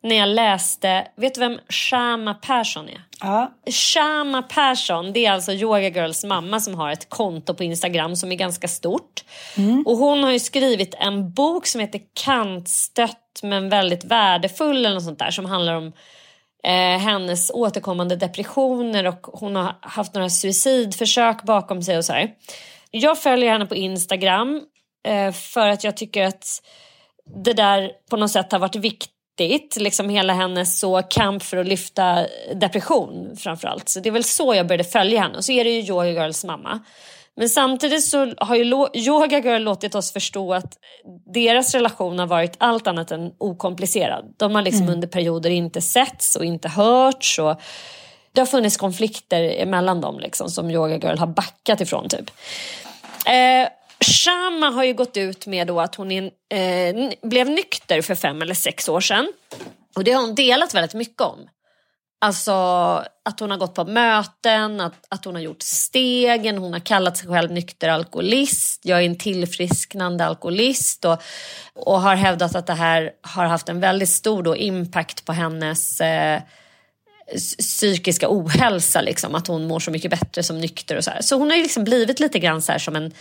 när 0.02 0.16
jag 0.16 0.28
läste, 0.28 1.06
vet 1.16 1.34
du 1.34 1.40
vem 1.40 1.58
Shama 1.68 2.34
Persson 2.34 2.88
är? 2.88 3.02
Ja. 3.20 3.52
Shama 3.70 4.42
Persson, 4.42 5.12
det 5.12 5.26
är 5.26 5.32
alltså 5.32 5.52
Yoga 5.52 5.88
Girls 5.88 6.24
mamma 6.24 6.60
som 6.60 6.74
har 6.74 6.90
ett 6.90 7.08
konto 7.08 7.54
på 7.54 7.64
Instagram 7.64 8.16
som 8.16 8.32
är 8.32 8.36
ganska 8.36 8.68
stort. 8.68 9.24
Mm. 9.56 9.82
Och 9.86 9.96
hon 9.96 10.22
har 10.22 10.30
ju 10.30 10.38
skrivit 10.38 10.94
en 10.98 11.32
bok 11.32 11.66
som 11.66 11.80
heter 11.80 12.00
Kantstött 12.24 13.40
men 13.42 13.68
väldigt 13.68 14.04
värdefull 14.04 14.76
eller 14.76 14.94
något 14.94 15.04
sånt 15.04 15.18
där 15.18 15.30
som 15.30 15.44
handlar 15.44 15.74
om 15.74 15.92
eh, 16.64 16.98
hennes 16.98 17.50
återkommande 17.50 18.16
depressioner 18.16 19.06
och 19.06 19.26
hon 19.26 19.56
har 19.56 19.76
haft 19.80 20.14
några 20.14 20.30
suicidförsök 20.30 21.42
bakom 21.42 21.82
sig 21.82 21.98
och 21.98 22.04
så 22.04 22.12
här. 22.12 22.30
Jag 22.90 23.18
följer 23.18 23.52
henne 23.52 23.66
på 23.66 23.74
Instagram 23.74 24.62
eh, 25.08 25.32
för 25.32 25.68
att 25.68 25.84
jag 25.84 25.96
tycker 25.96 26.24
att 26.24 26.62
det 27.44 27.52
där 27.52 27.92
på 28.10 28.16
något 28.16 28.30
sätt 28.30 28.52
har 28.52 28.58
varit 28.58 28.76
viktigt. 28.76 29.14
Liksom 29.76 30.08
hela 30.08 30.32
hennes 30.32 30.80
så 30.80 31.02
kamp 31.02 31.42
för 31.42 31.56
att 31.56 31.66
lyfta 31.66 32.26
depression 32.54 33.36
framförallt. 33.36 33.88
Så 33.88 34.00
det 34.00 34.08
är 34.08 34.12
väl 34.12 34.24
så 34.24 34.54
jag 34.54 34.66
började 34.66 34.84
följa 34.84 35.20
henne. 35.20 35.36
Och 35.36 35.44
så 35.44 35.52
är 35.52 35.64
det 35.64 35.70
ju 35.70 35.80
Yoga 35.80 36.10
Girls 36.10 36.44
mamma. 36.44 36.80
Men 37.36 37.48
samtidigt 37.48 38.04
så 38.04 38.34
har 38.38 38.56
ju 38.56 38.64
Yoga 38.94 39.38
Girl 39.38 39.62
låtit 39.62 39.94
oss 39.94 40.12
förstå 40.12 40.54
att 40.54 40.78
deras 41.34 41.74
relation 41.74 42.18
har 42.18 42.26
varit 42.26 42.56
allt 42.58 42.86
annat 42.86 43.10
än 43.10 43.32
okomplicerad. 43.38 44.34
De 44.36 44.54
har 44.54 44.62
liksom 44.62 44.82
mm. 44.82 44.94
under 44.94 45.08
perioder 45.08 45.50
inte 45.50 45.80
setts 45.80 46.36
och 46.36 46.44
inte 46.44 46.68
hörts. 46.68 47.38
Och 47.38 47.60
det 48.32 48.40
har 48.40 48.46
funnits 48.46 48.76
konflikter 48.76 49.66
mellan 49.66 50.00
dem 50.00 50.18
liksom, 50.18 50.48
som 50.48 50.70
Yoga 50.70 50.96
Girl 50.96 51.18
har 51.18 51.26
backat 51.26 51.80
ifrån. 51.80 52.08
typ. 52.08 52.30
Eh, 53.26 53.68
Shama 54.04 54.70
har 54.70 54.84
ju 54.84 54.94
gått 54.94 55.16
ut 55.16 55.46
med 55.46 55.66
då 55.66 55.80
att 55.80 55.94
hon 55.94 56.10
in, 56.10 56.30
eh, 56.48 57.10
blev 57.22 57.50
nykter 57.50 58.02
för 58.02 58.14
fem 58.14 58.42
eller 58.42 58.54
sex 58.54 58.88
år 58.88 59.00
sedan. 59.00 59.32
Och 59.96 60.04
det 60.04 60.12
har 60.12 60.22
hon 60.22 60.34
delat 60.34 60.74
väldigt 60.74 60.94
mycket 60.94 61.20
om. 61.20 61.48
Alltså 62.22 62.52
att 63.24 63.40
hon 63.40 63.50
har 63.50 63.58
gått 63.58 63.74
på 63.74 63.84
möten, 63.84 64.80
att, 64.80 64.94
att 65.08 65.24
hon 65.24 65.34
har 65.34 65.42
gjort 65.42 65.62
stegen, 65.62 66.58
hon 66.58 66.72
har 66.72 66.80
kallat 66.80 67.16
sig 67.16 67.28
själv 67.28 67.52
nykter 67.52 67.88
alkoholist, 67.88 68.80
jag 68.84 69.00
är 69.00 69.06
en 69.06 69.18
tillfrisknande 69.18 70.24
alkoholist 70.24 71.04
och, 71.04 71.22
och 71.74 72.00
har 72.00 72.14
hävdat 72.14 72.54
att 72.54 72.66
det 72.66 72.74
här 72.74 73.12
har 73.22 73.44
haft 73.44 73.68
en 73.68 73.80
väldigt 73.80 74.08
stor 74.08 74.42
då 74.42 74.56
impact 74.56 75.24
på 75.24 75.32
hennes 75.32 76.00
eh, 76.00 76.40
psykiska 77.58 78.26
ohälsa, 78.30 79.00
liksom, 79.00 79.34
att 79.34 79.46
hon 79.46 79.66
mår 79.66 79.80
så 79.80 79.90
mycket 79.90 80.10
bättre 80.10 80.42
som 80.42 80.60
nykter 80.60 80.96
och 80.96 81.04
så 81.04 81.10
här. 81.10 81.22
Så 81.22 81.36
hon 81.36 81.50
har 81.50 81.56
ju 81.56 81.62
liksom 81.62 81.84
blivit 81.84 82.20
lite 82.20 82.38
grann 82.38 82.62
så 82.62 82.78
som 82.78 82.96
en 82.96 83.12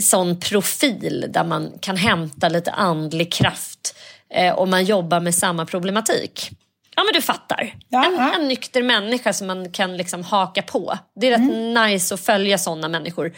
sån 0.00 0.40
profil 0.40 1.26
där 1.28 1.44
man 1.44 1.72
kan 1.80 1.96
hämta 1.96 2.48
lite 2.48 2.70
andlig 2.70 3.32
kraft 3.32 3.96
eh, 4.34 4.58
om 4.58 4.70
man 4.70 4.84
jobbar 4.84 5.20
med 5.20 5.34
samma 5.34 5.66
problematik. 5.66 6.50
Ja 6.96 7.04
men 7.04 7.12
du 7.14 7.22
fattar. 7.22 7.74
En, 7.90 8.40
en 8.40 8.48
nykter 8.48 8.82
människa 8.82 9.32
som 9.32 9.46
man 9.46 9.70
kan 9.70 9.96
liksom 9.96 10.24
haka 10.24 10.62
på. 10.62 10.98
Det 11.20 11.28
är 11.28 11.34
mm. 11.34 11.50
rätt 11.50 11.90
nice 11.92 12.14
att 12.14 12.20
följa 12.20 12.58
sådana 12.58 12.88
människor 12.88 13.32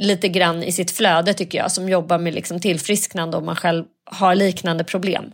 lite 0.00 0.28
grann 0.28 0.62
i 0.62 0.72
sitt 0.72 0.90
flöde 0.90 1.34
tycker 1.34 1.58
jag. 1.58 1.72
Som 1.72 1.88
jobbar 1.88 2.18
med 2.18 2.34
liksom 2.34 2.60
tillfrisknande 2.60 3.36
om 3.36 3.46
man 3.46 3.56
själv 3.56 3.84
har 4.10 4.34
liknande 4.34 4.84
problem. 4.84 5.32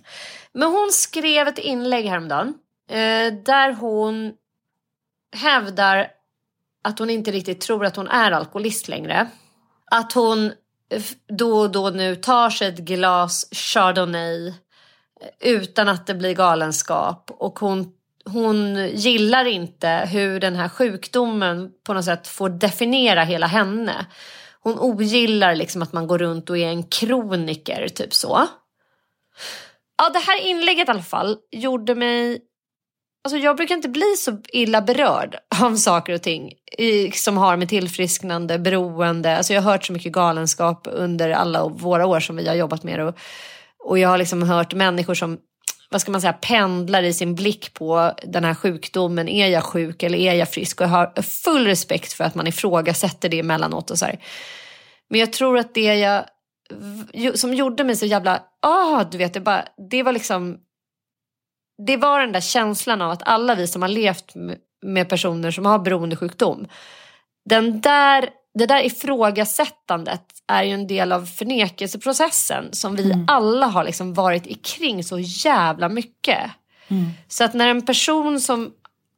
Men 0.52 0.68
hon 0.68 0.88
skrev 0.92 1.48
ett 1.48 1.58
inlägg 1.58 2.06
häromdagen. 2.06 2.54
Eh, 2.90 3.32
där 3.44 3.72
hon 3.72 4.32
hävdar 5.36 6.08
att 6.84 6.98
hon 6.98 7.10
inte 7.10 7.30
riktigt 7.30 7.60
tror 7.60 7.84
att 7.84 7.96
hon 7.96 8.08
är 8.08 8.30
alkoholist 8.30 8.88
längre. 8.88 9.28
Att 9.94 10.12
hon 10.12 10.52
då 11.28 11.58
och 11.58 11.70
då 11.70 11.90
nu 11.90 12.16
tar 12.16 12.50
sig 12.50 12.68
ett 12.68 12.78
glas 12.78 13.46
chardonnay 13.52 14.48
eh, 14.48 14.52
utan 15.40 15.88
att 15.88 16.06
det 16.06 16.14
blir 16.14 16.34
galenskap. 16.34 17.30
Och 17.30 17.58
hon, 17.58 17.92
hon 18.24 18.88
gillar 18.88 19.44
inte 19.44 19.88
hur 19.88 20.40
den 20.40 20.56
här 20.56 20.68
sjukdomen 20.68 21.70
på 21.86 21.94
något 21.94 22.04
sätt 22.04 22.28
får 22.28 22.48
definiera 22.48 23.24
hela 23.24 23.46
henne. 23.46 24.06
Hon 24.60 24.78
ogillar 24.78 25.54
liksom 25.54 25.82
att 25.82 25.92
man 25.92 26.06
går 26.06 26.18
runt 26.18 26.50
och 26.50 26.58
är 26.58 26.68
en 26.68 26.82
kroniker, 26.82 27.88
typ 27.88 28.14
så. 28.14 28.46
Ja, 29.98 30.10
det 30.10 30.18
här 30.18 30.40
inlägget 30.40 30.88
i 30.88 30.90
alla 30.90 31.02
fall 31.02 31.36
gjorde 31.50 31.94
mig... 31.94 32.40
Alltså 33.24 33.38
jag 33.38 33.56
brukar 33.56 33.74
inte 33.74 33.88
bli 33.88 34.16
så 34.18 34.38
illa 34.48 34.82
berörd 34.82 35.36
av 35.62 35.76
saker 35.76 36.12
och 36.12 36.22
ting 36.22 36.52
i, 36.78 37.10
som 37.10 37.36
har 37.36 37.56
med 37.56 37.68
tillfrisknande, 37.68 38.58
beroende. 38.58 39.36
Alltså 39.36 39.52
jag 39.52 39.62
har 39.62 39.72
hört 39.72 39.84
så 39.84 39.92
mycket 39.92 40.12
galenskap 40.12 40.88
under 40.90 41.30
alla 41.30 41.68
våra 41.68 42.06
år 42.06 42.20
som 42.20 42.36
vi 42.36 42.48
har 42.48 42.54
jobbat 42.54 42.82
med 42.82 42.98
det. 42.98 43.04
Och 43.04 43.18
och 43.84 43.98
jag 43.98 44.08
har 44.08 44.18
liksom 44.18 44.42
hört 44.42 44.74
människor 44.74 45.14
som 45.14 45.38
vad 45.90 46.00
ska 46.00 46.12
man 46.12 46.20
säga, 46.20 46.32
pendlar 46.32 47.02
i 47.02 47.12
sin 47.12 47.34
blick 47.34 47.74
på 47.74 48.12
den 48.22 48.44
här 48.44 48.54
sjukdomen. 48.54 49.28
Är 49.28 49.46
jag 49.46 49.64
sjuk 49.64 50.02
eller 50.02 50.18
är 50.18 50.34
jag 50.34 50.48
frisk? 50.48 50.80
Och 50.80 50.84
jag 50.84 50.90
har 50.90 51.22
full 51.22 51.66
respekt 51.66 52.12
för 52.12 52.24
att 52.24 52.34
man 52.34 52.46
ifrågasätter 52.46 53.28
det 53.28 53.38
emellanåt. 53.38 53.90
Och 53.90 53.98
så 53.98 54.04
här. 54.04 54.18
Men 55.10 55.20
jag 55.20 55.32
tror 55.32 55.58
att 55.58 55.74
det 55.74 55.94
jag, 57.12 57.38
som 57.38 57.54
gjorde 57.54 57.84
mig 57.84 57.96
så 57.96 58.06
jävla, 58.06 58.42
ah, 58.62 59.04
du 59.04 59.18
vet, 59.18 59.34
det, 59.34 59.40
bara, 59.40 59.64
det 59.90 60.02
var 60.02 60.12
liksom, 60.12 60.58
det 61.86 61.96
var 61.96 62.20
den 62.20 62.32
där 62.32 62.40
känslan 62.40 63.02
av 63.02 63.10
att 63.10 63.22
alla 63.22 63.54
vi 63.54 63.66
som 63.66 63.82
har 63.82 63.88
levt 63.88 64.32
med 64.82 65.08
personer 65.08 65.50
som 65.50 65.66
har 65.66 65.78
beroendesjukdom, 65.78 66.66
den 67.44 67.80
där 67.80 68.30
det 68.58 68.66
där 68.66 68.86
ifrågasättandet 68.86 70.22
är 70.46 70.62
ju 70.62 70.72
en 70.72 70.86
del 70.86 71.12
av 71.12 71.26
förnekelseprocessen 71.26 72.68
som 72.72 72.96
vi 72.96 73.12
mm. 73.12 73.24
alla 73.28 73.66
har 73.66 73.84
liksom 73.84 74.14
varit 74.14 74.46
i 74.46 74.54
kring 74.54 75.04
så 75.04 75.18
jävla 75.18 75.88
mycket. 75.88 76.50
Mm. 76.88 77.10
Så 77.28 77.44
att 77.44 77.54
när 77.54 77.68
en 77.68 77.82
person 77.82 78.40
som 78.40 78.72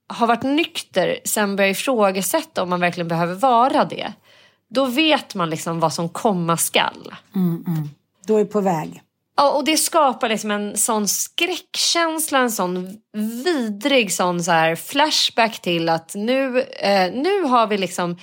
har 0.07 0.27
varit 0.27 0.43
nykter 0.43 1.19
sen 1.25 1.57
börjar 1.57 1.71
ifrågasätta 1.71 2.63
om 2.63 2.71
man 2.71 2.81
verkligen 2.81 3.09
behöver 3.09 3.35
vara 3.35 3.85
det. 3.85 4.13
Då 4.69 4.85
vet 4.85 5.35
man 5.35 5.51
liksom 5.51 5.81
vad 5.81 5.93
som 5.93 6.09
komma 6.09 6.57
skall. 6.57 7.15
Mm, 7.35 7.65
mm. 7.67 7.89
Då 8.27 8.37
är 8.37 8.45
på 8.45 8.61
väg. 8.61 9.03
Ja, 9.37 9.53
och 9.53 9.65
det 9.65 9.77
skapar 9.77 10.29
liksom 10.29 10.51
en 10.51 10.77
sån 10.77 11.09
skräckkänsla, 11.09 12.39
en 12.39 12.51
sån 12.51 12.97
vidrig 13.45 14.13
sån 14.13 14.43
så 14.43 14.51
här 14.51 14.77
flashback 14.77 15.63
till 15.63 15.89
att 15.89 16.15
nu, 16.15 16.61
eh, 16.61 17.13
nu 17.13 17.43
har 17.43 17.67
vi 17.67 17.79
liksom 17.79 18.19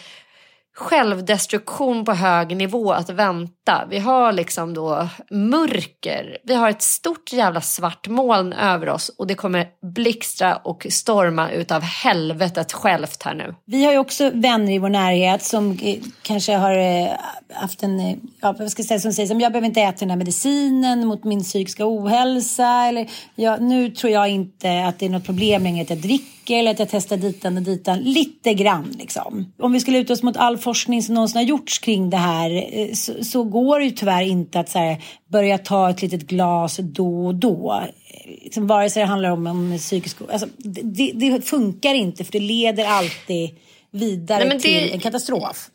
självdestruktion 0.76 2.05
på 2.05 2.13
hög 2.13 2.57
nivå 2.57 2.91
att 2.91 3.09
vänta. 3.09 3.86
Vi 3.89 3.99
har 3.99 4.32
liksom 4.32 4.74
då 4.74 5.09
mörker. 5.30 6.38
Vi 6.43 6.55
har 6.55 6.69
ett 6.69 6.82
stort 6.82 7.34
jävla 7.34 7.61
svart 7.61 8.07
moln 8.07 8.53
över 8.53 8.89
oss 8.89 9.09
och 9.17 9.28
det 9.28 9.36
kommer 9.36 9.67
blixtra 9.82 10.55
och 10.55 10.88
storma 10.89 11.51
utav 11.51 11.82
helvetet 11.82 12.74
självt 12.74 13.24
här 13.24 13.34
nu. 13.34 13.55
Vi 13.65 13.86
har 13.86 13.91
ju 13.91 13.97
också 13.97 14.32
vänner 14.34 14.74
i 14.74 14.80
vår 14.80 14.89
närhet 14.89 15.43
som 15.43 15.71
eh, 15.82 15.95
kanske 16.21 16.55
har 16.55 16.78
eh, 16.78 17.11
haft 17.53 17.84
en, 17.84 17.99
eh, 17.99 18.15
ja, 18.41 18.55
vad 18.59 18.71
ska 18.71 18.80
jag 18.80 18.88
säga, 18.88 18.99
som 18.99 19.13
säger 19.13 19.28
som 19.28 19.41
jag 19.41 19.51
behöver 19.51 19.67
inte 19.67 19.82
äta 19.82 19.99
den 19.99 20.09
här 20.09 20.17
medicinen 20.17 21.07
mot 21.07 21.24
min 21.24 21.43
psykiska 21.43 21.84
ohälsa 21.88 22.86
eller 22.88 23.09
ja, 23.36 23.57
nu 23.57 23.89
tror 23.89 24.13
jag 24.13 24.30
inte 24.30 24.86
att 24.86 24.99
det 24.99 25.05
är 25.05 25.09
något 25.09 25.26
problem 25.26 25.63
längre 25.63 25.82
att 25.82 25.89
jag 25.89 25.99
dricker 25.99 26.34
eller 26.51 26.71
att 26.71 26.79
jag 26.79 26.89
testar 26.91 27.17
ditan 27.17 27.57
och 27.57 27.63
ditan 27.63 27.99
lite 27.99 28.53
grann 28.53 28.95
liksom. 28.99 29.53
Om 29.59 29.71
vi 29.71 29.79
skulle 29.79 29.97
luta 29.97 30.13
oss 30.13 30.23
mot 30.23 30.37
all 30.37 30.57
forskning 30.57 31.03
som 31.03 31.15
någonsin 31.15 31.37
har 31.37 31.43
gjorts 31.43 31.79
kring 31.79 32.09
det 32.09 32.17
här 32.17 32.69
eh, 32.71 32.93
så, 32.93 33.23
så 33.23 33.43
går 33.43 33.79
det 33.79 33.85
ju 33.85 33.91
tyvärr 33.91 34.23
inte 34.23 34.59
att 34.59 34.73
här, 34.73 35.03
börja 35.27 35.57
ta 35.57 35.89
ett 35.89 36.01
litet 36.01 36.21
glas 36.21 36.77
då 36.81 37.25
och 37.25 37.35
då. 37.35 37.83
Liksom, 38.25 38.67
vare 38.67 38.89
sig 38.89 39.01
det 39.01 39.07
handlar 39.07 39.29
om, 39.29 39.47
om 39.47 39.77
psykisk... 39.77 40.17
Alltså, 40.31 40.47
det, 40.57 41.11
det, 41.13 41.41
funkar 41.41 41.93
inte 41.93 42.23
för 42.23 42.31
det 42.31 42.39
leder 42.39 42.85
alltid 42.85 43.49
vidare 43.91 44.45
Nej, 44.45 44.57
det... 44.57 44.59
till 44.59 44.91
en 44.93 44.99
katastrof. 44.99 45.69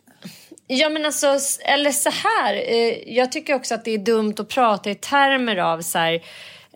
Ja 0.66 0.88
men 0.88 1.06
alltså, 1.06 1.38
eller 1.64 1.90
så 1.90 2.10
här. 2.10 2.54
Eh, 2.54 3.14
jag 3.16 3.32
tycker 3.32 3.54
också 3.54 3.74
att 3.74 3.84
det 3.84 3.90
är 3.90 3.98
dumt 3.98 4.34
att 4.38 4.48
prata 4.48 4.90
i 4.90 4.94
termer 4.94 5.56
av 5.56 5.82
så 5.82 5.98
här, 5.98 6.22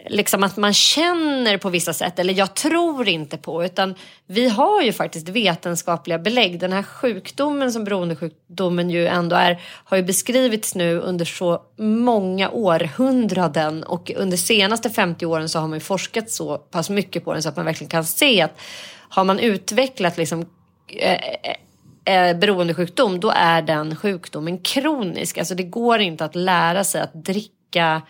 liksom 0.07 0.43
att 0.43 0.57
man 0.57 0.75
känner 0.75 1.59
på 1.59 1.71
vissa 1.71 1.93
sätt 1.93 2.19
eller 2.19 2.35
jag 2.35 2.55
tror 2.55 3.09
inte 3.09 3.37
på 3.37 3.65
utan 3.65 3.95
vi 4.27 4.49
har 4.49 4.83
ju 4.83 4.93
faktiskt 4.93 5.29
vetenskapliga 5.29 6.19
belägg. 6.19 6.61
Den 6.61 6.73
här 6.73 6.83
sjukdomen 6.83 7.73
som 7.73 7.85
beroendesjukdomen 7.85 8.91
ju 8.91 9.07
ändå 9.07 9.37
är 9.37 9.61
har 9.85 9.97
ju 9.97 10.03
beskrivits 10.03 10.75
nu 10.75 10.99
under 10.99 11.25
så 11.25 11.63
många 11.79 12.51
århundraden 12.51 13.83
och 13.85 14.11
under 14.17 14.37
senaste 14.37 14.91
50 14.91 15.27
åren 15.27 15.49
så 15.49 15.59
har 15.59 15.69
man 15.69 15.77
ju 15.77 15.85
forskat 15.85 16.31
så 16.31 16.59
pass 16.59 16.91
mycket 16.91 17.25
på 17.25 17.33
den 17.33 17.43
så 17.43 17.49
att 17.49 17.57
man 17.57 17.65
verkligen 17.65 17.91
kan 17.91 18.05
se 18.05 18.43
att 18.43 18.61
har 19.09 19.25
man 19.25 19.39
utvecklat 19.39 20.17
liksom 20.17 20.47
eh, 20.89 21.13
eh, 21.13 21.57
eh 22.05 22.37
beroendesjukdom 22.37 23.21
då 23.21 23.33
är 23.37 23.63
den 23.63 23.97
sjukdomen 23.97 24.59
kronisk. 24.59 25.39
Alltså 25.39 25.55
det 25.55 25.63
går 25.63 26.01
inte 26.01 26.25
att 26.25 26.35
lära 26.35 26.85
sig 26.85 27.01
att 27.01 27.15
dricka 27.15 28.03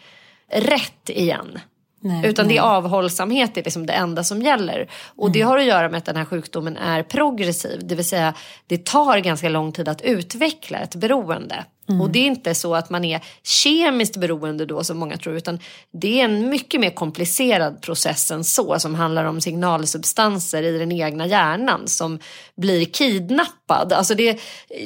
rätt 0.48 1.10
igen. 1.10 1.58
Nej, 2.04 2.26
Utan 2.26 2.46
nej. 2.46 2.54
det 2.54 2.58
är 2.58 2.62
avhållsamhet 2.62 3.56
är 3.56 3.62
liksom 3.62 3.86
det 3.86 3.92
enda 3.92 4.24
som 4.24 4.42
gäller. 4.42 4.90
Och 5.16 5.26
mm. 5.26 5.32
det 5.32 5.40
har 5.40 5.58
att 5.58 5.64
göra 5.64 5.88
med 5.88 5.98
att 5.98 6.04
den 6.04 6.16
här 6.16 6.24
sjukdomen 6.24 6.76
är 6.76 7.02
progressiv. 7.02 7.80
Det 7.82 7.94
vill 7.94 8.04
säga 8.04 8.34
det 8.66 8.84
tar 8.84 9.18
ganska 9.18 9.48
lång 9.48 9.72
tid 9.72 9.88
att 9.88 10.02
utveckla 10.02 10.78
ett 10.78 10.94
beroende. 10.94 11.64
Mm. 11.88 12.00
Och 12.00 12.10
det 12.10 12.18
är 12.18 12.26
inte 12.26 12.54
så 12.54 12.74
att 12.74 12.90
man 12.90 13.04
är 13.04 13.20
kemiskt 13.42 14.16
beroende 14.16 14.66
då 14.66 14.84
som 14.84 14.98
många 14.98 15.16
tror. 15.16 15.36
Utan 15.36 15.58
det 15.92 16.20
är 16.20 16.24
en 16.24 16.48
mycket 16.48 16.80
mer 16.80 16.90
komplicerad 16.90 17.82
process 17.82 18.30
än 18.30 18.44
så. 18.44 18.78
Som 18.78 18.94
handlar 18.94 19.24
om 19.24 19.40
signalsubstanser 19.40 20.62
i 20.62 20.78
den 20.78 20.92
egna 20.92 21.26
hjärnan 21.26 21.88
som 21.88 22.18
blir 22.56 22.84
kidnappad. 22.84 23.92
Alltså 23.92 24.14
det, 24.14 24.40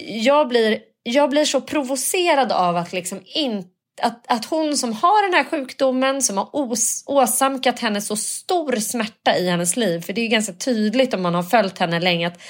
jag, 0.09 0.49
blir, 0.49 0.79
jag 1.03 1.31
blir 1.31 1.45
så 1.45 1.61
provocerad 1.61 2.53
av 2.53 2.77
att 2.77 2.93
liksom 2.93 3.21
inte 3.25 3.76
att, 4.03 4.25
att 4.29 4.45
hon 4.45 4.77
som 4.77 4.93
har 4.93 5.31
den 5.31 5.35
här 5.35 5.45
sjukdomen 5.45 6.23
som 6.23 6.37
har 6.37 6.49
os, 6.53 7.03
åsamkat 7.07 7.79
henne 7.79 8.01
så 8.01 8.17
stor 8.17 8.77
smärta 8.77 9.37
i 9.37 9.49
hennes 9.49 9.77
liv. 9.77 10.01
För 10.01 10.13
det 10.13 10.21
är 10.21 10.29
ganska 10.29 10.53
tydligt 10.53 11.15
om 11.15 11.23
man 11.23 11.35
har 11.35 11.43
följt 11.43 11.79
henne 11.79 12.01
länge 12.01 12.27
att 12.27 12.41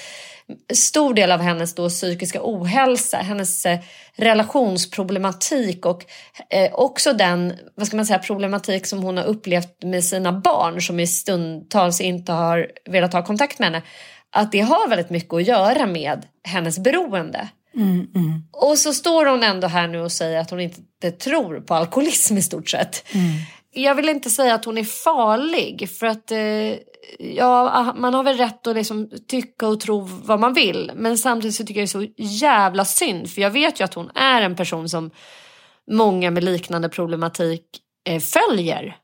stor 0.74 1.14
del 1.14 1.32
av 1.32 1.40
hennes 1.40 1.74
då 1.74 1.88
psykiska 1.88 2.40
ohälsa, 2.42 3.16
hennes 3.16 3.66
eh, 3.66 3.78
relationsproblematik 4.16 5.86
och 5.86 6.04
eh, 6.50 6.74
också 6.74 7.12
den 7.12 7.52
vad 7.74 7.86
ska 7.86 7.96
man 7.96 8.06
säga, 8.06 8.18
problematik 8.18 8.86
som 8.86 9.02
hon 9.02 9.16
har 9.16 9.24
upplevt 9.24 9.82
med 9.82 10.04
sina 10.04 10.32
barn 10.32 10.82
som 10.82 11.00
i 11.00 11.06
stundtals 11.06 12.00
inte 12.00 12.32
har 12.32 12.70
velat 12.90 13.12
ha 13.12 13.24
kontakt 13.24 13.58
med 13.58 13.66
henne. 13.66 13.82
Att 14.30 14.52
det 14.52 14.60
har 14.60 14.88
väldigt 14.88 15.10
mycket 15.10 15.34
att 15.34 15.46
göra 15.46 15.86
med 15.86 16.26
hennes 16.44 16.78
beroende. 16.78 17.48
Mm, 17.76 18.06
mm. 18.14 18.42
Och 18.52 18.78
så 18.78 18.94
står 18.94 19.26
hon 19.26 19.42
ändå 19.42 19.66
här 19.66 19.88
nu 19.88 20.00
och 20.00 20.12
säger 20.12 20.40
att 20.40 20.50
hon 20.50 20.60
inte 20.60 21.10
tror 21.10 21.60
på 21.60 21.74
alkoholism 21.74 22.36
i 22.36 22.42
stort 22.42 22.68
sett. 22.68 23.14
Mm. 23.14 23.26
Jag 23.70 23.94
vill 23.94 24.08
inte 24.08 24.30
säga 24.30 24.54
att 24.54 24.64
hon 24.64 24.78
är 24.78 24.84
farlig 24.84 25.90
för 25.90 26.06
att 26.06 26.30
eh, 26.30 26.74
ja, 27.18 27.94
man 27.96 28.14
har 28.14 28.22
väl 28.22 28.36
rätt 28.36 28.66
att 28.66 28.76
liksom 28.76 29.10
tycka 29.28 29.68
och 29.68 29.80
tro 29.80 30.00
vad 30.00 30.40
man 30.40 30.54
vill. 30.54 30.92
Men 30.94 31.18
samtidigt 31.18 31.56
så 31.56 31.64
tycker 31.64 31.80
jag 31.80 31.88
det 31.88 31.98
är 31.98 32.06
så 32.06 32.22
jävla 32.44 32.84
synd 32.84 33.30
för 33.30 33.42
jag 33.42 33.50
vet 33.50 33.80
ju 33.80 33.84
att 33.84 33.94
hon 33.94 34.10
är 34.14 34.42
en 34.42 34.56
person 34.56 34.88
som 34.88 35.10
många 35.90 36.30
med 36.30 36.44
liknande 36.44 36.88
problematik 36.88 37.62
eh, 38.08 38.20
följer. 38.20 38.96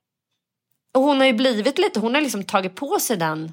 Och 0.95 1.03
hon 1.03 1.18
har 1.18 1.27
ju 1.27 1.33
blivit 1.33 1.79
lite, 1.79 2.01
hon 2.01 2.14
har 2.14 2.23
liksom 2.23 2.45
tagit 2.45 2.75
på 2.75 2.99
sig 3.01 3.16
den 3.16 3.53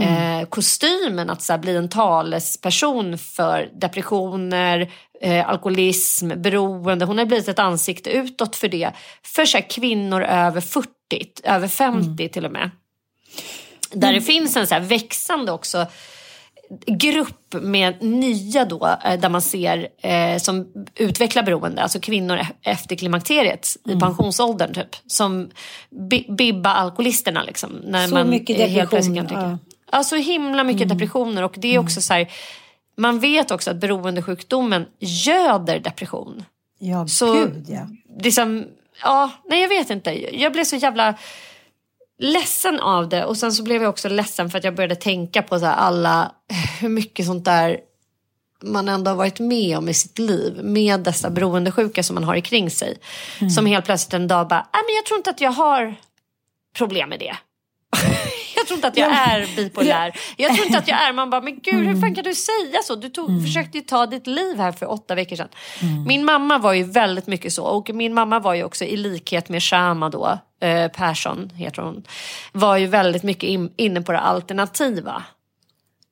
eh, 0.00 0.46
kostymen 0.48 1.30
att 1.30 1.42
så 1.42 1.52
här, 1.52 1.60
bli 1.60 1.76
en 1.76 1.88
talesperson 1.88 3.18
för 3.18 3.68
depressioner, 3.80 4.90
eh, 5.20 5.48
alkoholism, 5.48 6.28
beroende. 6.36 7.04
Hon 7.04 7.18
har 7.18 7.24
blivit 7.24 7.48
ett 7.48 7.58
ansikte 7.58 8.10
utåt 8.10 8.56
för 8.56 8.68
det. 8.68 8.90
För 9.22 9.44
så 9.44 9.58
här, 9.58 9.70
kvinnor 9.70 10.22
över 10.22 10.60
40, 10.60 10.88
över 11.44 11.68
50 11.68 12.28
till 12.28 12.44
och 12.44 12.52
med. 12.52 12.70
Där 13.92 14.12
det 14.12 14.20
finns 14.20 14.56
en 14.56 14.66
så 14.66 14.74
här 14.74 14.80
växande 14.82 15.52
också 15.52 15.86
grupp 16.86 17.54
med 17.54 18.02
nya 18.02 18.64
då, 18.64 18.96
eh, 19.04 19.20
där 19.20 19.28
man 19.28 19.42
ser 19.42 19.88
eh, 20.02 20.38
som 20.38 20.72
utvecklar 20.94 21.42
beroende, 21.42 21.82
alltså 21.82 22.00
kvinnor 22.00 22.36
e- 22.36 22.46
efter 22.62 22.96
klimakteriet 22.96 23.76
i 23.88 24.00
pensionsåldern 24.00 24.74
typ. 24.74 24.96
Som 25.06 25.50
bi 26.08 26.26
bibba 26.28 26.70
alkoholisterna 26.70 27.42
liksom. 27.42 27.72
När 27.84 28.08
Så 28.08 28.14
man 28.14 28.30
mycket 28.30 28.60
eh, 28.60 28.66
helt 28.66 28.90
depression, 28.90 29.16
kan 29.16 29.26
tycka. 29.26 29.40
ja. 29.40 29.58
Alltså 29.92 30.16
himla 30.16 30.64
mycket 30.64 30.88
depressioner 30.88 31.42
och 31.42 31.54
det 31.56 31.74
är 31.74 31.78
också 31.78 32.00
så 32.00 32.12
här, 32.12 32.32
man 32.96 33.18
vet 33.18 33.50
också 33.50 33.70
att 33.70 33.76
beroendesjukdomen 33.76 34.86
göder 34.98 35.78
depression. 35.78 36.44
Ja, 36.78 37.08
Så 37.08 37.32
gud 37.32 37.66
ja. 37.68 37.86
liksom, 38.22 38.66
ja, 39.02 39.30
nej 39.44 39.60
jag 39.60 39.68
vet 39.68 39.90
inte. 39.90 40.36
Jag 40.36 40.52
blev 40.52 40.64
så 40.64 40.76
jävla 40.76 41.14
ledsen 42.18 42.80
av 42.80 43.08
det 43.08 43.24
och 43.24 43.36
sen 43.36 43.52
så 43.52 43.62
blev 43.62 43.82
jag 43.82 43.90
också 43.90 44.08
ledsen 44.08 44.50
för 44.50 44.58
att 44.58 44.64
jag 44.64 44.74
började 44.74 44.96
tänka 44.96 45.42
på 45.42 45.58
så 45.58 45.64
här 45.66 45.74
alla, 45.74 46.32
hur 46.80 46.88
mycket 46.88 47.26
sånt 47.26 47.44
där 47.44 47.80
man 48.62 48.88
ändå 48.88 49.10
har 49.10 49.16
varit 49.16 49.40
med 49.40 49.78
om 49.78 49.88
i 49.88 49.94
sitt 49.94 50.18
liv 50.18 50.60
med 50.62 51.00
dessa 51.00 51.30
beroendesjuka 51.30 52.02
som 52.02 52.14
man 52.14 52.24
har 52.24 52.40
kring 52.40 52.70
sig. 52.70 52.98
Som 53.54 53.66
helt 53.66 53.84
plötsligt 53.84 54.14
en 54.14 54.28
dag 54.28 54.48
bara, 54.48 54.66
nej 54.72 54.82
men 54.86 54.94
jag 54.94 55.06
tror 55.06 55.18
inte 55.18 55.30
att 55.30 55.40
jag 55.40 55.52
har 55.52 55.94
problem 56.76 57.08
med 57.08 57.18
det. 57.20 57.36
Jag 58.60 58.66
tror 58.66 58.76
inte 58.76 58.88
att 58.88 58.96
jag 58.96 59.12
är 59.12 59.56
bipolär. 59.56 60.12
Jag 60.36 60.54
tror 60.54 60.66
inte 60.66 60.78
att 60.78 60.88
jag 60.88 61.08
är, 61.08 61.12
man 61.12 61.30
bara, 61.30 61.40
men 61.40 61.60
gud 61.60 61.86
hur 61.86 62.00
fan 62.00 62.14
kan 62.14 62.24
du 62.24 62.34
säga 62.34 62.82
så? 62.84 62.94
Du 62.94 63.08
tog, 63.08 63.42
försökte 63.42 63.78
ju 63.78 63.84
ta 63.84 64.06
ditt 64.06 64.26
liv 64.26 64.56
här 64.56 64.72
för 64.72 64.90
åtta 64.90 65.14
veckor 65.14 65.36
sedan. 65.36 65.48
Min 66.06 66.24
mamma 66.24 66.58
var 66.58 66.72
ju 66.72 66.84
väldigt 66.84 67.26
mycket 67.26 67.52
så 67.52 67.64
och 67.64 67.90
min 67.90 68.14
mamma 68.14 68.38
var 68.38 68.54
ju 68.54 68.64
också 68.64 68.84
i 68.84 68.96
likhet 68.96 69.48
med 69.48 69.62
Shama 69.62 70.08
då, 70.08 70.38
eh, 70.60 70.88
Persson 70.88 71.50
heter 71.54 71.82
hon, 71.82 72.04
var 72.52 72.76
ju 72.76 72.86
väldigt 72.86 73.22
mycket 73.22 73.48
in, 73.48 73.72
inne 73.76 74.00
på 74.00 74.12
det 74.12 74.20
alternativa 74.20 75.22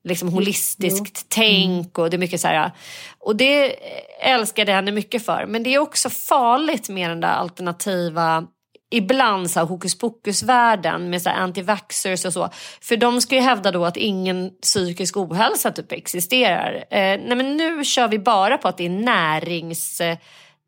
liksom 0.05 0.29
holistiskt 0.29 1.27
tänk 1.29 1.99
och 1.99 2.11
det 2.11 2.17
är 2.17 2.19
mycket 2.19 2.41
så 2.41 2.49
här. 2.49 2.73
Och 3.19 3.37
det 3.37 3.77
älskade 4.21 4.71
jag 4.71 4.77
henne 4.77 4.93
mycket 4.93 5.25
för. 5.27 5.47
Men 5.47 5.63
det 5.63 5.75
är 5.75 5.79
också 5.79 6.11
farligt 6.11 6.89
med 6.89 7.11
den 7.11 7.21
där 7.21 7.29
alternativa 7.29 8.47
ibland 8.91 9.51
så 9.51 9.61
här 9.61 9.67
hokus 9.67 9.99
pokus-världen 9.99 11.11
med 11.11 11.23
så 11.23 11.29
här 11.29 11.47
anti-vaxxers 11.47 12.27
och 12.27 12.33
så. 12.33 12.51
För 12.81 12.97
de 12.97 13.21
ska 13.21 13.35
ju 13.35 13.41
hävda 13.41 13.71
då 13.71 13.85
att 13.85 13.97
ingen 13.97 14.51
psykisk 14.63 15.17
ohälsa 15.17 15.71
typ 15.71 15.93
existerar. 15.93 16.75
Eh, 16.75 17.01
nej 17.01 17.37
men 17.37 17.57
nu 17.57 17.85
kör 17.85 18.09
vi 18.09 18.19
bara 18.19 18.59
på 18.59 18.69
att 18.69 18.77
det 18.77 18.87
är 18.87 18.91
närings... 18.91 20.01
Eh, 20.01 20.19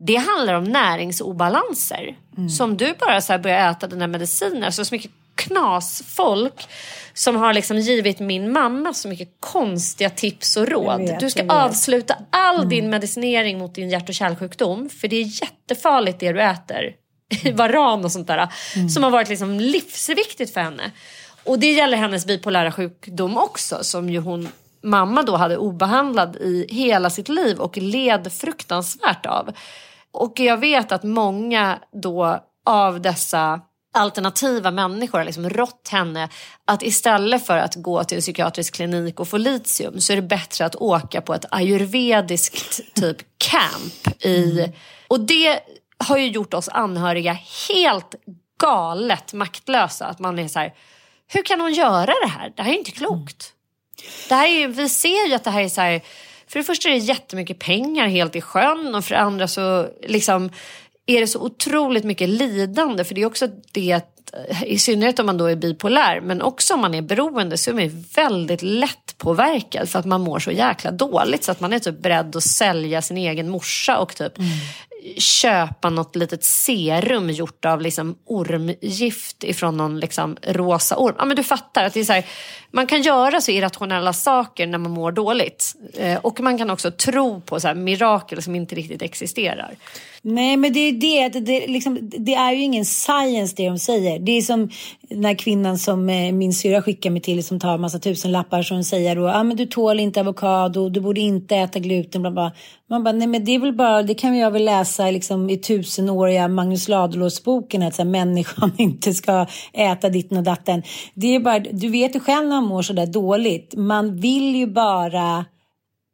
det 0.03 0.17
handlar 0.17 0.55
om 0.55 0.65
näringsobalanser. 0.65 2.17
Som 2.49 2.77
du 2.77 2.95
bara 2.99 3.21
så 3.21 3.33
här 3.33 3.41
börjar 3.41 3.71
äta 3.71 3.87
dina 3.87 4.07
mediciner. 4.07 4.67
Alltså 4.67 4.85
så 4.85 4.95
mycket 4.95 5.11
knasfolk 5.35 6.69
som 7.15 7.37
har 7.37 7.53
liksom 7.53 7.79
givit 7.79 8.21
min 8.21 8.53
mamma 8.53 8.95
så 8.95 9.09
mycket 9.09 9.29
konstiga 9.41 10.11
tips 10.11 10.57
och 10.57 10.69
råd. 10.69 11.01
vet, 11.01 11.21
du 11.21 11.31
ska 11.31 11.47
avsluta 11.49 12.17
all 12.31 12.69
din 12.69 12.91
medicinering 12.91 13.59
mot 13.59 13.75
din 13.75 13.91
hjärt 13.91 14.09
och 14.09 14.15
kärlsjukdom 14.15 14.89
för 14.89 15.09
det 15.09 15.17
är 15.17 15.43
jättefarligt 15.43 16.21
det 16.21 16.33
du 16.33 16.43
äter. 16.43 16.95
Varan 17.55 18.05
och 18.05 18.13
sånt 18.13 18.27
där. 18.27 18.49
Som 18.89 19.03
har 19.03 19.11
varit 19.11 19.29
liksom 19.29 19.61
livsviktigt 19.61 20.55
för 20.55 20.61
henne. 20.61 20.91
Och 21.45 21.59
det 21.59 21.73
gäller 21.73 21.97
hennes 21.97 22.27
bipolära 22.27 22.73
sjukdom 22.73 23.37
också 23.37 23.79
som 23.83 24.11
ju 24.11 24.19
hon 24.19 24.49
mamma 24.83 25.23
då 25.23 25.37
hade 25.37 25.57
obehandlad 25.57 26.37
i 26.37 26.67
hela 26.71 27.11
sitt 27.11 27.29
liv 27.29 27.59
och 27.59 27.77
led 27.77 28.33
fruktansvärt 28.33 29.27
av. 29.27 29.51
Och 30.13 30.41
jag 30.41 30.57
vet 30.57 30.93
att 30.93 31.03
många 31.03 31.79
då 31.93 32.45
av 32.67 33.01
dessa 33.01 33.61
alternativa 33.93 34.71
människor 34.71 35.19
har 35.19 35.25
liksom 35.25 35.51
rått 35.51 35.89
henne 35.89 36.29
att 36.65 36.83
istället 36.83 37.47
för 37.47 37.57
att 37.57 37.75
gå 37.75 38.05
till 38.05 38.17
en 38.17 38.21
psykiatrisk 38.21 38.75
klinik 38.75 39.21
och 39.21 39.29
få 39.29 39.37
litium 39.37 40.01
så 40.01 40.13
är 40.13 40.17
det 40.17 40.23
bättre 40.23 40.65
att 40.65 40.77
åka 40.77 41.21
på 41.21 41.35
ett 41.35 41.45
ayurvediskt 41.51 42.95
typ 42.95 43.17
camp 43.39 44.25
i... 44.25 44.73
Och 45.09 45.21
det 45.21 45.61
har 46.05 46.19
ju 46.19 46.29
gjort 46.29 46.55
oss 46.55 46.69
anhöriga 46.69 47.39
helt 47.69 48.15
galet 48.61 49.33
maktlösa. 49.33 50.07
Att 50.07 50.19
man 50.19 50.39
är 50.39 50.49
så 50.49 50.59
här, 50.59 50.75
hur 51.33 51.43
kan 51.43 51.61
hon 51.61 51.73
göra 51.73 52.15
det 52.25 52.29
här? 52.29 52.53
Det 52.57 52.63
här 52.63 52.73
är 52.73 52.79
inte 52.79 52.91
klokt. 52.91 53.53
Det 54.29 54.35
här 54.35 54.49
är, 54.49 54.69
vi 54.69 54.89
ser 54.89 55.29
ju 55.29 55.35
att 55.35 55.45
det 55.45 55.51
här 55.51 55.63
är 55.63 55.69
så 55.69 55.81
här, 55.81 56.01
för 56.47 56.59
det 56.59 56.65
första 56.65 56.89
är 56.89 56.93
det 56.93 56.99
jättemycket 56.99 57.59
pengar 57.59 58.09
helt 58.09 58.37
i 58.37 58.41
sjön 58.41 58.95
och 58.95 59.05
för 59.05 59.15
det 59.15 59.21
andra 59.21 59.49
så 59.49 59.89
liksom 60.03 60.51
är 61.07 61.21
det 61.21 61.27
så 61.27 61.41
otroligt 61.41 62.05
mycket 62.05 62.29
lidande 62.29 63.05
för 63.05 63.15
det 63.15 63.23
är 63.23 63.27
också 63.27 63.49
det 63.73 63.93
att, 63.93 64.35
eh, 64.49 64.65
i 64.65 64.79
synnerhet 64.79 65.19
om 65.19 65.27
man 65.27 65.39
då 65.39 65.47
är 65.47 65.57
bipolär 65.57 66.21
men 66.21 66.43
också 66.43 66.75
om 66.75 66.81
man 66.81 66.95
är 66.95 67.03
beroende 67.03 67.59
så 67.59 67.71
är 67.71 67.75
man 67.75 68.05
väldigt 68.15 68.63
lätt 68.63 69.19
påverkad 69.19 69.89
för 69.89 69.99
att 69.99 70.05
man 70.05 70.21
mår 70.21 70.39
så 70.39 70.51
jäkla 70.51 70.91
dåligt 70.91 71.45
så 71.45 71.53
att 71.53 71.61
man 71.61 71.73
är 71.73 71.79
typ 71.79 72.03
beredd 72.03 72.37
att 72.37 72.43
sälja 72.43 73.03
sin 73.03 73.17
egen 73.17 73.51
morsa 73.51 73.99
och 73.99 74.17
typ 74.17 74.39
mm 74.39 74.51
köpa 75.17 75.91
något 75.91 76.17
litet 76.17 76.45
serum 76.45 77.31
gjort 77.31 77.65
av 77.65 77.81
liksom 77.81 78.17
ormgift 78.25 79.45
ifrån 79.45 79.77
någon 79.77 80.01
liksom 80.01 80.37
rosa 80.43 80.97
orm. 80.97 81.15
Ja 81.19 81.25
men 81.25 81.37
du 81.37 81.43
fattar 81.43 81.85
att 81.85 81.95
det 81.95 82.01
är 82.01 82.05
så 82.05 82.13
här, 82.13 82.25
man 82.71 82.87
kan 82.87 83.03
göra 83.03 83.41
så 83.41 83.51
irrationella 83.51 84.13
saker 84.13 84.67
när 84.67 84.79
man 84.79 84.91
mår 84.91 85.13
dåligt. 85.13 85.75
Eh, 85.95 86.19
och 86.19 86.41
man 86.41 86.59
kan 86.59 86.71
också 86.71 86.91
tro 86.91 87.41
på 87.41 87.61
så 87.61 87.69
här 87.69 87.75
mirakel 87.75 88.43
som 88.43 88.55
inte 88.55 88.75
riktigt 88.75 89.03
existerar. 89.03 89.75
Nej, 90.23 90.57
men 90.57 90.73
det 90.73 90.81
är 90.81 90.93
det. 90.93 91.39
att 91.39 91.47
Det, 91.47 91.67
liksom, 91.67 91.99
det 92.03 92.35
är 92.35 92.53
ju 92.53 92.63
ingen 92.63 92.85
science 92.85 93.55
det 93.57 93.69
de 93.69 93.79
säger. 93.79 94.19
Det 94.19 94.33
är 94.33 94.43
som 94.43 94.71
den 95.09 95.25
här 95.25 95.35
kvinnan 95.35 95.79
som 95.79 96.09
eh, 96.11 96.33
min 96.33 96.53
syra 96.53 96.83
skickar 96.83 97.11
mig 97.11 97.23
till 97.23 97.45
som 97.45 97.61
tar 97.61 97.75
en 97.75 97.81
massa 97.81 97.99
tusenlappar 97.99 98.63
som 98.63 98.85
säger 98.85 99.17
då, 99.17 99.29
ah, 99.29 99.43
men 99.43 99.57
du 99.57 99.67
tål 99.67 100.01
inte 100.01 100.21
avokado, 100.21 100.89
du 100.89 101.01
borde 101.01 101.21
inte 101.21 101.57
äta 101.57 101.79
gluten, 101.79 102.23
bla 102.23 102.31
bla. 102.31 102.53
Man 102.91 103.05
bara, 103.05 103.13
nej 103.13 103.27
men 103.27 103.45
det 103.45 103.55
är 103.55 103.59
väl 103.59 103.73
bara, 103.73 104.03
det 104.03 104.15
kan 104.15 104.37
jag 104.37 104.51
väl 104.51 104.65
läsa 104.65 105.11
liksom, 105.11 105.51
i 105.51 105.57
tusenåriga 105.57 106.49
Magnus 106.49 106.89
Ladulås-boken 106.89 107.83
att 107.83 107.95
så 107.95 108.03
här, 108.03 108.11
människan 108.11 108.73
inte 108.79 109.15
ska 109.15 109.47
äta 109.73 110.09
ditten 110.09 110.39
och 110.39 110.45
datten. 110.45 110.83
Det 111.15 111.35
är 111.35 111.41
bara, 111.41 111.59
du 111.59 111.89
vet 111.89 112.17
ju 112.17 112.21
själv 112.21 112.49
när 112.49 112.61
man 112.61 112.65
mår 112.65 112.83
så 112.83 112.93
där 112.93 113.07
dåligt, 113.07 113.75
man 113.77 114.21
vill 114.21 114.57
ju 114.57 114.67
bara 114.67 115.45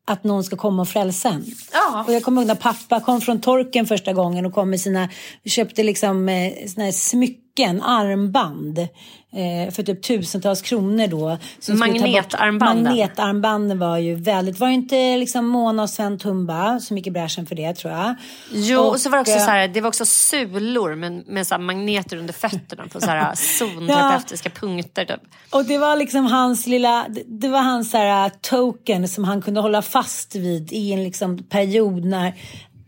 att 0.06 0.24
någon 0.24 0.44
ska 0.44 0.56
komma 0.56 0.82
och 0.82 0.88
frälsa 0.88 1.28
en. 1.28 1.44
Ja. 1.72 2.04
Och 2.06 2.12
jag 2.12 2.22
kommer 2.22 2.40
ihåg 2.40 2.48
när 2.48 2.54
pappa 2.54 3.00
kom 3.00 3.20
från 3.20 3.40
torken 3.40 3.86
första 3.86 4.12
gången 4.12 4.46
och 4.46 4.54
kom 4.54 4.70
med 4.70 4.80
sina, 4.80 5.08
köpte 5.44 5.82
liksom 5.82 6.28
eh, 6.28 6.92
smycken, 6.92 7.82
armband. 7.82 8.88
Eh, 9.36 9.70
för 9.70 9.82
typ 9.82 10.02
tusentals 10.02 10.62
kronor 10.62 11.06
då. 11.06 11.38
Magnetarmbanden. 11.74 12.84
Magnetarmbanden 12.84 13.78
var 13.78 13.98
ju 13.98 14.14
väldigt, 14.14 14.58
var 14.60 14.68
ju 14.68 14.74
inte 14.74 15.16
liksom 15.16 15.46
Mona 15.46 15.82
och 15.82 15.90
Sven 15.90 16.18
Tumba 16.18 16.80
som 16.80 16.96
gick 16.96 17.06
i 17.06 17.10
bräschen 17.10 17.46
för 17.46 17.54
det 17.54 17.74
tror 17.74 17.92
jag. 17.92 18.14
Jo, 18.52 18.80
och, 18.80 19.00
så 19.00 19.10
var 19.10 19.18
det 19.18 19.20
också 19.20 19.32
eh, 19.32 19.44
så 19.44 19.50
här, 19.50 19.68
det 19.68 19.80
var 19.80 19.88
också 19.88 20.04
sulor 20.04 20.94
med, 20.94 21.28
med 21.28 21.46
så 21.46 21.54
här 21.54 21.62
magneter 21.62 22.16
under 22.16 22.32
fötterna 22.32 22.86
på 22.92 23.00
så 23.00 23.06
här 23.06 23.34
zonterapeutiska 23.58 24.50
punkter. 24.50 25.04
Typ. 25.04 25.20
Och 25.50 25.64
det 25.64 25.78
var 25.78 25.96
liksom 25.96 26.26
hans 26.26 26.66
lilla, 26.66 27.06
det- 27.26 27.48
var 27.48 27.62
hans 27.62 27.90
så 27.90 27.96
här, 27.96 28.26
uh, 28.26 28.32
token 28.40 29.08
som 29.08 29.24
han 29.24 29.42
kunde 29.42 29.60
hålla 29.60 29.82
fast 29.82 30.34
vid 30.34 30.72
i 30.72 30.92
en 30.92 31.04
liksom 31.04 31.38
period 31.38 32.04
när 32.04 32.34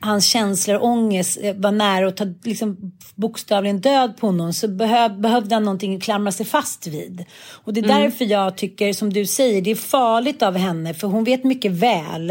hans 0.01 0.27
känslor 0.27 0.77
och 0.77 0.85
ångest 0.85 1.39
eh, 1.43 1.55
var 1.55 1.73
nära 1.73 2.09
att 2.09 2.17
ta 2.17 2.25
liksom, 2.45 2.93
bokstavligen 3.15 3.81
död 3.81 4.17
på 4.17 4.27
honom 4.27 4.53
så 4.53 4.69
behöv, 4.69 5.21
behövde 5.21 5.55
han 5.55 5.65
någonting 5.65 5.97
att 5.97 6.03
klamra 6.03 6.33
sig 6.33 6.47
fast 6.47 6.87
vid. 6.87 7.25
Och 7.65 7.73
det 7.73 7.81
är 7.81 7.85
mm. 7.85 8.03
därför 8.03 8.25
jag 8.25 8.57
tycker, 8.57 8.93
som 8.93 9.13
du 9.13 9.27
säger, 9.27 9.63
det 9.63 9.71
är 9.71 9.75
farligt 9.75 10.43
av 10.43 10.57
henne 10.57 10.95
för 10.95 11.09
hon 11.09 11.25
vet 11.25 11.45
mycket 11.45 11.73
väl 11.73 12.31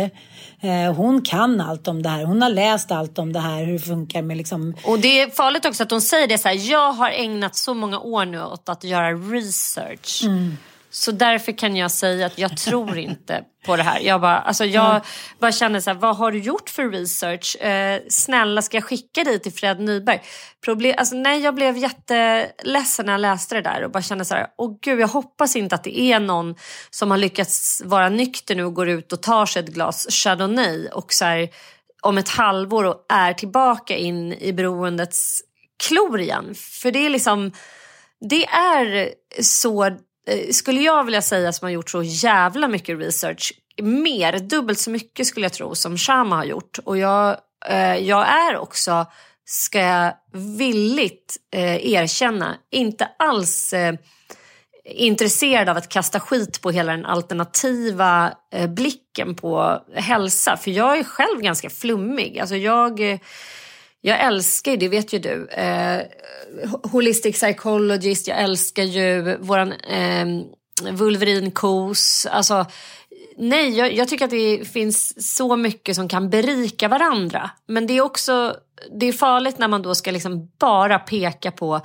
eh, 0.61 0.93
hon 0.95 1.21
kan 1.21 1.61
allt 1.61 1.87
om 1.87 2.03
det 2.03 2.09
här. 2.09 2.23
Hon 2.23 2.41
har 2.41 2.49
läst 2.49 2.91
allt 2.91 3.19
om 3.19 3.33
det 3.33 3.39
här, 3.39 3.65
hur 3.65 3.73
det 3.73 3.79
funkar 3.79 4.21
med 4.21 4.37
liksom... 4.37 4.75
Och 4.83 4.99
det 4.99 5.21
är 5.21 5.29
farligt 5.29 5.65
också 5.65 5.83
att 5.83 5.91
hon 5.91 6.01
säger 6.01 6.27
det 6.27 6.37
så 6.37 6.47
här, 6.47 6.71
jag 6.71 6.93
har 6.93 7.09
ägnat 7.09 7.55
så 7.55 7.73
många 7.73 7.99
år 7.99 8.25
nu 8.25 8.43
åt 8.43 8.69
att 8.69 8.83
göra 8.83 9.13
research. 9.13 10.23
Mm. 10.23 10.57
Så 10.89 11.11
därför 11.11 11.51
kan 11.51 11.75
jag 11.75 11.91
säga 11.91 12.25
att 12.25 12.37
jag 12.37 12.57
tror 12.57 12.97
inte 12.97 13.43
på 13.65 13.75
det 13.75 13.83
här. 13.83 13.99
Jag 13.99 14.21
bara, 14.21 14.39
alltså 14.39 14.65
jag 14.65 14.89
mm. 14.89 15.01
bara 15.39 15.51
känner 15.51 15.79
så 15.79 15.89
här, 15.89 15.97
vad 15.97 16.17
har 16.17 16.31
du 16.31 16.39
gjort 16.39 16.69
för 16.69 16.89
research? 16.89 17.61
Eh, 17.61 18.01
snälla 18.09 18.61
ska 18.61 18.77
jag 18.77 18.83
skicka 18.83 19.23
dig 19.23 19.39
till 19.39 19.53
Fred 19.53 19.79
Nyberg? 19.79 20.21
Problem, 20.65 20.95
alltså, 20.97 21.15
nej, 21.15 21.39
jag 21.39 21.55
blev 21.55 21.77
jätteledsen 21.77 23.05
när 23.05 23.13
jag 23.13 23.21
läste 23.21 23.55
det 23.55 23.61
där 23.61 23.83
och 23.83 23.91
bara 23.91 24.03
kände 24.03 24.25
så 24.25 24.35
här, 24.35 24.47
åh 24.57 24.77
gud 24.81 24.99
jag 24.99 25.07
hoppas 25.07 25.55
inte 25.55 25.75
att 25.75 25.83
det 25.83 25.99
är 25.99 26.19
någon 26.19 26.55
som 26.89 27.11
har 27.11 27.17
lyckats 27.17 27.81
vara 27.85 28.09
nykter 28.09 28.55
nu 28.55 28.63
och 28.63 28.73
går 28.73 28.89
ut 28.89 29.13
och 29.13 29.21
tar 29.21 29.45
sig 29.45 29.63
ett 29.63 29.69
glas 29.69 30.07
Chardonnay 30.09 30.87
och 30.87 31.13
så 31.13 31.25
här, 31.25 31.49
om 32.01 32.17
ett 32.17 32.29
halvår 32.29 32.83
och 32.83 33.05
är 33.09 33.33
tillbaka 33.33 33.95
in 33.95 34.33
i 34.33 34.53
beroendets 34.53 35.41
klor 35.87 36.19
igen. 36.19 36.55
För 36.55 36.91
det 36.91 37.05
är 37.05 37.09
liksom, 37.09 37.51
det 38.29 38.45
är 38.45 39.13
så 39.41 39.97
Eh, 40.27 40.49
skulle 40.51 40.81
jag 40.81 41.03
vilja 41.03 41.21
säga 41.21 41.53
som 41.53 41.65
har 41.65 41.71
gjort 41.71 41.89
så 41.89 42.03
jävla 42.03 42.67
mycket 42.67 42.99
research, 42.99 43.53
mer, 43.81 44.39
dubbelt 44.39 44.79
så 44.79 44.89
mycket 44.89 45.27
skulle 45.27 45.45
jag 45.45 45.53
tro 45.53 45.75
som 45.75 45.97
Shama 45.97 46.35
har 46.35 46.45
gjort. 46.45 46.79
Och 46.83 46.97
jag, 46.97 47.37
eh, 47.65 47.95
jag 47.95 48.27
är 48.27 48.57
också, 48.57 49.05
ska 49.45 49.79
jag 49.79 50.13
villigt 50.33 51.37
eh, 51.53 51.93
erkänna, 51.93 52.55
inte 52.71 53.09
alls 53.19 53.73
eh, 53.73 53.95
intresserad 54.85 55.69
av 55.69 55.77
att 55.77 55.89
kasta 55.89 56.19
skit 56.19 56.61
på 56.61 56.71
hela 56.71 56.91
den 56.91 57.05
alternativa 57.05 58.33
eh, 58.53 58.67
blicken 58.69 59.35
på 59.35 59.81
hälsa. 59.93 60.57
För 60.57 60.71
jag 60.71 60.97
är 60.97 61.03
själv 61.03 61.41
ganska 61.41 61.69
flummig. 61.69 62.39
Alltså 62.39 62.55
jag 62.55 63.11
eh, 63.11 63.19
jag 64.01 64.21
älskar 64.21 64.71
ju, 64.71 64.77
det 64.77 64.89
vet 64.89 65.13
ju 65.13 65.19
du, 65.19 65.47
eh, 65.47 66.01
holistic 66.91 67.35
psychologist, 67.35 68.27
jag 68.27 68.41
älskar 68.41 68.83
ju 68.83 69.37
våran 69.37 69.71
eh, 69.71 70.25
vulverinkos. 70.91 72.27
Alltså, 72.31 72.65
nej, 73.37 73.77
jag, 73.77 73.93
jag, 73.93 74.07
tycker 74.07 74.25
att 74.25 74.31
det 74.31 74.67
finns 74.67 75.27
så 75.37 75.55
mycket 75.55 75.95
som 75.95 76.07
kan 76.07 76.29
berika 76.29 76.87
varandra. 76.87 77.49
Men 77.67 77.87
det 77.87 77.97
är 77.97 78.01
också 78.01 78.55
det 78.99 79.05
är 79.05 79.13
farligt 79.13 79.57
när 79.57 79.67
man 79.67 79.81
då 79.81 79.95
ska 79.95 80.11
liksom 80.11 80.51
bara 80.59 80.99
peka 80.99 81.51
på 81.51 81.81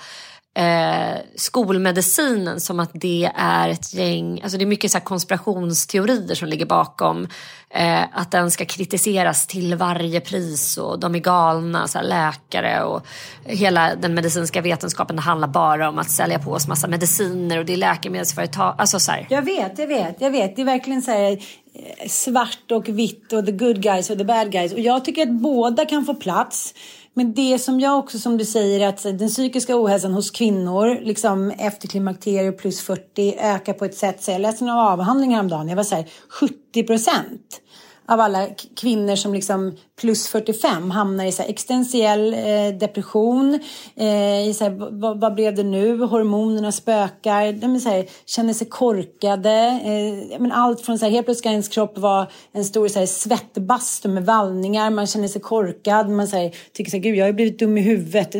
eh, 0.54 1.20
skolmedicinen 1.36 2.60
som 2.60 2.80
att 2.80 2.90
det 2.92 3.30
är 3.34 3.68
ett 3.68 3.94
gäng, 3.94 4.40
alltså 4.42 4.58
det 4.58 4.64
är 4.64 4.66
mycket 4.66 4.90
så 4.90 5.00
konspirationsteorier 5.00 6.34
som 6.34 6.48
ligger 6.48 6.66
bakom 6.66 7.28
eh, 7.70 8.02
att 8.12 8.30
den 8.30 8.50
ska 8.50 8.64
kritiseras 8.64 9.46
till 9.46 9.74
varje 9.74 10.20
pris 10.20 10.78
och 10.78 10.98
de 11.00 11.14
är 11.14 11.18
galna, 11.18 11.88
så 11.88 12.00
läkare 12.02 12.84
och 12.84 13.06
hela 13.44 13.94
den 13.94 14.14
medicinska 14.14 14.60
vetenskapen 14.60 15.16
det 15.16 15.22
handlar 15.22 15.48
bara 15.48 15.88
om 15.88 15.98
att 15.98 16.10
sälja 16.10 16.38
på 16.38 16.50
oss 16.52 16.68
massa 16.68 16.88
mediciner 16.88 17.58
och 17.58 17.64
det 17.64 17.72
är 17.72 17.76
läkemedelsföretag, 17.76 18.74
alltså 18.78 19.00
så 19.00 19.12
här. 19.12 19.26
Jag 19.30 19.42
vet, 19.42 19.78
jag 19.78 19.86
vet, 19.86 20.20
jag 20.20 20.30
vet, 20.30 20.56
det 20.56 20.62
är 20.62 20.66
verkligen 20.66 21.02
så 21.02 21.10
här 21.10 21.30
eh, 21.30 22.08
svart 22.08 22.72
och 22.72 22.88
vitt 22.88 23.32
och 23.32 23.46
the 23.46 23.52
good 23.52 23.82
guys 23.82 24.10
och 24.10 24.18
the 24.18 24.24
bad 24.24 24.52
guys 24.52 24.72
och 24.72 24.80
jag 24.80 25.04
tycker 25.04 25.22
att 25.22 25.32
båda 25.32 25.84
kan 25.84 26.04
få 26.04 26.14
plats. 26.14 26.74
Men 27.14 27.34
det 27.34 27.58
som 27.58 27.80
jag 27.80 27.98
också, 27.98 28.18
som 28.18 28.38
du 28.38 28.44
säger, 28.44 28.88
att 28.88 29.02
den 29.02 29.28
psykiska 29.28 29.82
ohälsan 29.82 30.12
hos 30.12 30.30
kvinnor, 30.30 30.98
liksom 31.02 31.50
efter 31.50 31.88
klimakteriet 31.88 32.58
plus 32.58 32.80
40, 32.80 33.36
ökar 33.38 33.72
på 33.72 33.84
ett 33.84 33.96
sätt. 33.96 34.22
Så 34.22 34.30
jag 34.30 34.40
läste 34.40 34.64
en 34.64 34.70
avhandling 34.70 35.34
häromdagen, 35.34 35.68
jag 35.68 35.76
var 35.76 35.84
så 35.84 35.94
här, 35.94 36.08
70 36.28 36.82
procent 36.82 37.60
av 38.08 38.20
alla 38.20 38.48
kvinnor 38.80 39.16
som 39.16 39.34
liksom 39.34 39.76
plus 40.02 40.28
45 40.28 40.90
hamnar 40.90 41.24
i 41.24 41.32
så 41.32 41.42
här 41.42 41.50
existentiell 41.50 42.34
eh, 42.34 42.78
depression. 42.78 43.60
Eh, 43.96 44.48
i 44.48 44.54
så 44.58 44.64
här, 44.64 45.00
vad, 45.00 45.20
vad, 45.20 45.34
blev 45.34 45.54
det 45.54 45.62
nu? 45.62 45.98
Hormonerna 45.98 46.72
spökar. 46.72 47.52
De 47.52 47.80
så 47.80 47.88
här, 47.88 48.06
känner 48.26 48.52
sig 48.52 48.66
korkade. 48.68 49.80
Eh, 49.84 50.40
men 50.40 50.52
allt 50.52 50.80
från 50.80 50.98
så 50.98 51.04
här, 51.04 51.12
helt 51.12 51.26
plötsligt 51.26 51.38
ska 51.38 51.50
ens 51.50 51.68
kropp 51.68 51.98
vara 51.98 52.26
en 52.52 52.64
stor 52.64 52.88
så 52.88 52.98
här, 52.98 53.06
svettbastu 53.06 54.08
med 54.08 54.26
vallningar. 54.26 54.90
Man 54.90 55.06
känner 55.06 55.28
sig 55.28 55.40
korkad. 55.40 56.10
Man 56.10 56.28
så 56.28 56.36
här, 56.36 56.52
tycker 56.72 56.90
så 56.90 56.96
här, 56.96 57.04
gud 57.04 57.16
jag 57.16 57.26
har 57.26 57.32
blivit 57.32 57.58
dum 57.58 57.78
i 57.78 57.80
huvudet. 57.80 58.34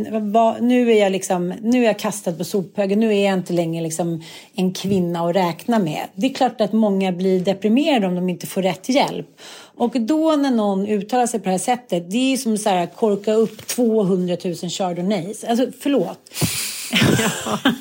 Nu 0.60 0.92
är 0.92 1.00
jag 1.00 1.12
liksom, 1.12 1.48
nu 1.48 1.82
är 1.82 1.86
jag 1.86 1.98
kastad 1.98 2.32
på 2.32 2.44
sophögen. 2.44 3.00
Nu 3.00 3.14
är 3.14 3.24
jag 3.24 3.34
inte 3.38 3.52
längre 3.52 3.82
liksom 3.82 4.22
en 4.54 4.74
kvinna 4.74 5.20
att 5.20 5.36
räkna 5.36 5.78
med. 5.78 6.02
Det 6.14 6.26
är 6.26 6.34
klart 6.34 6.60
att 6.60 6.72
många 6.72 7.12
blir 7.12 7.40
deprimerade 7.40 8.06
om 8.06 8.14
de 8.14 8.28
inte 8.28 8.46
får 8.46 8.62
rätt 8.62 8.88
hjälp. 8.88 9.28
Och 9.82 10.00
då 10.00 10.36
när 10.36 10.50
någon 10.50 10.86
uttalar 10.86 11.26
sig 11.26 11.40
på 11.40 11.44
det 11.44 11.50
här 11.50 11.58
sättet, 11.58 12.10
det 12.10 12.32
är 12.32 12.36
som 12.36 12.82
att 12.82 12.96
korka 12.96 13.32
upp 13.32 13.66
200 13.66 14.36
000 14.44 14.54
chardonnays. 14.54 15.44
Alltså 15.44 15.66
förlåt. 15.80 16.30
ja. 17.18 17.58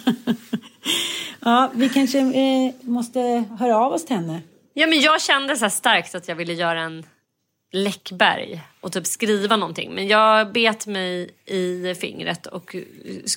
ja, 1.39 1.71
vi 1.73 1.89
kanske 1.89 2.19
eh, 2.19 2.73
måste 2.81 3.43
höra 3.59 3.77
av 3.77 3.93
oss 3.93 4.05
till 4.05 4.15
henne. 4.15 4.41
Ja, 4.73 4.87
men 4.87 5.01
jag 5.01 5.21
kände 5.21 5.55
så 5.55 5.69
starkt 5.69 6.15
att 6.15 6.27
jag 6.27 6.35
ville 6.35 6.53
göra 6.53 6.81
en 6.81 7.05
Läckberg 7.73 8.61
och 8.81 8.91
typ 8.91 9.07
skriva 9.07 9.55
någonting. 9.55 9.95
Men 9.95 10.07
jag 10.07 10.51
bet 10.51 10.87
mig 10.87 11.29
i 11.45 11.95
fingret 11.95 12.45
och 12.45 12.75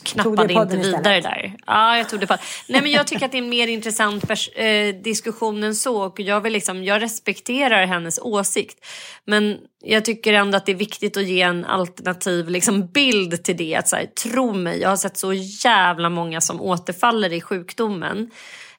knappade 0.04 0.52
inte 0.52 0.76
vidare 0.76 1.20
där. 1.20 1.56
Ja, 1.66 1.96
jag 1.96 2.08
tog 2.08 2.20
det 2.20 2.26
på. 2.26 2.36
Nej, 2.68 2.82
men 2.82 2.90
jag 2.90 3.06
tycker 3.06 3.26
att 3.26 3.32
det 3.32 3.38
är 3.38 3.42
en 3.42 3.48
mer 3.48 3.68
intressant 3.68 4.30
eh, 4.54 4.94
diskussion 5.02 5.62
än 5.62 5.74
så. 5.74 6.02
Och 6.02 6.20
jag, 6.20 6.40
vill 6.40 6.52
liksom, 6.52 6.84
jag 6.84 7.02
respekterar 7.02 7.86
hennes 7.86 8.18
åsikt. 8.18 8.86
Men 9.24 9.58
jag 9.80 10.04
tycker 10.04 10.32
ändå 10.32 10.56
att 10.56 10.66
det 10.66 10.72
är 10.72 10.76
viktigt 10.76 11.16
att 11.16 11.26
ge 11.26 11.42
en 11.42 11.64
alternativ 11.64 12.48
liksom, 12.48 12.86
bild 12.86 13.44
till 13.44 13.56
det. 13.56 13.74
Att, 13.74 13.88
så 13.88 13.96
här, 13.96 14.06
tro 14.06 14.52
mig, 14.52 14.80
jag 14.80 14.88
har 14.88 14.96
sett 14.96 15.16
så 15.16 15.32
jävla 15.32 16.08
många 16.08 16.40
som 16.40 16.60
återfaller 16.60 17.32
i 17.32 17.40
sjukdomen. 17.40 18.30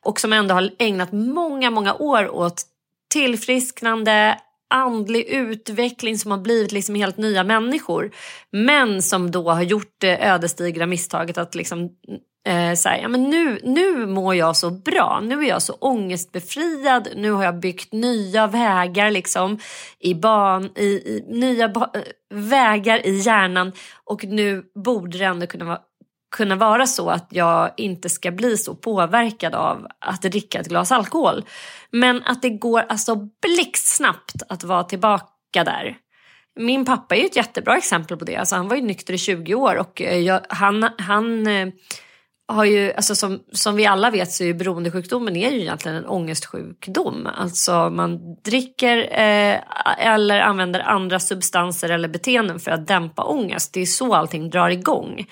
Och 0.01 0.19
som 0.19 0.33
ändå 0.33 0.53
har 0.55 0.71
ägnat 0.79 1.11
många, 1.11 1.71
många 1.71 1.93
år 1.93 2.35
åt 2.35 2.63
tillfrisknande, 3.09 4.39
andlig 4.73 5.25
utveckling 5.25 6.17
som 6.17 6.31
har 6.31 6.37
blivit 6.37 6.71
liksom 6.71 6.95
helt 6.95 7.17
nya 7.17 7.43
människor. 7.43 8.11
Men 8.51 9.01
som 9.01 9.31
då 9.31 9.51
har 9.51 9.61
gjort 9.61 9.95
det 9.97 10.25
ödesdigra 10.25 10.85
misstaget 10.85 11.37
att 11.37 11.55
liksom 11.55 11.89
eh, 12.47 12.73
säga, 12.73 13.01
ja, 13.01 13.07
men 13.07 13.23
nu, 13.23 13.59
nu 13.63 14.05
mår 14.05 14.35
jag 14.35 14.57
så 14.57 14.71
bra, 14.71 15.21
nu 15.23 15.43
är 15.43 15.49
jag 15.49 15.61
så 15.61 15.73
ångestbefriad, 15.73 17.07
nu 17.15 17.31
har 17.31 17.43
jag 17.43 17.59
byggt 17.59 17.93
nya 17.93 18.47
vägar 18.47 19.11
liksom 19.11 19.59
i 19.99 20.13
ban, 20.13 20.69
i, 20.75 20.85
i 20.85 21.25
nya 21.27 21.69
ba, 21.69 21.91
eh, 21.93 22.01
vägar 22.33 23.05
i 23.05 23.19
hjärnan 23.19 23.71
och 24.03 24.23
nu 24.23 24.63
borde 24.85 25.17
det 25.17 25.25
ändå 25.25 25.47
kunna 25.47 25.65
vara 25.65 25.79
kunna 26.31 26.55
vara 26.55 26.87
så 26.87 27.09
att 27.09 27.27
jag 27.29 27.71
inte 27.77 28.09
ska 28.09 28.31
bli 28.31 28.57
så 28.57 28.75
påverkad 28.75 29.55
av 29.55 29.87
att 29.99 30.21
dricka 30.21 30.59
ett 30.59 30.67
glas 30.67 30.91
alkohol. 30.91 31.45
Men 31.91 32.23
att 32.23 32.41
det 32.41 32.49
går 32.49 32.85
alltså 32.89 33.15
blixtsnabbt 33.41 34.43
att 34.49 34.63
vara 34.63 34.83
tillbaka 34.83 35.63
där. 35.63 35.97
Min 36.59 36.85
pappa 36.85 37.15
är 37.15 37.19
ju 37.19 37.25
ett 37.25 37.35
jättebra 37.35 37.77
exempel 37.77 38.17
på 38.17 38.25
det. 38.25 38.35
Alltså 38.35 38.55
han 38.55 38.67
var 38.67 38.75
ju 38.75 38.81
nykter 38.81 39.13
i 39.13 39.17
20 39.17 39.55
år 39.55 39.75
och 39.75 40.01
eh, 40.01 40.19
jag, 40.19 40.41
han, 40.49 40.89
han 40.97 41.47
eh, 41.47 41.67
har 42.47 42.65
ju, 42.65 42.93
alltså 42.93 43.15
som, 43.15 43.39
som 43.51 43.75
vi 43.75 43.85
alla 43.85 44.09
vet 44.09 44.31
så 44.31 44.43
är 44.43 44.47
ju 44.47 44.53
beroendesjukdomen 44.53 45.35
är 45.35 45.51
ju 45.51 45.61
egentligen 45.61 45.97
en 45.97 46.05
ångestsjukdom. 46.05 47.27
Alltså 47.35 47.89
man 47.89 48.35
dricker 48.35 48.97
eh, 48.97 49.59
eller 49.97 50.39
använder 50.39 50.79
andra 50.79 51.19
substanser 51.19 51.89
eller 51.89 52.07
beteenden 52.07 52.59
för 52.59 52.71
att 52.71 52.87
dämpa 52.87 53.23
ångest. 53.23 53.73
Det 53.73 53.81
är 53.81 53.85
så 53.85 54.13
allting 54.15 54.49
drar 54.49 54.69
igång. 54.69 55.25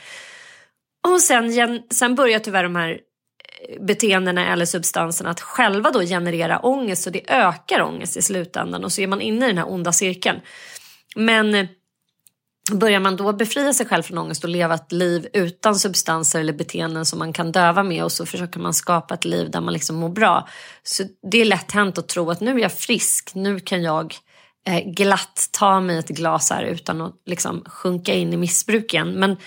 Och 1.08 1.22
sen, 1.22 1.84
sen 1.90 2.16
börjar 2.16 2.40
tyvärr 2.40 2.64
de 2.64 2.76
här 2.76 2.90
eh, 2.90 3.84
beteendena 3.84 4.54
eller 4.54 4.66
substanserna 4.66 5.30
att 5.30 5.42
själva 5.42 5.92
då 5.92 6.02
generera 6.02 6.60
ångest 6.60 7.08
och 7.08 7.14
det 7.14 7.32
ökar 7.32 7.82
ångest 7.82 8.18
i 8.18 8.22
slutändan 8.22 8.84
och 8.84 8.92
så 8.92 9.02
är 9.02 9.08
man 9.08 9.22
inne 9.22 9.46
i 9.46 9.48
den 9.48 9.58
här 9.58 9.72
onda 9.72 9.92
cirkeln. 9.92 10.40
Men 11.16 11.56
eh, 11.56 11.66
börjar 12.72 13.00
man 13.00 13.16
då 13.16 13.34
befria 13.34 13.74
sig 13.74 13.86
själv 13.86 14.04
från 14.04 14.18
ångest 14.18 14.44
och 14.44 14.50
leva 14.50 14.74
ett 14.74 14.92
liv 14.92 15.28
utan 15.34 15.76
substanser 15.76 16.40
eller 16.40 16.54
beteenden 16.54 17.06
som 17.06 17.20
man 17.20 17.34
kan 17.34 17.52
döva 17.52 17.84
med 17.84 18.04
och 18.04 18.12
så 18.12 18.26
försöker 18.26 18.60
man 18.60 18.74
skapa 18.74 19.14
ett 19.14 19.26
liv 19.26 19.52
där 19.52 19.62
man 19.62 19.74
liksom 19.74 19.96
mår 19.96 20.10
bra. 20.10 20.48
Så 20.84 21.04
det 21.32 21.42
är 21.42 21.46
lätt 21.46 21.72
hänt 21.72 21.98
att 21.98 22.08
tro 22.08 22.32
att 22.32 22.42
nu 22.42 22.56
är 22.56 22.60
jag 22.60 22.74
frisk, 22.74 23.36
nu 23.36 23.60
kan 23.60 23.84
jag 23.84 24.16
eh, 24.68 24.92
glatt 24.92 25.50
ta 25.52 25.80
mig 25.80 25.98
ett 25.98 26.08
glas 26.08 26.50
här 26.50 26.64
utan 26.64 27.02
att 27.02 27.14
liksom 27.26 27.64
sjunka 27.66 28.14
in 28.14 28.34
i 28.34 28.38
missbruk 28.38 28.94
igen. 28.94 29.12
Men 29.12 29.38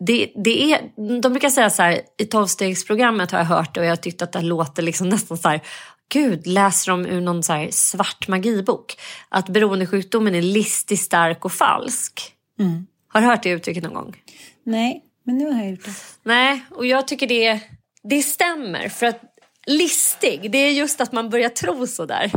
det, 0.00 0.32
det 0.34 0.72
är, 0.72 0.80
de 1.20 1.32
brukar 1.32 1.50
säga 1.50 1.70
så 1.70 1.82
här, 1.82 2.00
i 2.18 2.24
tolvstegsprogrammet 2.24 3.30
har 3.30 3.38
jag 3.38 3.46
hört 3.46 3.74
det 3.74 3.80
och 3.80 3.86
jag 3.86 3.90
har 3.90 3.96
tyckt 3.96 4.22
att 4.22 4.32
det 4.32 4.40
låter 4.40 4.82
liksom 4.82 5.08
nästan 5.08 5.38
så 5.38 5.48
här, 5.48 5.60
gud, 6.08 6.46
läser 6.46 6.90
de 6.90 7.06
ur 7.06 7.20
någon 7.20 7.42
så 7.42 7.52
här 7.52 7.68
svart 7.70 8.28
magibok? 8.28 8.96
Att 9.28 9.48
beroendesjukdomen 9.48 10.34
är 10.34 10.42
listig, 10.42 10.98
stark 10.98 11.44
och 11.44 11.52
falsk. 11.52 12.34
Mm. 12.58 12.86
Har 13.08 13.20
du 13.20 13.26
hört 13.26 13.42
det 13.42 13.50
uttrycket 13.50 13.82
någon 13.82 13.94
gång? 13.94 14.16
Nej, 14.64 15.04
men 15.24 15.38
nu 15.38 15.52
har 15.52 15.60
jag 15.60 15.70
gjort 15.70 15.84
det. 15.84 15.94
Nej, 16.22 16.64
och 16.70 16.86
jag 16.86 17.08
tycker 17.08 17.26
det, 17.26 17.60
det 18.02 18.22
stämmer. 18.22 18.88
För 18.88 19.06
att 19.06 19.20
listig, 19.66 20.50
det 20.50 20.58
är 20.58 20.70
just 20.70 21.00
att 21.00 21.12
man 21.12 21.30
börjar 21.30 21.48
tro 21.48 21.86
så 21.86 22.06
där. 22.06 22.32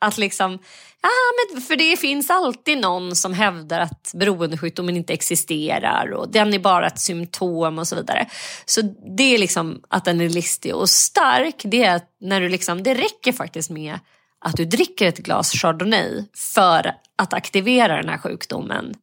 Att 0.00 0.18
liksom, 0.18 0.58
ja 1.02 1.10
men 1.54 1.62
för 1.62 1.76
det 1.76 1.96
finns 1.96 2.30
alltid 2.30 2.78
någon 2.78 3.16
som 3.16 3.34
hävdar 3.34 3.80
att 3.80 4.10
beroendesjukdomen 4.14 4.96
inte 4.96 5.12
existerar 5.12 6.12
och 6.12 6.32
den 6.32 6.54
är 6.54 6.58
bara 6.58 6.86
ett 6.86 7.00
symptom 7.00 7.78
och 7.78 7.88
så 7.88 7.96
vidare. 7.96 8.26
Så 8.64 8.80
det 9.16 9.34
är 9.34 9.38
liksom 9.38 9.82
att 9.88 10.04
den 10.04 10.20
är 10.20 10.28
listig 10.28 10.74
och 10.74 10.90
stark, 10.90 11.62
det 11.64 11.84
är 11.84 11.96
att 11.96 12.10
när 12.20 12.40
du 12.40 12.48
liksom, 12.48 12.82
det 12.82 12.94
räcker 12.94 13.32
faktiskt 13.32 13.70
med 13.70 13.98
att 14.44 14.56
du 14.56 14.64
dricker 14.64 15.08
ett 15.08 15.18
glas 15.18 15.52
chardonnay 15.52 16.24
för 16.54 16.94
att 17.18 17.32
aktivera 17.32 17.96
den 17.96 18.08
här 18.08 18.18
sjukdomen. 18.18 18.94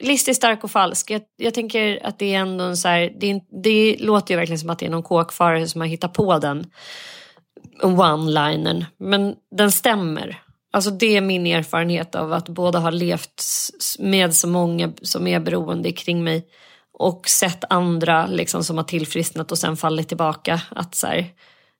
Listig, 0.00 0.36
stark 0.36 0.64
och 0.64 0.70
falsk. 0.70 1.10
Jag, 1.10 1.22
jag 1.36 1.54
tänker 1.54 2.06
att 2.06 2.18
det 2.18 2.34
är 2.34 2.38
ändå 2.38 2.64
en 2.64 2.76
så 2.76 2.88
här, 2.88 3.12
det, 3.20 3.40
det 3.62 3.96
låter 3.98 4.34
ju 4.34 4.38
verkligen 4.38 4.58
som 4.58 4.70
att 4.70 4.78
det 4.78 4.86
är 4.86 4.90
någon 4.90 5.02
kåkfarare 5.02 5.68
som 5.68 5.80
har 5.80 5.88
hittat 5.88 6.12
på 6.12 6.38
den 6.38 6.66
one-linern. 7.82 8.84
Men 8.98 9.34
den 9.56 9.72
stämmer. 9.72 10.42
Alltså 10.72 10.90
det 10.90 11.16
är 11.16 11.20
min 11.20 11.46
erfarenhet 11.46 12.14
av 12.14 12.32
att 12.32 12.48
båda 12.48 12.78
ha 12.78 12.90
levt 12.90 13.42
med 13.98 14.34
så 14.34 14.48
många 14.48 14.92
som 15.02 15.26
är 15.26 15.40
beroende 15.40 15.92
kring 15.92 16.24
mig 16.24 16.46
och 16.98 17.28
sett 17.28 17.64
andra 17.70 18.26
liksom 18.26 18.64
som 18.64 18.76
har 18.76 18.84
tillfrisknat 18.84 19.52
och 19.52 19.58
sen 19.58 19.76
fallit 19.76 20.08
tillbaka. 20.08 20.60
Att 20.68 20.94
så 20.94 21.06
här, 21.06 21.26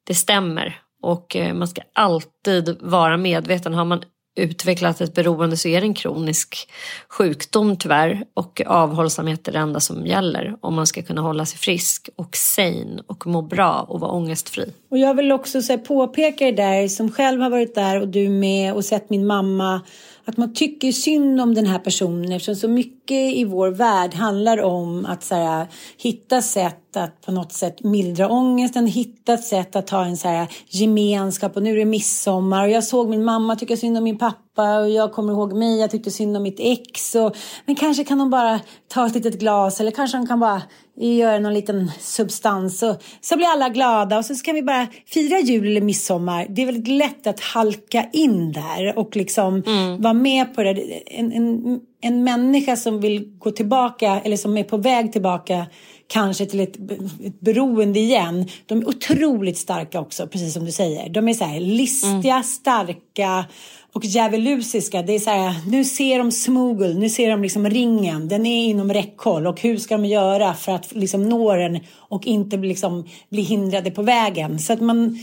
det 0.07 0.14
stämmer. 0.14 0.80
Och 1.03 1.36
eh, 1.36 1.55
man 1.55 1.68
ska 1.68 1.82
alltid 1.92 2.76
vara 2.80 3.16
medveten. 3.16 3.74
Har 3.74 3.84
man 3.84 4.03
utvecklat 4.35 5.01
ett 5.01 5.14
beroende 5.14 5.57
så 5.57 5.68
är 5.68 5.80
det 5.80 5.87
en 5.87 5.95
kronisk 5.95 6.70
sjukdom 7.09 7.76
tyvärr 7.76 8.24
och 8.35 8.62
avhållsamhet 8.66 9.49
är 9.49 9.53
det 9.53 9.59
enda 9.59 9.80
som 9.80 10.07
gäller 10.07 10.57
om 10.61 10.74
man 10.74 10.87
ska 10.87 11.03
kunna 11.03 11.20
hålla 11.20 11.47
sig 11.47 11.59
frisk 11.59 12.09
och 12.16 12.37
sane 12.37 13.03
och 13.07 13.26
må 13.26 13.43
bra 13.43 13.87
och 13.89 14.01
vara 14.01 14.11
ångestfri. 14.11 14.72
Och 14.91 14.99
jag 14.99 15.14
vill 15.14 15.33
också 15.33 15.62
så 15.62 15.72
här, 15.72 15.78
påpeka 15.78 16.45
det 16.45 16.53
där 16.53 16.89
som 16.89 17.11
själv 17.11 17.41
har 17.41 17.51
varit 17.51 17.74
där 17.74 18.01
och 18.01 18.09
du 18.09 18.28
med 18.28 18.74
och 18.74 18.85
sett 18.85 19.11
min 19.11 19.26
mamma 19.26 19.80
att 20.24 20.37
man 20.37 20.55
tycker 20.55 20.93
synd 20.93 21.41
om 21.41 21.55
den 21.55 21.66
här 21.66 21.78
personen 21.78 22.33
eftersom 22.33 22.57
så 22.57 22.68
mycket 22.68 23.01
i 23.11 23.44
vår 23.44 23.68
värld 23.68 24.14
handlar 24.14 24.62
om 24.62 25.07
att 25.07 25.24
så 25.24 25.34
här, 25.34 25.66
hitta 25.96 26.42
sätt 26.42 26.96
att 26.96 27.20
på 27.20 27.32
något 27.32 27.53
sätt 27.53 27.82
mildra 27.82 28.28
ångesten, 28.28 28.86
hitta 28.86 29.32
ett 29.32 29.44
sätt 29.44 29.76
att 29.76 29.90
ha 29.90 30.05
en 30.05 30.16
så 30.16 30.28
här, 30.28 30.48
gemenskap 30.68 31.57
och 31.57 31.62
nu 31.62 31.70
är 31.70 31.76
det 31.76 31.84
midsommar 31.84 32.64
och 32.64 32.70
jag 32.70 32.84
såg 32.84 33.09
min 33.09 33.24
mamma 33.24 33.57
tycka 33.57 33.76
synd 33.76 33.98
om 33.98 34.05
min 34.05 34.18
pappa 34.18 34.78
och 34.78 34.90
jag 34.90 35.12
kommer 35.12 35.32
ihåg 35.32 35.53
mig, 35.53 35.80
jag 35.80 35.90
tyckte 35.90 36.11
synd 36.11 36.36
om 36.36 36.42
mitt 36.42 36.61
ex 36.61 37.14
och, 37.14 37.36
men 37.66 37.76
kanske 37.76 38.05
kan 38.05 38.18
de 38.18 38.30
bara 38.30 38.61
ta 38.88 39.07
ett 39.07 39.14
litet 39.14 39.38
glas 39.38 39.80
eller 39.80 39.90
kanske 39.90 40.16
de 40.16 40.26
kan 40.26 40.40
bara 40.40 40.62
göra 40.96 41.38
någon 41.38 41.55
liten 41.55 41.90
substans 42.00 42.82
och 42.82 43.03
så 43.20 43.36
blir 43.36 43.46
alla 43.46 43.68
glada 43.68 44.18
och 44.18 44.24
så 44.24 44.34
kan 44.34 44.55
vi 44.55 44.62
bara 44.62 44.86
fira 45.07 45.38
jul 45.38 45.66
eller 45.66 45.80
midsommar. 45.80 46.46
Det 46.48 46.62
är 46.62 46.66
väldigt 46.66 46.88
lätt 46.88 47.26
att 47.26 47.40
halka 47.40 48.05
in 48.12 48.53
där 48.53 48.98
och 48.98 49.16
liksom 49.16 49.62
mm. 49.66 50.03
vara 50.03 50.14
med 50.14 50.55
på 50.55 50.62
det. 50.62 50.70
En, 51.07 51.32
en, 51.32 51.80
en 52.03 52.24
människa 52.24 52.76
som 52.76 53.00
vill 53.00 53.32
gå 53.38 53.50
tillbaka 53.50 54.20
eller 54.24 54.36
som 54.36 54.57
är 54.57 54.64
på 54.64 54.76
väg 54.76 55.12
tillbaka 55.12 55.66
kanske 56.07 56.46
till 56.46 56.61
ett, 56.61 56.76
ett 57.24 57.40
beroende 57.40 58.00
igen. 58.00 58.48
De 58.66 58.78
är 58.78 58.88
otroligt 58.88 59.59
starka 59.59 60.00
också, 60.00 60.26
precis 60.26 60.55
som 60.55 60.64
du 60.64 60.72
säger. 60.72 61.09
De 61.09 61.28
är 61.28 61.34
så 61.34 61.44
här 61.44 61.61
listiga, 61.61 62.34
mm. 62.34 62.42
starka 62.42 63.44
och 63.92 64.05
djävulusiska. 64.05 65.03
Det 65.03 65.12
är 65.12 65.18
så 65.18 65.30
här, 65.30 65.55
nu 65.66 65.84
ser 65.84 66.18
de 66.18 66.32
smugel, 66.32 66.98
nu 66.98 67.09
ser 67.09 67.30
de 67.30 67.42
liksom 67.42 67.70
ringen. 67.70 68.28
Den 68.28 68.46
är 68.46 68.64
inom 68.64 68.92
räckhåll 68.92 69.46
och 69.46 69.61
hur 69.61 69.76
ska 69.76 69.96
de 69.96 70.05
göra 70.05 70.55
för 70.55 70.72
att 70.72 70.94
liksom 70.94 71.28
nå 71.28 71.57
den 71.57 71.80
och 71.96 72.26
inte 72.26 72.57
liksom 72.57 73.09
bli 73.28 73.42
hindrade 73.42 73.90
på 73.90 74.03
vägen. 74.03 74.59
Så 74.59 74.72
att 74.72 74.80
man, 74.80 75.18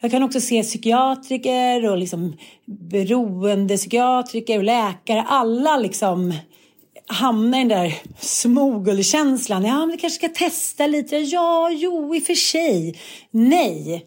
jag 0.00 0.10
kan 0.10 0.22
också 0.22 0.40
se 0.40 0.62
psykiatriker 0.62 1.90
och 1.90 1.98
liksom 1.98 2.36
beroendepsykiatriker 2.66 4.58
och 4.58 4.64
läkare. 4.64 5.24
Alla 5.28 5.76
liksom 5.76 6.34
hamnar 7.06 7.58
i 7.58 7.60
den 7.60 7.68
där 7.68 7.94
smogelkänslan. 8.18 9.64
Ja, 9.64 9.78
men 9.78 9.90
vi 9.90 9.96
kanske 9.96 10.18
ska 10.18 10.28
testa 10.28 10.86
lite. 10.86 11.16
Ja, 11.16 11.70
jo, 11.70 12.14
i 12.14 12.18
och 12.18 12.22
för 12.22 12.34
sig. 12.34 13.00
Nej, 13.30 14.06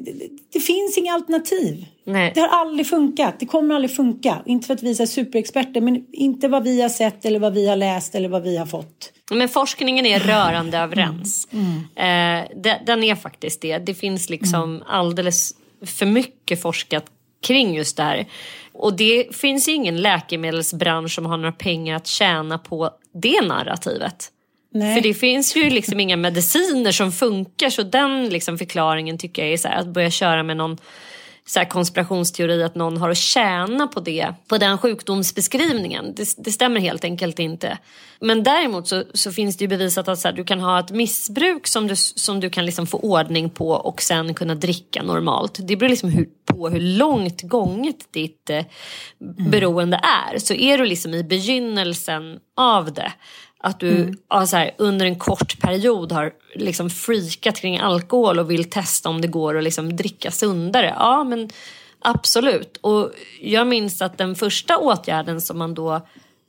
det, 0.00 0.12
det, 0.12 0.28
det 0.52 0.60
finns 0.60 0.98
inga 0.98 1.12
alternativ. 1.12 1.86
Nej. 2.04 2.32
Det 2.34 2.40
har 2.40 2.48
aldrig 2.48 2.86
funkat. 2.86 3.40
Det 3.40 3.46
kommer 3.46 3.74
aldrig 3.74 3.96
funka. 3.96 4.42
Inte 4.46 4.66
för 4.66 4.74
att 4.74 4.82
vi 4.82 5.00
är 5.00 5.06
superexperter, 5.06 5.80
men 5.80 6.06
inte 6.12 6.48
vad 6.48 6.64
vi 6.64 6.82
har 6.82 6.88
sett 6.88 7.24
eller 7.24 7.38
vad 7.38 7.54
vi 7.54 7.68
har 7.68 7.76
läst 7.76 8.14
eller 8.14 8.28
vad 8.28 8.42
vi 8.42 8.56
har 8.56 8.66
fått. 8.66 9.12
Men 9.30 9.48
forskningen 9.48 10.06
är 10.06 10.20
rörande 10.20 10.78
överens. 10.78 11.48
Mm. 11.50 11.80
Mm. 11.96 12.44
Eh, 12.64 12.84
den 12.86 13.04
är 13.04 13.14
faktiskt 13.14 13.60
det. 13.60 13.78
Det 13.78 13.94
finns 13.94 14.30
liksom 14.30 14.62
mm. 14.62 14.82
alldeles 14.86 15.54
för 15.86 16.06
mycket 16.06 16.62
forskat 16.62 17.04
kring 17.42 17.74
just 17.74 17.96
det 17.96 18.02
här. 18.02 18.26
Och 18.72 18.96
det 18.96 19.36
finns 19.36 19.68
ingen 19.68 20.02
läkemedelsbransch 20.02 21.14
som 21.14 21.26
har 21.26 21.36
några 21.36 21.52
pengar 21.52 21.96
att 21.96 22.06
tjäna 22.06 22.58
på 22.58 22.90
det 23.12 23.40
narrativet. 23.46 24.30
Nej. 24.74 24.94
För 24.94 25.08
det 25.08 25.14
finns 25.14 25.56
ju 25.56 25.70
liksom 25.70 26.00
inga 26.00 26.16
mediciner 26.16 26.92
som 26.92 27.12
funkar 27.12 27.70
så 27.70 27.82
den 27.82 28.28
liksom 28.28 28.58
förklaringen 28.58 29.18
tycker 29.18 29.42
jag 29.42 29.52
är 29.52 29.56
så 29.56 29.68
här, 29.68 29.80
att 29.80 29.86
börja 29.86 30.10
köra 30.10 30.42
med 30.42 30.56
någon 30.56 30.78
så 31.46 31.58
här 31.58 31.66
konspirationsteori 31.66 32.62
att 32.62 32.74
någon 32.74 32.96
har 32.96 33.10
att 33.10 33.16
tjäna 33.16 33.86
på 33.86 34.00
det, 34.00 34.34
på 34.48 34.58
den 34.58 34.78
sjukdomsbeskrivningen. 34.78 36.14
Det, 36.14 36.28
det 36.38 36.52
stämmer 36.52 36.80
helt 36.80 37.04
enkelt 37.04 37.38
inte. 37.38 37.78
Men 38.20 38.42
däremot 38.42 38.88
så, 38.88 39.04
så 39.14 39.32
finns 39.32 39.56
det 39.56 39.64
ju 39.64 39.68
bevisat 39.68 40.08
att 40.08 40.18
så 40.18 40.28
här, 40.28 40.34
du 40.34 40.44
kan 40.44 40.60
ha 40.60 40.80
ett 40.80 40.90
missbruk 40.90 41.66
som 41.66 41.86
du, 41.86 41.96
som 41.96 42.40
du 42.40 42.50
kan 42.50 42.66
liksom 42.66 42.86
få 42.86 42.98
ordning 42.98 43.50
på 43.50 43.70
och 43.70 44.02
sen 44.02 44.34
kunna 44.34 44.54
dricka 44.54 45.02
normalt. 45.02 45.58
Det 45.68 45.76
beror 45.76 45.90
liksom 45.90 46.10
hur, 46.10 46.28
på 46.44 46.68
hur 46.68 46.80
långt 46.80 47.42
gånget 47.42 48.12
ditt 48.12 48.50
eh, 48.50 48.64
beroende 49.50 50.00
är. 50.02 50.38
Så 50.38 50.54
är 50.54 50.78
du 50.78 50.84
liksom 50.84 51.14
i 51.14 51.24
begynnelsen 51.24 52.38
av 52.56 52.92
det 52.92 53.12
att 53.64 53.80
du 53.80 53.96
mm. 53.96 54.16
ja, 54.28 54.46
så 54.46 54.56
här, 54.56 54.70
under 54.78 55.06
en 55.06 55.18
kort 55.18 55.60
period 55.60 56.12
har 56.12 56.32
liksom 56.54 56.90
freakat 56.90 57.56
kring 57.60 57.78
alkohol 57.78 58.38
och 58.38 58.50
vill 58.50 58.70
testa 58.70 59.08
om 59.08 59.20
det 59.20 59.28
går 59.28 59.58
att 59.58 59.64
liksom 59.64 59.96
dricka 59.96 60.30
sundare. 60.30 60.94
Ja 60.98 61.24
men 61.24 61.50
absolut. 62.00 62.76
Och 62.80 63.10
jag 63.40 63.66
minns 63.66 64.02
att 64.02 64.18
den 64.18 64.34
första 64.34 64.78
åtgärden 64.78 65.40
som 65.40 65.58
man 65.58 65.74
då 65.74 66.06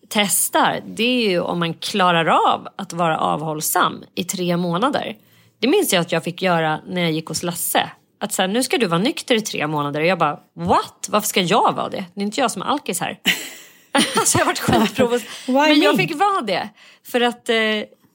testar 0.10 0.82
det 0.86 1.26
är 1.26 1.30
ju 1.30 1.40
om 1.40 1.60
man 1.60 1.74
klarar 1.74 2.26
av 2.26 2.68
att 2.76 2.94
vara 2.94 3.18
avhållsam 3.18 4.04
i 4.16 4.24
tre 4.24 4.58
månader. 4.58 5.16
Det 5.60 5.68
minns 5.68 5.94
jag 5.94 6.02
att 6.02 6.12
jag 6.12 6.24
fick 6.24 6.42
göra 6.42 6.80
när 6.88 7.02
jag 7.02 7.12
gick 7.12 7.28
hos 7.28 7.44
Lasse. 7.44 7.92
Att 8.20 8.34
så 8.34 8.42
här, 8.42 8.50
nu 8.50 8.64
ska 8.64 8.78
du 8.78 8.86
vara 8.86 9.02
nykter 9.02 9.36
i 9.36 9.42
tre 9.42 9.68
månader. 9.68 10.02
Och 10.02 10.08
jag 10.08 10.20
bara, 10.20 10.40
what? 10.54 11.08
Varför 11.12 11.28
ska 11.28 11.42
jag 11.42 11.74
vara 11.76 11.90
det? 11.90 12.06
Det 12.14 12.22
är 12.22 12.26
inte 12.26 12.42
jag 12.42 12.52
som 12.52 12.62
är 12.62 12.66
alkis 12.66 13.00
här. 13.00 13.20
alltså 14.16 14.38
jag 14.38 14.46
varit 14.46 14.60
skitprovocerad. 14.60 15.32
Men 15.70 15.82
jag 15.82 15.98
fick 15.98 16.16
vara 16.16 16.42
det. 16.42 16.70
För 17.04 17.22
att 17.22 17.50
eh, 17.50 17.56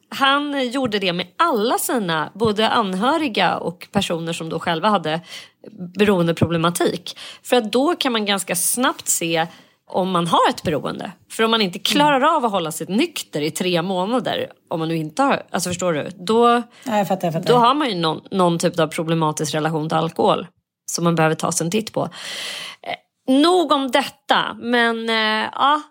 han 0.08 0.70
gjorde 0.70 0.98
det 0.98 1.12
med 1.12 1.26
alla 1.36 1.78
sina, 1.78 2.30
både 2.34 2.68
anhöriga 2.68 3.56
och 3.56 3.88
personer 3.92 4.32
som 4.32 4.48
då 4.48 4.58
själva 4.58 4.88
hade 4.88 5.20
beroendeproblematik. 5.98 7.18
För 7.42 7.56
att 7.56 7.72
då 7.72 7.96
kan 7.96 8.12
man 8.12 8.26
ganska 8.26 8.56
snabbt 8.56 9.08
se 9.08 9.46
om 9.86 10.10
man 10.10 10.26
har 10.26 10.48
ett 10.48 10.62
beroende. 10.62 11.12
För 11.30 11.44
om 11.44 11.50
man 11.50 11.60
inte 11.62 11.78
klarar 11.78 12.36
av 12.36 12.44
att 12.44 12.52
hålla 12.52 12.72
sig 12.72 12.86
nykter 12.86 13.40
i 13.40 13.50
tre 13.50 13.82
månader, 13.82 14.52
om 14.68 14.78
man 14.78 14.88
nu 14.88 14.96
inte 14.96 15.22
har, 15.22 15.42
alltså 15.50 15.70
förstår 15.70 15.92
du? 15.92 16.08
Då, 16.18 16.62
ja, 16.84 16.98
jag 16.98 17.08
fattar, 17.08 17.26
jag 17.26 17.34
fattar. 17.34 17.48
då 17.48 17.58
har 17.58 17.74
man 17.74 17.88
ju 17.88 17.94
någon, 17.94 18.20
någon 18.30 18.58
typ 18.58 18.78
av 18.78 18.86
problematisk 18.86 19.54
relation 19.54 19.88
till 19.88 19.98
alkohol 19.98 20.46
som 20.90 21.04
man 21.04 21.14
behöver 21.14 21.34
ta 21.34 21.52
sig 21.52 21.64
en 21.64 21.70
titt 21.70 21.92
på. 21.92 22.08
Nog 23.30 23.72
om 23.72 23.90
detta, 23.90 24.56
men 24.60 25.08
eh, 25.08 25.48
ja, 25.52 25.82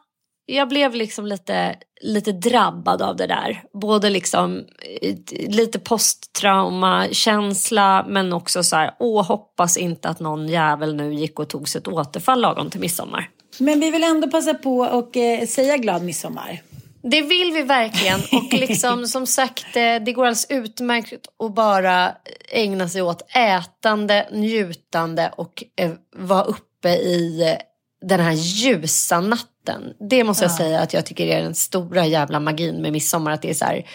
jag 0.46 0.70
blev 0.70 0.96
liksom 0.96 1.26
lite, 1.26 1.76
lite 2.02 2.32
drabbad 2.32 3.02
av 3.02 3.16
det 3.16 3.28
där. 3.28 3.64
Både 3.82 4.10
liksom 4.10 4.66
eh, 5.02 5.16
lite 5.50 5.80
posttrauma-känsla 5.80 8.06
men 8.08 8.34
också 8.34 8.64
så 8.64 8.76
här, 8.76 8.96
åh 9.00 9.26
hoppas 9.26 9.78
inte 9.78 10.10
att 10.10 10.20
någon 10.20 10.48
jävel 10.48 10.96
nu 10.96 11.14
gick 11.14 11.40
och 11.40 11.50
tog 11.50 11.70
sig 11.70 11.80
ett 11.80 11.88
återfall 11.88 12.42
lagom 12.42 12.70
till 12.70 12.80
midsommar. 12.80 13.30
Men 13.60 13.80
vi 13.80 13.92
vill 13.92 14.04
ändå 14.04 14.28
passa 14.28 14.54
på 14.54 14.80
och 14.80 15.18
eh, 15.18 15.48
säga 15.48 15.78
glad 15.78 16.04
midsommar. 16.04 16.62
Det 17.04 17.22
vill 17.22 17.52
vi 17.54 17.62
verkligen 17.62 18.20
och 18.32 18.54
liksom 18.54 19.08
som 19.08 19.28
sagt 19.28 19.76
eh, 19.76 19.96
det 20.06 20.14
går 20.14 20.24
alldeles 20.24 20.48
utmärkt 20.50 21.28
att 21.44 21.56
bara 21.56 22.12
ägna 22.52 22.90
sig 22.90 23.02
åt 23.02 23.22
ätande, 23.36 24.28
njutande 24.32 25.34
och 25.38 25.64
eh, 25.82 25.92
vara 26.16 26.44
uppe 26.44 26.69
i 26.86 27.58
den 28.02 28.20
här 28.20 28.34
ljusa 28.34 29.20
natten. 29.20 29.94
Det 30.10 30.24
måste 30.24 30.44
jag 30.44 30.52
säga 30.52 30.80
att 30.80 30.94
jag 30.94 31.06
tycker 31.06 31.28
är 31.28 31.42
den 31.42 31.56
stora 31.56 32.06
jävla 32.06 32.40
magin 32.40 32.82
med 32.82 32.92
midsommar. 32.92 33.32
Att 33.32 33.42
det 33.42 33.50
är 33.50 33.54
så 33.54 33.66
här, 33.66 33.86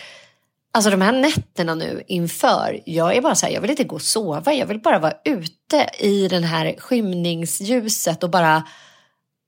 alltså 0.73 0.91
de 0.91 1.01
här 1.01 1.13
nätterna 1.13 1.75
nu 1.75 2.03
inför, 2.07 2.81
jag 2.85 3.17
är 3.17 3.21
bara 3.21 3.35
så 3.35 3.47
här, 3.47 3.53
jag 3.53 3.61
vill 3.61 3.71
inte 3.71 3.85
gå 3.85 3.95
och 3.95 4.03
sova. 4.03 4.55
Jag 4.55 4.67
vill 4.67 4.81
bara 4.81 4.99
vara 4.99 5.15
ute 5.25 5.91
i 5.99 6.29
den 6.29 6.45
här 6.45 6.75
skymningsljuset 6.79 8.23
och 8.23 8.31
bara, 8.31 8.63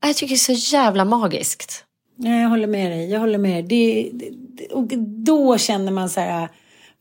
jag 0.06 0.16
tycker 0.16 0.34
det 0.34 0.52
är 0.52 0.56
så 0.56 0.74
jävla 0.76 1.04
magiskt. 1.04 1.84
Nej, 2.18 2.42
jag 2.42 2.48
håller 2.48 2.66
med 2.66 2.90
dig. 2.90 3.10
Jag 3.10 3.20
håller 3.20 3.38
med. 3.38 3.64
Det, 3.64 4.10
det, 4.12 4.66
och 4.66 4.88
då 5.24 5.58
känner 5.58 5.92
man 5.92 6.10
så 6.10 6.20
här 6.20 6.48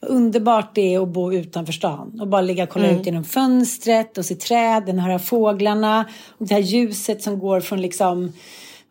vad 0.06 0.18
underbart 0.18 0.76
det 0.76 0.94
är 0.96 1.00
att 1.00 1.10
bo 1.10 1.34
utanför 1.34 1.74
stan 1.74 2.20
och 2.22 2.28
bara 2.28 2.42
ligga 2.42 2.64
och 2.64 2.70
kolla 2.70 2.86
Mm. 2.86 3.00
ut 3.00 3.06
genom 3.06 3.24
fönstret 3.24 4.18
och 4.18 4.26
se 4.26 4.36
träden, 4.36 5.00
höra 5.00 5.20
fåglarna 5.20 6.06
och 6.38 6.48
det 6.48 6.54
här 6.54 6.62
ljuset 6.62 7.24
som 7.24 7.40
går 7.40 7.60
från 7.60 7.82
liksom 7.82 8.34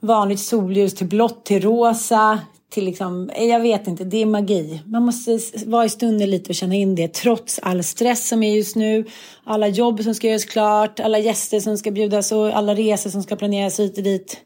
vanligt 0.01 0.41
solljus 0.41 0.95
till 0.95 1.07
blått 1.07 1.45
till 1.45 1.63
rosa 1.63 2.39
till 2.71 2.85
liksom, 2.85 3.31
jag 3.39 3.61
vet 3.61 3.87
inte, 3.89 4.05
det 4.05 4.23
är 4.23 4.27
magi. 4.27 4.83
Man 4.87 5.03
måste 5.03 5.39
vara 5.67 5.85
i 5.85 5.89
stunden 5.89 6.31
lite 6.31 6.49
och 6.49 6.55
känna 6.55 6.75
in 6.75 6.95
det 6.95 7.15
trots 7.15 7.61
all 7.63 7.85
stress 7.85 8.29
som 8.29 8.43
är 8.43 8.57
just 8.57 8.77
nu, 8.77 9.05
alla 9.45 9.69
jobb 9.69 10.03
som 10.03 10.15
ska 10.15 10.27
göras 10.29 10.45
klart, 10.45 11.01
alla 11.01 11.19
gäster 11.19 11.61
som 11.61 11.79
ska 11.79 11.91
bjudas 11.91 12.33
och 12.33 12.57
alla 12.57 12.75
resor 12.75 13.11
som 13.11 13.23
ska 13.23 13.37
planeras 13.37 13.81
hit 13.81 13.99
och 13.99 14.05
dit. 14.05 14.37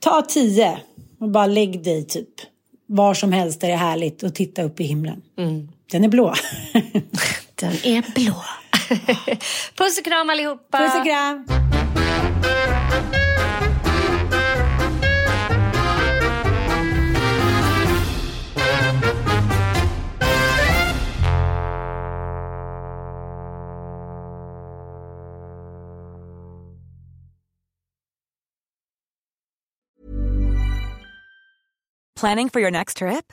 Ta 0.00 0.22
tio 0.22 0.78
och 1.20 1.28
bara 1.30 1.46
lägg 1.46 1.84
dig 1.84 2.04
typ 2.06 2.28
var 2.86 3.14
som 3.14 3.32
helst 3.32 3.60
där 3.60 3.68
det 3.68 3.74
är 3.74 3.78
härligt 3.78 4.22
och 4.22 4.34
titta 4.34 4.62
upp 4.62 4.80
i 4.80 4.84
himlen. 4.84 5.22
Den 5.90 6.04
är 6.04 6.08
blå. 6.08 6.34
Den 7.54 7.72
är 7.84 8.14
blå. 8.14 8.44
Puss 9.76 9.98
och 9.98 10.04
kram 10.04 10.30
allihopa. 10.30 10.78
Puss 10.78 10.94
och 10.94 11.04
kram! 11.04 11.46
Planning 32.20 32.48
for 32.50 32.60
your 32.60 32.70
next 32.70 32.96
trip? 32.96 33.32